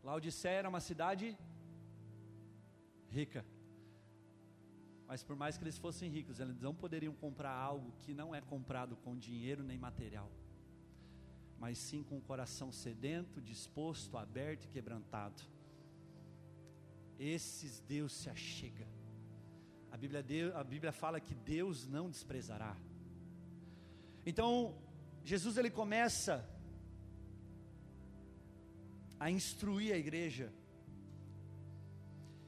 Laodiceia 0.05 0.59
era 0.59 0.69
uma 0.69 0.79
cidade 0.79 1.35
rica. 3.09 3.43
Mas 5.07 5.23
por 5.23 5.35
mais 5.35 5.57
que 5.57 5.63
eles 5.63 5.79
fossem 5.79 6.11
ricos, 6.11 6.39
eles 6.39 6.59
não 6.59 6.75
poderiam 6.75 7.13
comprar 7.15 7.51
algo 7.51 7.91
que 8.03 8.13
não 8.13 8.33
é 8.35 8.39
comprado 8.39 8.95
com 8.97 9.17
dinheiro 9.17 9.63
nem 9.63 9.79
material, 9.79 10.31
mas 11.57 11.79
sim 11.79 12.03
com 12.03 12.17
o 12.19 12.21
coração 12.21 12.71
sedento, 12.71 13.41
disposto, 13.41 14.15
aberto 14.15 14.65
e 14.65 14.67
quebrantado. 14.67 15.41
Esses 17.17 17.79
Deus 17.79 18.13
se 18.13 18.29
achega. 18.29 18.87
A 19.91 19.97
Bíblia, 19.97 20.23
a 20.55 20.63
Bíblia 20.63 20.91
fala 20.91 21.19
que 21.19 21.33
Deus 21.33 21.87
não 21.87 22.11
desprezará. 22.11 22.77
Então, 24.23 24.77
Jesus 25.23 25.57
ele 25.57 25.71
começa 25.71 26.47
a 29.19 29.29
instruir 29.29 29.93
a 29.93 29.97
igreja. 29.97 30.51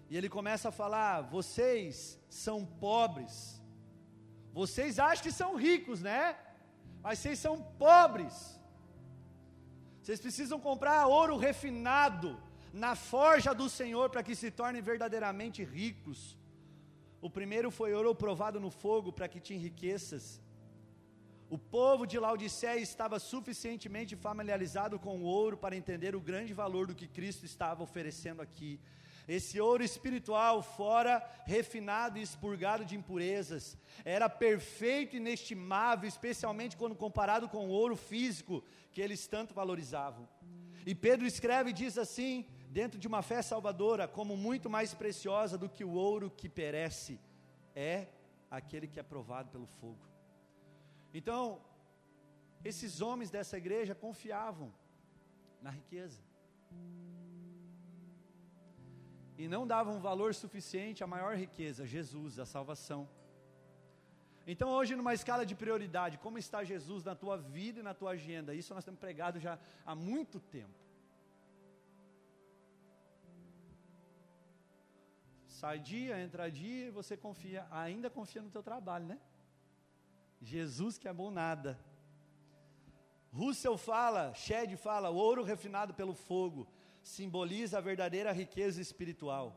E 0.09 0.17
ele 0.17 0.29
começa 0.29 0.69
a 0.69 0.71
falar: 0.71 1.21
vocês 1.21 2.19
são 2.29 2.65
pobres, 2.65 3.61
vocês 4.53 4.99
acham 4.99 5.23
que 5.23 5.31
são 5.31 5.55
ricos, 5.55 6.01
né? 6.01 6.37
Mas 7.01 7.19
vocês 7.19 7.39
são 7.39 7.61
pobres. 7.61 8.57
Vocês 10.01 10.19
precisam 10.19 10.59
comprar 10.59 11.05
ouro 11.07 11.35
refinado 11.37 12.39
na 12.73 12.95
forja 12.95 13.53
do 13.53 13.69
Senhor 13.69 14.09
para 14.09 14.23
que 14.23 14.35
se 14.35 14.49
tornem 14.49 14.81
verdadeiramente 14.81 15.63
ricos. 15.63 16.37
O 17.21 17.29
primeiro 17.29 17.69
foi 17.71 17.93
ouro 17.93 18.15
provado 18.15 18.59
no 18.59 18.69
fogo 18.69 19.11
para 19.11 19.27
que 19.27 19.39
te 19.39 19.53
enriqueças. 19.53 20.41
O 21.49 21.57
povo 21.57 22.05
de 22.05 22.19
Laodiceia 22.19 22.77
estava 22.77 23.19
suficientemente 23.19 24.17
familiarizado 24.17 24.99
com 24.99 25.19
o 25.19 25.23
ouro 25.23 25.55
para 25.55 25.77
entender 25.77 26.13
o 26.13 26.19
grande 26.19 26.53
valor 26.53 26.87
do 26.87 26.95
que 26.95 27.07
Cristo 27.07 27.45
estava 27.45 27.81
oferecendo 27.81 28.41
aqui. 28.41 28.81
Esse 29.25 29.59
ouro 29.59 29.81
espiritual, 29.81 30.61
fora 30.61 31.25
refinado 31.45 32.17
e 32.17 32.21
expurgado 32.21 32.83
de 32.83 32.97
impurezas, 32.97 33.77
era 34.03 34.29
perfeito 34.29 35.15
e 35.15 35.19
inestimável, 35.19 36.07
especialmente 36.07 36.75
quando 36.75 36.95
comparado 36.95 37.47
com 37.47 37.67
o 37.67 37.69
ouro 37.69 37.95
físico 37.95 38.61
que 38.91 38.99
eles 38.99 39.25
tanto 39.25 39.53
valorizavam. 39.53 40.27
E 40.85 40.93
Pedro 40.93 41.25
escreve 41.25 41.69
e 41.69 41.73
diz 41.73 41.97
assim, 41.97 42.45
dentro 42.69 42.99
de 42.99 43.07
uma 43.07 43.21
fé 43.21 43.41
salvadora, 43.41 44.05
como 44.05 44.35
muito 44.35 44.69
mais 44.69 44.93
preciosa 44.93 45.57
do 45.57 45.69
que 45.69 45.85
o 45.85 45.91
ouro 45.91 46.29
que 46.29 46.49
perece, 46.49 47.19
é 47.73 48.07
aquele 48.51 48.87
que 48.87 48.99
é 48.99 49.03
provado 49.03 49.49
pelo 49.49 49.65
fogo. 49.65 50.16
Então, 51.19 51.39
esses 52.69 53.01
homens 53.05 53.29
dessa 53.35 53.55
igreja 53.61 53.93
confiavam 54.05 54.69
na 55.65 55.71
riqueza. 55.77 56.21
E 59.41 59.47
não 59.53 59.63
davam 59.65 59.99
valor 59.99 60.31
suficiente 60.43 61.03
à 61.03 61.07
maior 61.07 61.35
riqueza, 61.35 61.91
Jesus, 61.95 62.37
a 62.37 62.45
salvação. 62.45 63.01
Então, 64.45 64.69
hoje, 64.69 64.95
numa 64.95 65.13
escala 65.19 65.43
de 65.45 65.55
prioridade, 65.63 66.19
como 66.25 66.37
está 66.37 66.63
Jesus 66.63 67.03
na 67.03 67.15
tua 67.15 67.37
vida 67.37 67.79
e 67.79 67.87
na 67.89 67.95
tua 67.95 68.11
agenda? 68.11 68.53
Isso 68.53 68.73
nós 68.75 68.85
temos 68.85 68.99
pregado 68.99 69.39
já 69.39 69.57
há 69.85 69.95
muito 69.95 70.39
tempo. 70.39 70.79
Sai 75.47 75.79
dia, 75.79 76.21
entra 76.21 76.51
dia, 76.51 76.91
você 76.91 77.17
confia, 77.17 77.65
ainda 77.71 78.07
confia 78.19 78.43
no 78.43 78.51
teu 78.51 78.61
trabalho, 78.61 79.07
né? 79.07 79.19
Jesus 80.41 80.97
que 80.97 81.07
é 81.07 81.13
bom 81.13 81.31
nada. 81.31 81.79
Russell 83.31 83.77
fala, 83.77 84.33
Shed 84.33 84.75
fala, 84.77 85.09
o 85.09 85.15
ouro 85.15 85.43
refinado 85.43 85.93
pelo 85.93 86.13
fogo 86.13 86.67
simboliza 87.03 87.77
a 87.77 87.81
verdadeira 87.81 88.31
riqueza 88.31 88.81
espiritual, 88.81 89.55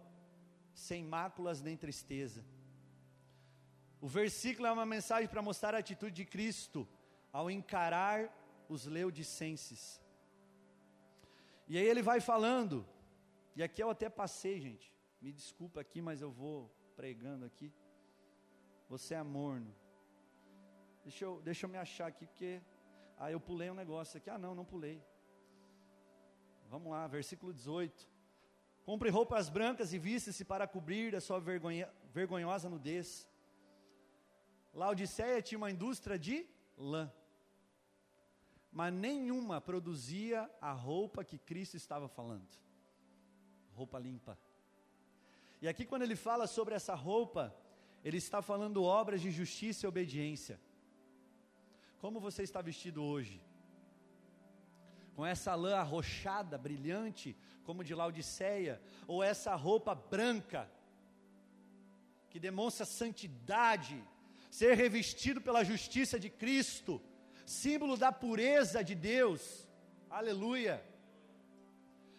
sem 0.74 1.05
máculas 1.05 1.61
nem 1.61 1.76
tristeza. 1.76 2.45
O 4.01 4.09
versículo 4.09 4.66
é 4.66 4.72
uma 4.72 4.87
mensagem 4.87 5.28
para 5.28 5.43
mostrar 5.43 5.74
a 5.74 5.78
atitude 5.78 6.14
de 6.14 6.24
Cristo 6.24 6.89
ao 7.33 7.51
encarar 7.51 8.35
os 8.68 8.87
leodicenses. 8.87 10.01
E 11.68 11.76
aí 11.76 11.85
ele 11.85 12.03
vai 12.03 12.20
falando, 12.20 12.87
e 13.55 13.62
aqui 13.62 13.83
eu 13.83 13.91
até 13.91 14.09
passei, 14.09 14.61
gente. 14.61 14.93
Me 15.20 15.33
desculpa 15.33 15.81
aqui, 15.81 16.01
mas 16.01 16.22
eu 16.22 16.31
vou 16.31 16.74
pregando 16.97 17.45
aqui. 17.45 17.72
Você 18.89 19.14
é 19.14 19.22
morno. 19.22 19.74
Deixa 21.03 21.24
eu, 21.24 21.40
deixa 21.42 21.66
eu 21.66 21.70
me 21.70 21.78
achar 21.78 22.07
aqui, 22.07 22.26
porque. 22.26 22.61
Ah, 23.18 23.30
eu 23.30 23.40
pulei 23.40 23.70
um 23.70 23.74
negócio 23.74 24.16
aqui. 24.16 24.30
Ah, 24.30 24.38
não, 24.38 24.55
não 24.55 24.64
pulei. 24.64 25.03
Vamos 26.68 26.90
lá, 26.90 27.07
versículo 27.07 27.53
18. 27.53 28.09
Compre 28.84 29.11
roupas 29.11 29.48
brancas 29.48 29.92
e 29.92 29.98
vista-se 29.98 30.44
para 30.44 30.66
cobrir 30.66 31.14
a 31.14 31.20
sua 31.20 31.38
vergonha, 31.38 31.88
vergonhosa 32.12 32.68
nudez. 32.68 33.28
Laodiceia 34.72 35.42
tinha 35.42 35.59
uma 35.59 35.70
indústria 35.70 36.18
de 36.18 36.46
lã, 36.76 37.12
mas 38.72 38.94
nenhuma 38.94 39.61
produzia 39.61 40.48
a 40.61 40.72
roupa 40.72 41.24
que 41.24 41.38
Cristo 41.38 41.76
estava 41.76 42.09
falando 42.09 42.48
roupa 43.80 43.98
limpa. 43.98 44.38
E 45.62 45.68
aqui, 45.68 45.84
quando 45.86 46.03
ele 46.03 46.16
fala 46.16 46.46
sobre 46.46 46.74
essa 46.74 46.94
roupa, 46.94 47.55
ele 48.05 48.18
está 48.18 48.42
falando 48.42 48.82
obras 48.82 49.20
de 49.20 49.30
justiça 49.30 49.86
e 49.86 49.88
obediência. 49.88 50.61
Como 52.01 52.18
você 52.18 52.42
está 52.42 52.62
vestido 52.62 53.03
hoje? 53.05 53.42
Com 55.14 55.24
essa 55.26 55.55
lã 55.55 55.76
arrochada, 55.76 56.57
brilhante, 56.57 57.36
como 57.62 57.84
de 57.84 57.94
Laodiceia, 57.94 58.80
ou 59.07 59.22
essa 59.22 59.55
roupa 59.55 59.94
branca, 59.94 60.70
que 62.30 62.40
demonstra 62.40 62.86
santidade, 62.86 64.03
ser 64.51 64.74
revestido 64.74 65.42
pela 65.42 65.62
justiça 65.62 66.18
de 66.18 66.30
Cristo, 66.30 67.03
símbolo 67.44 67.98
da 67.98 68.11
pureza 68.11 68.82
de 68.82 68.94
Deus, 68.94 69.68
aleluia. 70.09 70.82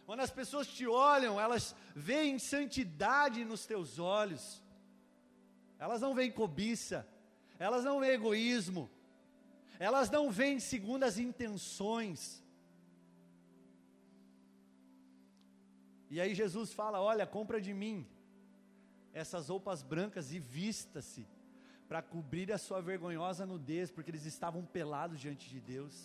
Quando 0.05 0.19
as 0.19 0.29
pessoas 0.29 0.67
te 0.67 0.85
olham, 0.85 1.39
elas 1.39 1.75
veem 1.95 2.37
santidade 2.37 3.43
nos 3.43 3.65
teus 3.65 3.97
olhos, 3.97 4.61
elas 5.79 6.01
não 6.01 6.13
veem 6.13 6.31
cobiça, 6.31 7.07
elas 7.57 7.83
não 7.83 7.99
veem 7.99 8.13
egoísmo, 8.13 8.91
elas 9.87 10.11
não 10.15 10.29
vêm 10.29 10.59
segundo 10.59 11.03
as 11.09 11.17
intenções. 11.17 12.19
E 16.07 16.21
aí 16.21 16.35
Jesus 16.35 16.71
fala: 16.71 17.01
Olha, 17.01 17.25
compra 17.25 17.59
de 17.59 17.73
mim 17.73 17.95
essas 19.11 19.49
roupas 19.49 19.81
brancas 19.81 20.31
e 20.31 20.39
vista-se 20.39 21.27
para 21.87 22.01
cobrir 22.01 22.51
a 22.53 22.59
sua 22.59 22.79
vergonhosa 22.79 23.45
nudez, 23.45 23.89
porque 23.91 24.11
eles 24.11 24.25
estavam 24.25 24.63
pelados 24.63 25.19
diante 25.19 25.49
de 25.49 25.59
Deus. 25.59 25.95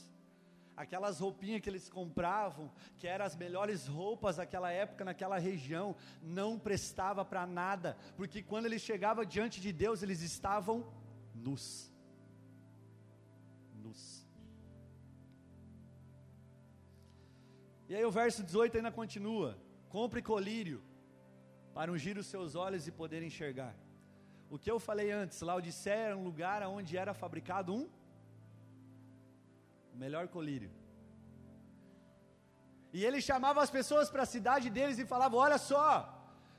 aquelas 0.85 1.21
roupinhas 1.21 1.63
que 1.63 1.71
eles 1.71 1.89
compravam, 1.89 2.71
que 2.99 3.07
eram 3.07 3.25
as 3.25 3.35
melhores 3.35 3.87
roupas 3.87 4.37
daquela 4.37 4.71
época, 4.71 5.07
naquela 5.07 5.39
região, 5.39 5.97
não 6.23 6.59
prestava 6.59 7.25
para 7.25 7.47
nada, 7.47 7.97
porque 8.15 8.43
quando 8.43 8.67
eles 8.67 8.83
chegavam 8.83 9.25
diante 9.25 9.59
de 9.59 9.73
Deus, 9.73 10.03
eles 10.03 10.21
estavam 10.21 10.77
nus. 11.35 11.96
Nus. 13.87 14.27
E 17.89 17.95
aí 17.95 18.05
o 18.05 18.11
verso 18.21 18.43
18 18.43 18.79
ainda 18.79 18.93
continua: 19.01 19.51
compre 19.97 20.23
colírio 20.33 20.79
para 21.77 21.93
ungir 21.93 22.17
os 22.23 22.27
seus 22.27 22.55
olhos 22.55 22.87
e 22.89 22.93
poder 23.03 23.23
enxergar. 23.23 23.75
O 24.55 24.59
que 24.63 24.71
eu 24.71 24.79
falei 24.89 25.11
antes, 25.11 25.41
Laodicea 25.41 26.01
era 26.09 26.17
um 26.17 26.25
lugar 26.31 26.63
onde 26.79 26.97
era 27.03 27.13
fabricado 27.23 27.75
um 27.79 27.85
melhor 30.05 30.27
colírio. 30.37 30.71
E 32.97 33.05
ele 33.07 33.21
chamava 33.29 33.63
as 33.63 33.71
pessoas 33.79 34.09
para 34.13 34.23
a 34.27 34.33
cidade 34.35 34.69
deles 34.77 34.99
e 34.99 35.11
falava: 35.15 35.37
Olha 35.37 35.59
só, 35.71 35.89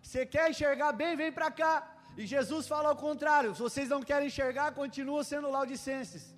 você 0.02 0.26
quer 0.26 0.50
enxergar 0.50 0.92
bem, 1.02 1.16
vem 1.22 1.32
para 1.32 1.50
cá. 1.62 1.74
E 2.22 2.26
Jesus 2.34 2.68
fala 2.74 2.90
ao 2.90 2.96
contrário: 3.08 3.54
se 3.56 3.62
vocês 3.68 3.90
não 3.90 4.02
querem 4.10 4.28
enxergar, 4.28 4.68
continuam 4.82 5.24
sendo 5.24 5.50
laudicenses. 5.58 6.37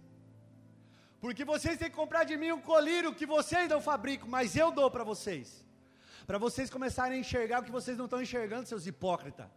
Porque 1.21 1.43
vocês 1.43 1.77
têm 1.77 1.89
que 1.89 1.95
comprar 1.95 2.23
de 2.23 2.37
mim 2.37 2.51
um 2.51 2.61
colírio 2.61 3.13
que 3.13 3.25
vocês 3.25 3.69
não 3.69 3.81
fabricam, 3.81 4.27
mas 4.27 4.55
eu 4.55 4.71
dou 4.71 4.89
para 4.89 5.03
vocês. 5.03 5.65
Para 6.25 6.37
vocês 6.37 6.69
começarem 6.69 7.17
a 7.17 7.21
enxergar 7.21 7.61
o 7.61 7.65
que 7.65 7.71
vocês 7.71 7.97
não 7.97 8.05
estão 8.05 8.21
enxergando, 8.21 8.67
seus 8.67 8.85
hipócritas. 8.87 9.47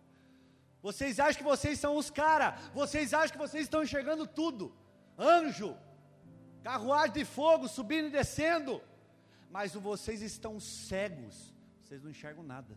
Vocês 0.82 1.20
acham 1.20 1.38
que 1.38 1.44
vocês 1.44 1.78
são 1.78 1.96
os 1.96 2.10
caras, 2.10 2.60
vocês 2.74 3.14
acham 3.14 3.32
que 3.32 3.38
vocês 3.38 3.64
estão 3.64 3.82
enxergando 3.84 4.26
tudo. 4.26 4.74
Anjo, 5.16 5.76
carruagem 6.62 7.12
de 7.12 7.24
fogo 7.24 7.68
subindo 7.68 8.08
e 8.08 8.10
descendo, 8.10 8.82
mas 9.48 9.74
vocês 9.74 10.20
estão 10.22 10.58
cegos, 10.58 11.54
vocês 11.80 12.02
não 12.02 12.10
enxergam 12.10 12.42
nada. 12.42 12.76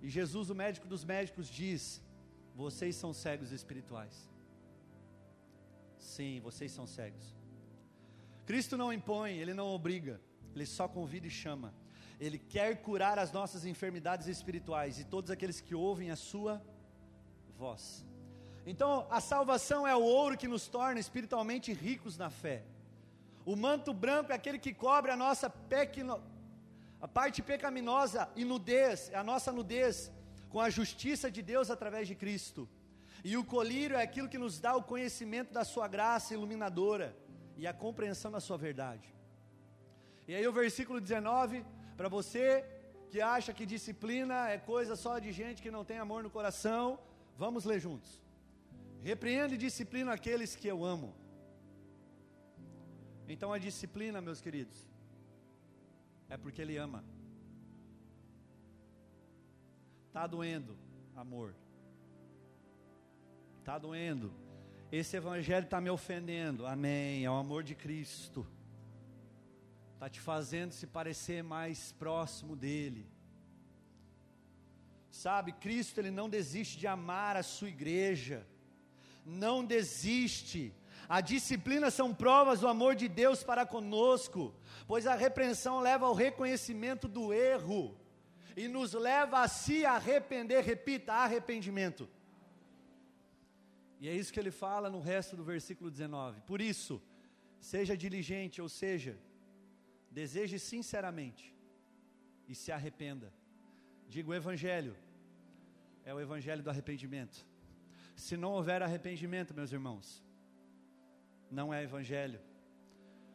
E 0.00 0.08
Jesus, 0.08 0.50
o 0.50 0.54
médico 0.54 0.88
dos 0.88 1.04
médicos, 1.04 1.48
diz: 1.48 2.02
vocês 2.56 2.96
são 2.96 3.12
cegos 3.12 3.52
espirituais. 3.52 4.31
Sim, 6.02 6.40
vocês 6.40 6.72
são 6.72 6.86
cegos. 6.86 7.34
Cristo 8.44 8.76
não 8.76 8.92
impõe, 8.92 9.38
ele 9.38 9.54
não 9.54 9.68
obriga, 9.68 10.20
ele 10.54 10.66
só 10.66 10.88
convida 10.88 11.26
e 11.28 11.30
chama. 11.30 11.72
Ele 12.20 12.38
quer 12.38 12.82
curar 12.82 13.18
as 13.18 13.32
nossas 13.32 13.64
enfermidades 13.64 14.26
espirituais 14.26 14.98
e 14.98 15.04
todos 15.04 15.30
aqueles 15.30 15.60
que 15.60 15.74
ouvem 15.74 16.10
a 16.10 16.16
sua 16.16 16.60
voz. 17.56 18.04
Então, 18.66 19.06
a 19.10 19.20
salvação 19.20 19.86
é 19.86 19.94
o 19.94 20.02
ouro 20.02 20.36
que 20.36 20.48
nos 20.48 20.68
torna 20.68 21.00
espiritualmente 21.00 21.72
ricos 21.72 22.18
na 22.18 22.30
fé. 22.30 22.64
O 23.46 23.56
manto 23.56 23.94
branco 23.94 24.32
é 24.32 24.34
aquele 24.34 24.58
que 24.58 24.74
cobre 24.74 25.10
a 25.10 25.16
nossa 25.16 25.48
pequeno, 25.48 26.22
a 27.00 27.08
parte 27.08 27.42
pecaminosa 27.42 28.28
e 28.36 28.44
nudez, 28.44 29.10
a 29.14 29.24
nossa 29.24 29.50
nudez, 29.50 30.12
com 30.48 30.60
a 30.60 30.68
justiça 30.68 31.30
de 31.30 31.42
Deus 31.42 31.70
através 31.70 32.06
de 32.06 32.14
Cristo. 32.14 32.68
E 33.24 33.36
o 33.36 33.44
colírio 33.44 33.96
é 33.96 34.02
aquilo 34.02 34.28
que 34.28 34.38
nos 34.38 34.58
dá 34.58 34.74
o 34.74 34.82
conhecimento 34.82 35.52
da 35.52 35.64
sua 35.64 35.86
graça 35.86 36.34
iluminadora 36.34 37.16
e 37.56 37.66
a 37.66 37.72
compreensão 37.72 38.30
da 38.30 38.40
sua 38.40 38.56
verdade. 38.56 39.14
E 40.26 40.34
aí 40.34 40.46
o 40.46 40.52
versículo 40.52 41.00
19, 41.00 41.64
para 41.96 42.08
você 42.08 42.64
que 43.10 43.20
acha 43.20 43.52
que 43.52 43.64
disciplina 43.66 44.48
é 44.48 44.58
coisa 44.58 44.96
só 44.96 45.18
de 45.18 45.30
gente 45.32 45.62
que 45.62 45.70
não 45.70 45.84
tem 45.84 45.98
amor 45.98 46.22
no 46.22 46.30
coração, 46.30 46.98
vamos 47.36 47.64
ler 47.64 47.78
juntos. 47.78 48.22
Repreendo 49.02 49.54
e 49.54 49.58
disciplino 49.58 50.10
aqueles 50.10 50.56
que 50.56 50.66
eu 50.66 50.84
amo. 50.84 51.14
Então 53.28 53.52
a 53.52 53.58
disciplina, 53.58 54.20
meus 54.20 54.40
queridos, 54.40 54.88
é 56.28 56.36
porque 56.36 56.62
Ele 56.62 56.76
ama. 56.76 57.04
Está 60.08 60.26
doendo, 60.26 60.76
amor. 61.14 61.54
Está 63.62 63.78
doendo. 63.78 64.34
Esse 64.90 65.16
evangelho 65.16 65.64
está 65.64 65.80
me 65.80 65.88
ofendendo. 65.88 66.66
Amém. 66.66 67.24
É 67.24 67.30
o 67.30 67.34
amor 67.34 67.62
de 67.62 67.74
Cristo. 67.74 68.46
Está 69.94 70.10
te 70.10 70.20
fazendo 70.20 70.72
se 70.72 70.86
parecer 70.86 71.42
mais 71.42 71.92
próximo 71.92 72.54
dEle. 72.56 73.06
Sabe, 75.10 75.52
Cristo 75.52 75.98
ele 75.98 76.10
não 76.10 76.28
desiste 76.28 76.76
de 76.76 76.86
amar 76.86 77.36
a 77.36 77.42
sua 77.42 77.68
igreja 77.68 78.46
não 79.24 79.64
desiste. 79.64 80.74
A 81.08 81.20
disciplina 81.20 81.90
são 81.90 82.14
provas 82.14 82.60
do 82.60 82.68
amor 82.68 82.94
de 82.94 83.08
Deus 83.08 83.42
para 83.42 83.66
conosco, 83.66 84.54
pois 84.86 85.06
a 85.06 85.14
repreensão 85.14 85.80
leva 85.80 86.06
ao 86.06 86.14
reconhecimento 86.14 87.08
do 87.08 87.32
erro 87.32 87.96
e 88.56 88.68
nos 88.68 88.92
leva 88.92 89.40
a 89.40 89.48
se 89.48 89.84
arrepender. 89.84 90.62
Repita, 90.62 91.12
arrependimento. 91.14 92.08
E 94.02 94.08
é 94.08 94.14
isso 94.20 94.32
que 94.34 94.40
ele 94.42 94.50
fala 94.50 94.90
no 94.94 95.00
resto 95.00 95.36
do 95.36 95.44
versículo 95.44 95.88
19. 95.88 96.40
Por 96.40 96.60
isso, 96.60 97.00
seja 97.60 97.96
diligente, 97.96 98.60
ou 98.60 98.68
seja, 98.68 99.16
deseje 100.10 100.58
sinceramente 100.58 101.44
e 102.48 102.54
se 102.62 102.72
arrependa. 102.72 103.32
Diga 104.08 104.28
o 104.30 104.34
Evangelho, 104.34 104.96
é 106.04 106.12
o 106.12 106.20
Evangelho 106.26 106.64
do 106.64 106.70
arrependimento. 106.72 107.46
Se 108.16 108.36
não 108.36 108.50
houver 108.54 108.82
arrependimento, 108.82 109.54
meus 109.54 109.70
irmãos, 109.70 110.20
não 111.48 111.72
é 111.72 111.84
evangelho. 111.84 112.40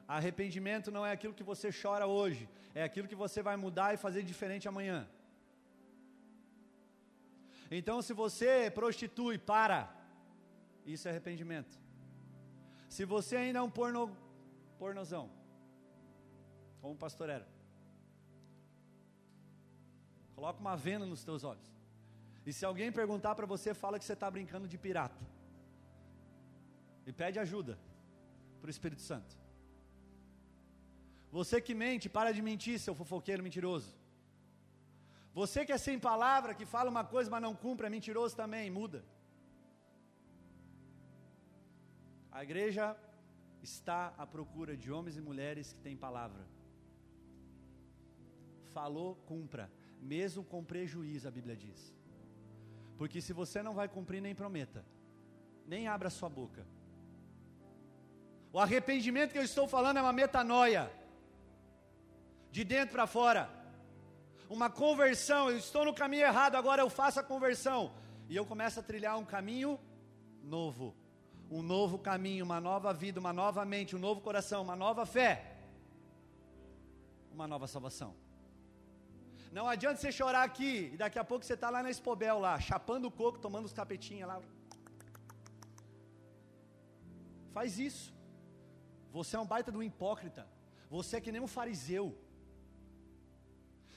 Arrependimento 0.05 0.91
não 0.91 1.05
é 1.05 1.13
aquilo 1.13 1.33
que 1.33 1.43
você 1.43 1.69
chora 1.71 2.07
hoje, 2.07 2.49
é 2.75 2.83
aquilo 2.83 3.07
que 3.07 3.15
você 3.15 3.41
vai 3.41 3.55
mudar 3.55 3.93
e 3.93 4.03
fazer 4.05 4.21
diferente 4.21 4.67
amanhã. 4.67 5.07
Então, 7.71 8.01
se 8.01 8.13
você 8.13 8.69
prostitui, 8.69 9.37
para. 9.37 9.96
Isso 10.93 11.07
é 11.07 11.11
arrependimento. 11.11 11.77
Se 12.95 13.03
você 13.13 13.35
ainda 13.35 13.59
é 13.59 13.61
um 13.61 13.69
porno, 13.69 14.01
pornozão, 14.79 15.29
como 16.81 16.93
o 16.93 17.01
pastor 17.05 17.29
era, 17.29 17.47
coloca 20.33 20.61
uma 20.61 20.77
venda 20.77 21.05
nos 21.05 21.23
teus 21.25 21.43
olhos. 21.43 21.69
E 22.45 22.53
se 22.53 22.63
alguém 22.65 22.89
perguntar 23.01 23.35
para 23.35 23.45
você, 23.45 23.73
fala 23.73 23.99
que 23.99 24.05
você 24.05 24.13
está 24.13 24.31
brincando 24.31 24.69
de 24.73 24.77
pirata. 24.77 25.21
E 27.05 27.11
pede 27.11 27.37
ajuda 27.37 27.77
para 28.61 28.67
o 28.67 28.75
Espírito 28.75 29.01
Santo. 29.01 29.35
Você 31.29 31.59
que 31.59 31.75
mente, 31.75 32.07
para 32.07 32.31
de 32.31 32.41
mentir, 32.41 32.79
seu 32.79 32.95
fofoqueiro 32.95 33.43
mentiroso. 33.43 33.91
Você 35.33 35.65
que 35.65 35.73
é 35.73 35.77
sem 35.77 35.99
palavra, 35.99 36.55
que 36.59 36.65
fala 36.65 36.89
uma 36.89 37.03
coisa, 37.03 37.29
mas 37.29 37.41
não 37.41 37.53
cumpre, 37.53 37.87
é 37.87 37.89
mentiroso 37.89 38.33
também, 38.35 38.71
muda. 38.71 39.03
A 42.37 42.43
igreja 42.43 42.95
está 43.63 44.13
à 44.15 44.23
procura 44.27 44.77
de 44.77 44.91
homens 44.91 45.17
e 45.17 45.21
mulheres 45.21 45.73
que 45.73 45.79
têm 45.79 45.97
palavra. 45.97 46.43
Falou, 48.75 49.15
cumpra, 49.25 49.71
mesmo 49.99 50.43
com 50.43 50.63
prejuízo, 50.63 51.27
a 51.27 51.31
Bíblia 51.31 51.55
diz. 51.55 51.91
Porque 52.95 53.21
se 53.21 53.33
você 53.33 53.63
não 53.63 53.73
vai 53.73 53.87
cumprir, 53.87 54.21
nem 54.21 54.35
prometa, 54.35 54.85
nem 55.65 55.87
abra 55.87 56.11
sua 56.11 56.29
boca. 56.29 56.63
O 58.53 58.59
arrependimento 58.59 59.31
que 59.31 59.39
eu 59.39 59.49
estou 59.51 59.67
falando 59.67 59.97
é 59.97 60.01
uma 60.03 60.13
metanoia, 60.13 60.91
de 62.51 62.63
dentro 62.63 62.93
para 62.93 63.07
fora, 63.07 63.49
uma 64.47 64.69
conversão. 64.69 65.49
Eu 65.49 65.57
estou 65.57 65.83
no 65.85 65.93
caminho 66.01 66.27
errado, 66.27 66.53
agora 66.53 66.83
eu 66.83 66.89
faço 67.01 67.19
a 67.19 67.23
conversão, 67.23 67.91
e 68.29 68.35
eu 68.35 68.45
começo 68.45 68.79
a 68.79 68.83
trilhar 68.83 69.17
um 69.17 69.25
caminho 69.25 69.79
novo, 70.43 70.95
um 71.49 71.61
novo 71.61 71.97
caminho, 71.97 72.45
uma 72.45 72.59
nova 72.59 72.93
vida, 72.93 73.19
uma 73.19 73.33
nova 73.33 73.63
mente, 73.65 73.95
um 73.95 73.99
novo 73.99 74.21
coração, 74.21 74.61
uma 74.61 74.75
nova 74.75 75.05
fé, 75.05 75.57
uma 77.31 77.47
nova 77.47 77.67
salvação. 77.67 78.13
Não 79.51 79.67
adianta 79.67 79.99
você 79.99 80.11
chorar 80.11 80.43
aqui 80.43 80.91
e 80.93 80.97
daqui 80.97 81.17
a 81.17 81.23
pouco 81.23 81.45
você 81.45 81.53
está 81.53 81.69
lá 81.69 81.81
na 81.81 81.89
Espobel, 81.89 82.39
lá, 82.39 82.59
chapando 82.59 83.05
o 83.05 83.11
coco, 83.11 83.39
tomando 83.39 83.65
os 83.65 83.73
tapetinhos 83.73 84.27
lá. 84.27 84.41
Faz 87.53 87.79
isso. 87.79 88.13
Você 89.11 89.35
é 89.35 89.39
um 89.39 89.45
baita 89.45 89.71
do 89.71 89.81
hipócrita. 89.81 90.47
Você 90.89 91.17
é 91.17 91.21
que 91.21 91.31
nem 91.31 91.41
um 91.41 91.47
fariseu, 91.47 92.15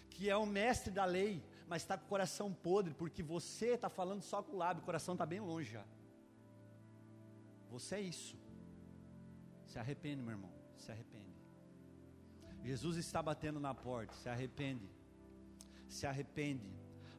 que 0.08 0.28
é 0.28 0.36
o 0.36 0.46
mestre 0.46 0.90
da 0.90 1.04
lei, 1.04 1.42
mas 1.68 1.82
está 1.82 1.96
com 1.96 2.04
o 2.04 2.08
coração 2.08 2.52
podre, 2.52 2.94
porque 2.94 3.22
você 3.22 3.74
está 3.74 3.88
falando 3.88 4.22
só 4.22 4.42
com 4.42 4.54
o 4.54 4.58
lábio, 4.58 4.82
o 4.82 4.86
coração 4.86 5.14
está 5.14 5.24
bem 5.24 5.40
longe 5.40 5.72
já. 5.72 5.84
Você 7.70 7.96
é 7.96 8.00
isso. 8.00 8.36
Se 9.66 9.78
arrepende, 9.78 10.22
meu 10.22 10.32
irmão. 10.32 10.52
Se 10.76 10.90
arrepende. 10.90 11.26
Jesus 12.62 12.96
está 12.96 13.22
batendo 13.22 13.58
na 13.60 13.74
porta. 13.74 14.14
Se 14.14 14.28
arrepende 14.28 14.90
se 15.90 16.06
arrepende. 16.06 16.70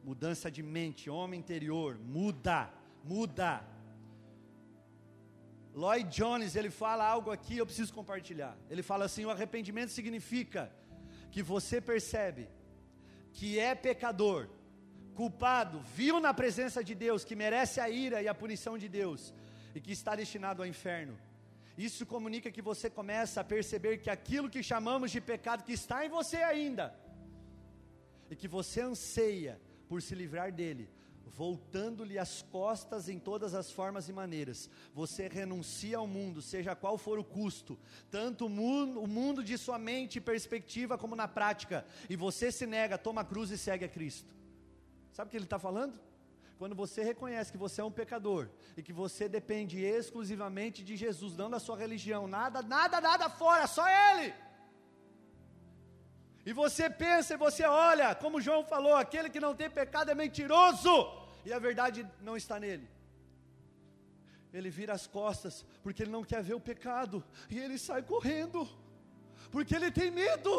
Mudança 0.02 0.50
de 0.50 0.62
mente, 0.62 1.08
homem 1.08 1.38
interior, 1.38 1.98
muda, 1.98 2.70
muda. 3.04 3.62
Lloyd 5.74 6.08
Jones, 6.10 6.56
ele 6.56 6.70
fala 6.70 7.06
algo 7.06 7.30
aqui, 7.30 7.58
eu 7.58 7.66
preciso 7.66 7.92
compartilhar. 7.94 8.56
Ele 8.68 8.82
fala 8.82 9.04
assim: 9.04 9.24
o 9.24 9.30
arrependimento 9.30 9.90
significa 9.90 10.72
que 11.30 11.42
você 11.42 11.80
percebe 11.80 12.48
que 13.32 13.58
é 13.58 13.74
pecador, 13.74 14.48
culpado, 15.14 15.80
viu 15.94 16.20
na 16.20 16.34
presença 16.34 16.82
de 16.82 16.94
Deus, 16.94 17.24
que 17.24 17.36
merece 17.36 17.80
a 17.80 17.88
ira 17.88 18.20
e 18.20 18.28
a 18.28 18.34
punição 18.34 18.76
de 18.76 18.88
Deus 18.88 19.32
e 19.74 19.80
que 19.80 19.92
está 19.92 20.14
destinado 20.14 20.62
ao 20.62 20.68
inferno. 20.68 21.18
Isso 21.76 22.04
comunica 22.04 22.50
que 22.50 22.60
você 22.60 22.90
começa 22.90 23.40
a 23.40 23.44
perceber 23.44 23.98
que 23.98 24.10
aquilo 24.10 24.50
que 24.50 24.62
chamamos 24.62 25.10
de 25.10 25.20
pecado 25.20 25.64
que 25.64 25.72
está 25.72 26.04
em 26.04 26.08
você 26.08 26.36
ainda 26.36 26.94
e 28.30 28.36
que 28.36 28.48
você 28.48 28.80
anseia 28.80 29.60
por 29.88 30.00
se 30.02 30.14
livrar 30.14 30.52
dele, 30.52 30.88
voltando-lhe 31.24 32.18
as 32.18 32.42
costas 32.42 33.08
em 33.08 33.18
todas 33.18 33.54
as 33.54 33.70
formas 33.70 34.08
e 34.08 34.12
maneiras. 34.12 34.68
Você 34.94 35.28
renuncia 35.28 35.96
ao 35.96 36.06
mundo, 36.06 36.42
seja 36.42 36.74
qual 36.74 36.98
for 36.98 37.18
o 37.18 37.24
custo, 37.24 37.78
tanto 38.10 38.46
o 38.46 38.50
mundo, 38.50 39.02
o 39.02 39.06
mundo 39.06 39.42
de 39.42 39.56
sua 39.56 39.78
mente 39.78 40.16
e 40.16 40.20
perspectiva, 40.20 40.98
como 40.98 41.16
na 41.16 41.26
prática, 41.26 41.86
e 42.08 42.16
você 42.16 42.52
se 42.52 42.66
nega, 42.66 42.98
toma 42.98 43.22
a 43.22 43.24
cruz 43.24 43.50
e 43.50 43.56
segue 43.56 43.84
a 43.84 43.88
Cristo. 43.88 44.34
Sabe 45.12 45.28
o 45.28 45.30
que 45.30 45.36
ele 45.36 45.44
está 45.44 45.58
falando? 45.58 45.98
Quando 46.62 46.76
você 46.76 47.02
reconhece 47.02 47.50
que 47.50 47.58
você 47.58 47.80
é 47.80 47.84
um 47.84 47.90
pecador 48.00 48.48
e 48.76 48.82
que 48.86 48.92
você 48.92 49.28
depende 49.28 49.80
exclusivamente 49.80 50.84
de 50.88 50.94
Jesus, 50.96 51.36
não 51.36 51.50
da 51.50 51.58
sua 51.58 51.76
religião, 51.76 52.28
nada, 52.28 52.62
nada, 52.62 53.00
nada 53.00 53.28
fora, 53.28 53.66
só 53.66 53.84
Ele. 53.88 54.32
E 56.46 56.52
você 56.52 56.88
pensa 56.88 57.34
e 57.34 57.36
você 57.36 57.64
olha, 57.64 58.14
como 58.14 58.40
João 58.40 58.62
falou, 58.64 58.94
aquele 58.94 59.28
que 59.28 59.40
não 59.40 59.56
tem 59.56 59.68
pecado 59.68 60.12
é 60.12 60.14
mentiroso 60.14 60.94
e 61.44 61.52
a 61.52 61.58
verdade 61.58 62.08
não 62.20 62.36
está 62.36 62.60
nele. 62.60 62.88
Ele 64.52 64.70
vira 64.70 64.92
as 64.92 65.08
costas, 65.08 65.66
porque 65.82 66.04
ele 66.04 66.12
não 66.12 66.22
quer 66.22 66.44
ver 66.44 66.54
o 66.54 66.60
pecado, 66.60 67.24
e 67.50 67.58
ele 67.58 67.76
sai 67.76 68.02
correndo, 68.04 68.68
porque 69.50 69.74
ele 69.74 69.90
tem 69.90 70.12
medo. 70.12 70.54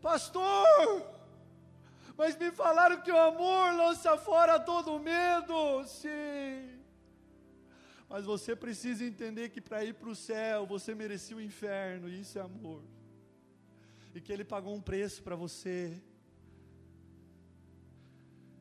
Pastor, 0.00 1.21
mas 2.16 2.36
me 2.36 2.50
falaram 2.50 3.00
que 3.00 3.10
o 3.10 3.18
amor 3.18 3.74
lança 3.74 4.16
fora 4.16 4.58
todo 4.60 4.98
medo. 4.98 5.84
Sim. 5.84 6.78
Mas 8.08 8.24
você 8.24 8.54
precisa 8.54 9.04
entender 9.04 9.48
que 9.48 9.60
para 9.60 9.84
ir 9.84 9.94
para 9.94 10.10
o 10.10 10.14
céu 10.14 10.66
você 10.66 10.94
merecia 10.94 11.36
o 11.36 11.40
inferno, 11.40 12.08
e 12.08 12.20
isso 12.20 12.38
é 12.38 12.42
amor. 12.42 12.82
E 14.14 14.20
que 14.20 14.32
Ele 14.32 14.44
pagou 14.44 14.74
um 14.74 14.82
preço 14.82 15.22
para 15.22 15.34
você. 15.34 15.78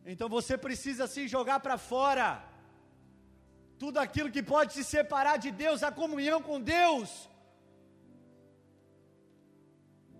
Então 0.05 0.29
você 0.29 0.57
precisa 0.57 1.05
se 1.05 1.27
jogar 1.27 1.59
para 1.59 1.77
fora. 1.77 2.43
Tudo 3.77 3.97
aquilo 3.97 4.31
que 4.31 4.41
pode 4.41 4.73
te 4.75 4.83
separar 4.83 5.37
de 5.37 5.51
Deus, 5.51 5.83
a 5.83 5.91
comunhão 5.91 6.41
com 6.41 6.61
Deus. 6.61 7.09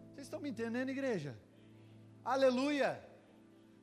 Vocês 0.09 0.27
estão 0.27 0.41
me 0.41 0.49
entendendo, 0.49 0.89
igreja? 0.89 1.37
Aleluia. 2.23 3.10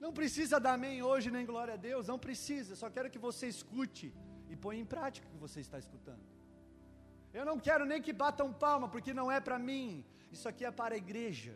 Não 0.00 0.12
precisa 0.12 0.60
dar 0.60 0.74
amém 0.74 1.02
hoje, 1.02 1.30
nem 1.30 1.44
glória 1.44 1.74
a 1.74 1.76
Deus, 1.76 2.06
não 2.06 2.18
precisa. 2.18 2.76
Só 2.76 2.88
quero 2.88 3.10
que 3.10 3.18
você 3.18 3.46
escute 3.48 4.14
e 4.48 4.56
ponha 4.56 4.80
em 4.80 4.84
prática 4.84 5.26
o 5.26 5.30
que 5.30 5.36
você 5.36 5.60
está 5.60 5.78
escutando. 5.78 6.24
Eu 7.32 7.44
não 7.44 7.58
quero 7.58 7.84
nem 7.84 8.00
que 8.00 8.12
batam 8.12 8.52
palma, 8.52 8.88
porque 8.88 9.12
não 9.12 9.30
é 9.30 9.40
para 9.40 9.58
mim. 9.58 10.04
Isso 10.30 10.48
aqui 10.48 10.64
é 10.64 10.70
para 10.70 10.94
a 10.94 10.98
igreja. 10.98 11.54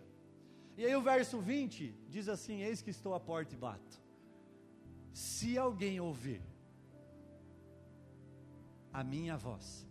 E 0.77 0.85
aí 0.85 0.95
o 0.97 1.03
verso 1.03 1.41
20 1.41 1.95
diz 2.09 2.29
assim: 2.29 2.63
Eis 2.63 2.83
que 2.83 2.91
estou 2.91 3.15
à 3.15 3.21
porta 3.21 3.55
e 3.55 3.59
bato 3.59 4.03
se 5.13 5.59
alguém 5.59 6.01
ouvir 6.01 6.43
a 8.93 9.05
minha 9.05 9.37
voz, 9.37 9.87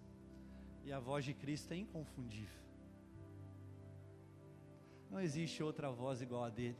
e 0.83 0.91
a 0.91 0.99
voz 0.99 1.23
de 1.25 1.33
Cristo 1.33 1.73
é 1.73 1.77
inconfundível, 1.77 2.61
não 5.09 5.19
existe 5.19 5.61
outra 5.61 5.91
voz 5.91 6.21
igual 6.21 6.43
a 6.43 6.49
dele. 6.49 6.77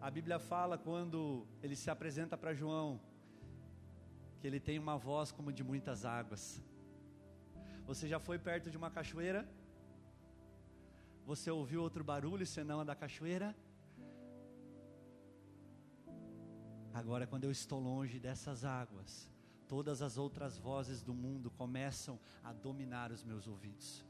A 0.00 0.10
Bíblia 0.10 0.38
fala 0.38 0.76
quando 0.76 1.46
ele 1.62 1.74
se 1.74 1.90
apresenta 1.90 2.36
para 2.36 2.54
João, 2.54 3.00
que 4.38 4.46
ele 4.46 4.60
tem 4.60 4.78
uma 4.78 4.96
voz 4.96 5.32
como 5.32 5.52
de 5.52 5.64
muitas 5.64 6.04
águas. 6.04 6.62
Você 7.86 8.06
já 8.06 8.20
foi 8.20 8.38
perto 8.38 8.70
de 8.70 8.76
uma 8.76 8.90
cachoeira? 8.90 9.48
Você 11.24 11.50
ouviu 11.50 11.82
outro 11.82 12.04
barulho 12.04 12.46
senão 12.46 12.80
a 12.80 12.84
da 12.84 12.94
cachoeira? 12.94 13.56
Agora, 16.92 17.26
quando 17.26 17.44
eu 17.44 17.50
estou 17.50 17.80
longe 17.80 18.18
dessas 18.18 18.64
águas, 18.64 19.30
todas 19.66 20.02
as 20.02 20.16
outras 20.16 20.56
vozes 20.56 21.02
do 21.02 21.14
mundo 21.14 21.50
começam 21.50 22.18
a 22.44 22.52
dominar 22.52 23.10
os 23.10 23.24
meus 23.24 23.46
ouvidos. 23.46 24.04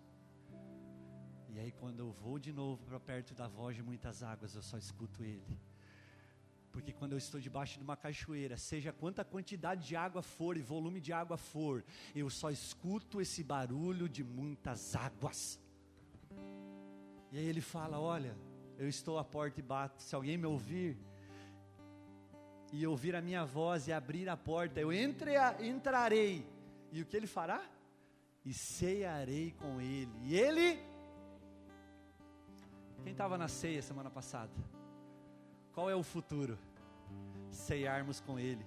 E 1.48 1.58
aí, 1.58 1.72
quando 1.72 2.00
eu 2.00 2.12
vou 2.12 2.38
de 2.38 2.52
novo 2.52 2.84
para 2.84 3.00
perto 3.00 3.34
da 3.34 3.48
voz 3.48 3.74
de 3.74 3.82
muitas 3.82 4.22
águas, 4.22 4.54
eu 4.54 4.62
só 4.62 4.76
escuto 4.76 5.24
Ele. 5.24 5.58
Porque 6.76 6.92
quando 6.92 7.12
eu 7.12 7.18
estou 7.18 7.40
debaixo 7.40 7.78
de 7.78 7.84
uma 7.84 7.96
cachoeira, 7.96 8.58
seja 8.58 8.92
quanta 8.92 9.24
quantidade 9.24 9.88
de 9.88 9.96
água 9.96 10.20
for 10.20 10.58
e 10.58 10.60
volume 10.60 11.00
de 11.00 11.10
água 11.10 11.38
for, 11.38 11.82
eu 12.14 12.28
só 12.28 12.50
escuto 12.50 13.18
esse 13.18 13.42
barulho 13.42 14.06
de 14.06 14.22
muitas 14.22 14.94
águas. 14.94 15.58
E 17.32 17.38
aí 17.38 17.46
ele 17.46 17.62
fala: 17.62 17.98
Olha, 17.98 18.36
eu 18.76 18.86
estou 18.86 19.18
à 19.18 19.24
porta 19.24 19.58
e 19.58 19.62
bato, 19.62 20.02
se 20.02 20.14
alguém 20.14 20.36
me 20.36 20.44
ouvir, 20.44 20.98
e 22.70 22.86
ouvir 22.86 23.16
a 23.16 23.22
minha 23.22 23.42
voz 23.46 23.88
e 23.88 23.92
abrir 23.94 24.28
a 24.28 24.36
porta, 24.36 24.78
eu 24.78 24.92
entre, 24.92 25.32
entrarei. 25.62 26.46
E 26.92 27.00
o 27.00 27.06
que 27.06 27.16
ele 27.16 27.26
fará? 27.26 27.64
E 28.44 28.52
cearei 28.52 29.52
com 29.52 29.80
ele. 29.80 30.12
E 30.24 30.36
ele. 30.36 30.78
Quem 33.02 33.12
estava 33.12 33.38
na 33.38 33.48
ceia 33.48 33.80
semana 33.80 34.10
passada? 34.10 34.52
Qual 35.72 35.88
é 35.88 35.96
o 35.96 36.02
futuro? 36.02 36.65
Ceiarmos 37.50 38.20
com 38.20 38.38
ele. 38.38 38.66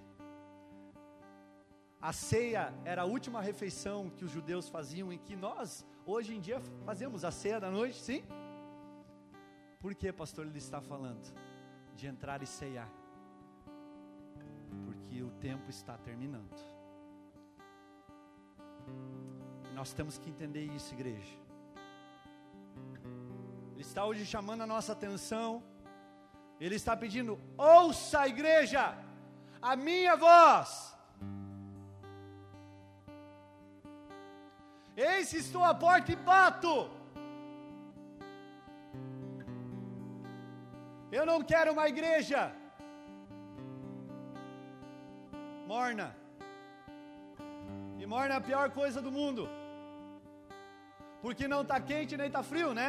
A 2.00 2.12
ceia 2.12 2.72
era 2.84 3.02
a 3.02 3.04
última 3.04 3.40
refeição 3.40 4.10
que 4.10 4.24
os 4.24 4.30
judeus 4.30 4.68
faziam, 4.68 5.12
em 5.12 5.18
que 5.18 5.36
nós, 5.36 5.86
hoje 6.06 6.34
em 6.34 6.40
dia, 6.40 6.60
fazemos 6.84 7.24
a 7.24 7.30
ceia 7.30 7.60
da 7.60 7.70
noite, 7.70 8.00
sim? 8.00 8.22
Por 9.80 9.94
que, 9.94 10.12
pastor, 10.12 10.46
ele 10.46 10.58
está 10.58 10.80
falando? 10.80 11.32
De 11.94 12.06
entrar 12.06 12.42
e 12.42 12.46
ceiar 12.46 12.90
porque 15.10 15.22
o 15.22 15.30
tempo 15.30 15.68
está 15.68 15.98
terminando. 15.98 16.56
E 19.70 19.74
nós 19.74 19.92
temos 19.92 20.18
que 20.18 20.30
entender 20.30 20.64
isso, 20.64 20.94
igreja. 20.94 21.36
Ele 23.72 23.82
está 23.82 24.04
hoje 24.04 24.24
chamando 24.24 24.62
a 24.62 24.66
nossa 24.66 24.92
atenção. 24.92 25.62
Ele 26.60 26.76
está 26.80 26.94
pedindo: 27.04 27.40
ouça 27.56 28.20
a 28.20 28.28
igreja, 28.28 28.82
a 29.70 29.74
minha 29.88 30.14
voz. 30.16 30.70
Eis 34.96 35.32
estou 35.32 35.64
à 35.64 35.74
porta 35.74 36.12
e 36.12 36.16
bato. 36.30 36.74
Eu 41.18 41.24
não 41.30 41.38
quero 41.42 41.72
uma 41.72 41.88
igreja 41.88 42.42
morna. 45.72 46.06
E 48.00 48.06
morna 48.12 48.34
é 48.34 48.38
a 48.38 48.46
pior 48.50 48.66
coisa 48.80 49.00
do 49.06 49.10
mundo. 49.18 49.42
Porque 51.22 51.46
não 51.52 51.62
está 51.62 51.78
quente 51.90 52.16
nem 52.20 52.28
está 52.28 52.42
frio, 52.42 52.70
né? 52.80 52.88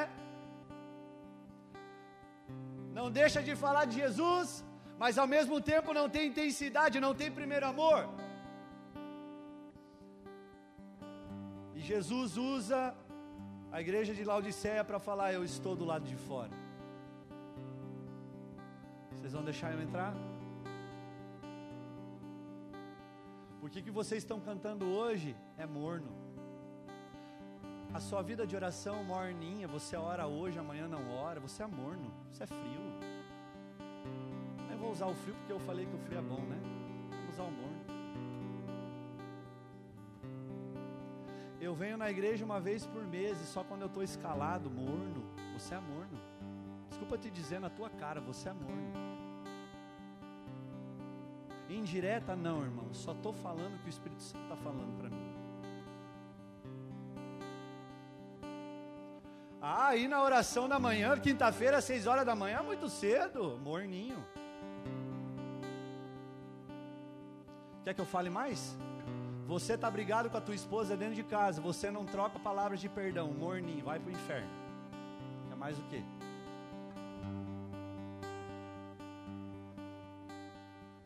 Não 2.98 3.10
deixa 3.10 3.42
de 3.42 3.56
falar 3.56 3.86
de 3.86 3.96
Jesus, 4.02 4.64
mas 5.00 5.18
ao 5.18 5.28
mesmo 5.36 5.60
tempo 5.62 5.94
não 6.00 6.08
tem 6.10 6.28
intensidade, 6.32 7.00
não 7.00 7.14
tem 7.16 7.32
primeiro 7.32 7.66
amor. 7.66 8.10
E 11.76 11.80
Jesus 11.80 12.38
usa 12.38 12.94
a 13.72 13.80
igreja 13.80 14.14
de 14.14 14.24
Laodiceia 14.24 14.84
para 14.84 15.00
falar: 15.00 15.32
Eu 15.34 15.44
estou 15.44 15.76
do 15.76 15.86
lado 15.86 16.06
de 16.06 16.18
fora. 16.28 16.52
Vocês 19.12 19.34
vão 19.34 19.44
deixar 19.44 19.72
eu 19.74 19.82
entrar? 19.82 20.14
Porque 23.62 23.80
o 23.80 23.84
que 23.84 23.92
vocês 23.92 24.22
estão 24.24 24.40
cantando 24.40 24.86
hoje 24.86 25.36
é 25.58 25.66
morno. 25.66 26.21
A 27.94 28.00
sua 28.00 28.22
vida 28.22 28.48
de 28.48 28.56
oração 28.56 29.04
morninha, 29.04 29.68
você 29.68 29.98
ora 29.98 30.26
hoje, 30.26 30.58
amanhã 30.58 30.88
não 30.88 31.14
ora, 31.14 31.42
você 31.42 31.62
é 31.62 31.68
morno, 31.68 32.10
você 32.32 32.44
é 32.44 32.48
frio. 32.48 32.82
Eu 34.72 34.78
vou 34.78 34.92
usar 34.92 35.08
o 35.08 35.14
frio 35.14 35.36
porque 35.36 35.52
eu 35.52 35.60
falei 35.60 35.86
que 35.86 35.96
o 35.96 36.00
frio 36.00 36.20
é 36.20 36.22
bom, 36.22 36.42
né? 36.42 36.58
Vamos 37.10 37.34
usar 37.34 37.44
o 37.44 37.52
morno. 37.52 37.82
Eu 41.60 41.76
venho 41.76 41.98
na 41.98 42.10
igreja 42.10 42.46
uma 42.46 42.62
vez 42.62 42.88
por 42.88 43.06
mês 43.06 43.40
e 43.42 43.46
só 43.46 43.62
quando 43.64 43.82
eu 43.82 43.88
estou 43.88 44.02
escalado, 44.02 44.70
morno, 44.70 45.24
você 45.54 45.76
é 45.76 45.80
morno. 45.80 46.18
Desculpa 46.90 47.18
te 47.18 47.30
dizer 47.30 47.60
na 47.60 47.70
tua 47.70 47.90
cara, 47.90 48.22
você 48.22 48.50
é 48.50 48.54
morno. 48.54 48.94
Indireta, 51.70 52.36
não, 52.36 52.64
irmão. 52.64 52.94
Só 52.94 53.12
estou 53.12 53.34
falando 53.34 53.76
o 53.76 53.80
que 53.80 53.88
o 53.88 53.90
Espírito 53.90 54.22
Santo 54.22 54.44
está 54.44 54.56
falando 54.56 54.98
para 54.98 55.10
mim. 55.10 55.31
Ah, 59.74 59.96
ir 59.96 60.10
na 60.10 60.22
oração 60.22 60.68
da 60.68 60.78
manhã, 60.78 61.18
quinta-feira, 61.18 61.80
seis 61.80 62.06
horas 62.06 62.26
da 62.26 62.36
manhã, 62.36 62.62
muito 62.62 62.90
cedo, 62.90 63.58
morninho. 63.64 64.22
Quer 67.82 67.94
que 67.94 68.02
eu 68.02 68.06
fale 68.06 68.30
mais? 68.30 68.78
Você 69.48 69.76
está 69.76 69.90
brigado 69.90 70.30
com 70.30 70.36
a 70.36 70.42
tua 70.42 70.54
esposa 70.54 70.98
dentro 70.98 71.16
de 71.16 71.24
casa, 71.24 71.62
você 71.62 71.90
não 71.90 72.06
troca 72.06 72.38
palavras 72.38 72.82
de 72.82 72.90
perdão, 72.90 73.32
morninho, 73.32 73.86
vai 73.86 73.98
para 73.98 74.10
o 74.10 74.12
inferno. 74.12 74.50
É 75.50 75.56
mais 75.56 75.80
o 75.80 75.84
quê? 75.84 76.04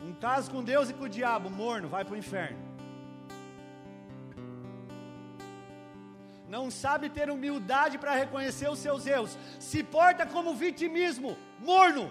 Um 0.01 0.13
caso 0.15 0.49
com 0.49 0.63
Deus 0.63 0.89
e 0.89 0.93
com 0.95 1.03
o 1.03 1.09
diabo, 1.09 1.51
morno, 1.51 1.87
vai 1.87 2.03
para 2.03 2.15
o 2.15 2.17
inferno. 2.17 2.64
Não 6.55 6.71
sabe 6.71 7.09
ter 7.09 7.29
humildade 7.29 7.97
para 7.97 8.15
reconhecer 8.15 8.69
os 8.69 8.79
seus 8.79 9.05
erros, 9.05 9.37
se 9.59 9.83
porta 9.83 10.25
como 10.25 10.55
vitimismo, 10.55 11.35
morno. 11.59 12.09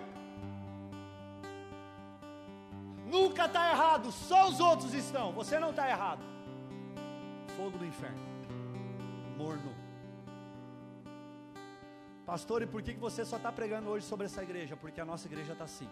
Nunca 3.07 3.47
está 3.47 3.71
errado, 3.71 4.13
só 4.13 4.49
os 4.51 4.61
outros 4.61 4.93
estão, 4.93 5.33
você 5.33 5.59
não 5.59 5.71
está 5.71 5.89
errado. 5.89 6.23
Fogo 7.57 7.79
do 7.79 7.87
inferno, 7.87 8.21
morno. 9.39 9.73
Pastor, 12.27 12.61
e 12.61 12.67
por 12.67 12.83
que 12.83 12.93
você 12.93 13.25
só 13.25 13.39
está 13.39 13.51
pregando 13.51 13.89
hoje 13.89 14.05
sobre 14.05 14.27
essa 14.27 14.43
igreja? 14.43 14.77
Porque 14.77 15.01
a 15.01 15.07
nossa 15.07 15.27
igreja 15.27 15.53
está 15.53 15.65
assim 15.65 15.89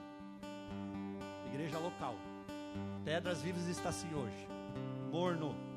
igreja 1.52 1.78
local. 1.78 2.14
Pedras 3.04 3.40
Vivas 3.40 3.66
está 3.66 3.88
assim 3.88 4.12
hoje, 4.14 4.48
morno. 5.10 5.71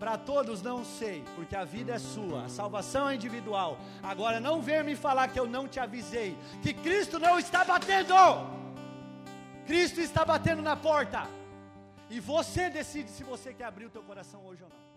Para 0.00 0.16
todos 0.16 0.62
não 0.62 0.82
sei, 0.82 1.22
porque 1.36 1.54
a 1.54 1.62
vida 1.62 1.92
é 1.92 1.98
sua, 1.98 2.46
a 2.46 2.48
salvação 2.48 3.06
é 3.06 3.14
individual. 3.14 3.78
Agora 4.02 4.40
não 4.40 4.62
venha 4.62 4.82
me 4.82 4.96
falar 4.96 5.28
que 5.28 5.38
eu 5.38 5.46
não 5.46 5.68
te 5.68 5.78
avisei, 5.78 6.34
que 6.62 6.72
Cristo 6.72 7.18
não 7.18 7.38
está 7.38 7.66
batendo. 7.66 8.14
Cristo 9.66 10.00
está 10.00 10.24
batendo 10.24 10.62
na 10.62 10.74
porta. 10.74 11.28
E 12.08 12.18
você 12.18 12.70
decide 12.70 13.10
se 13.10 13.22
você 13.22 13.52
quer 13.52 13.64
abrir 13.64 13.84
o 13.84 13.90
teu 13.90 14.02
coração 14.02 14.44
hoje 14.46 14.62
ou 14.62 14.70
não. 14.70 14.89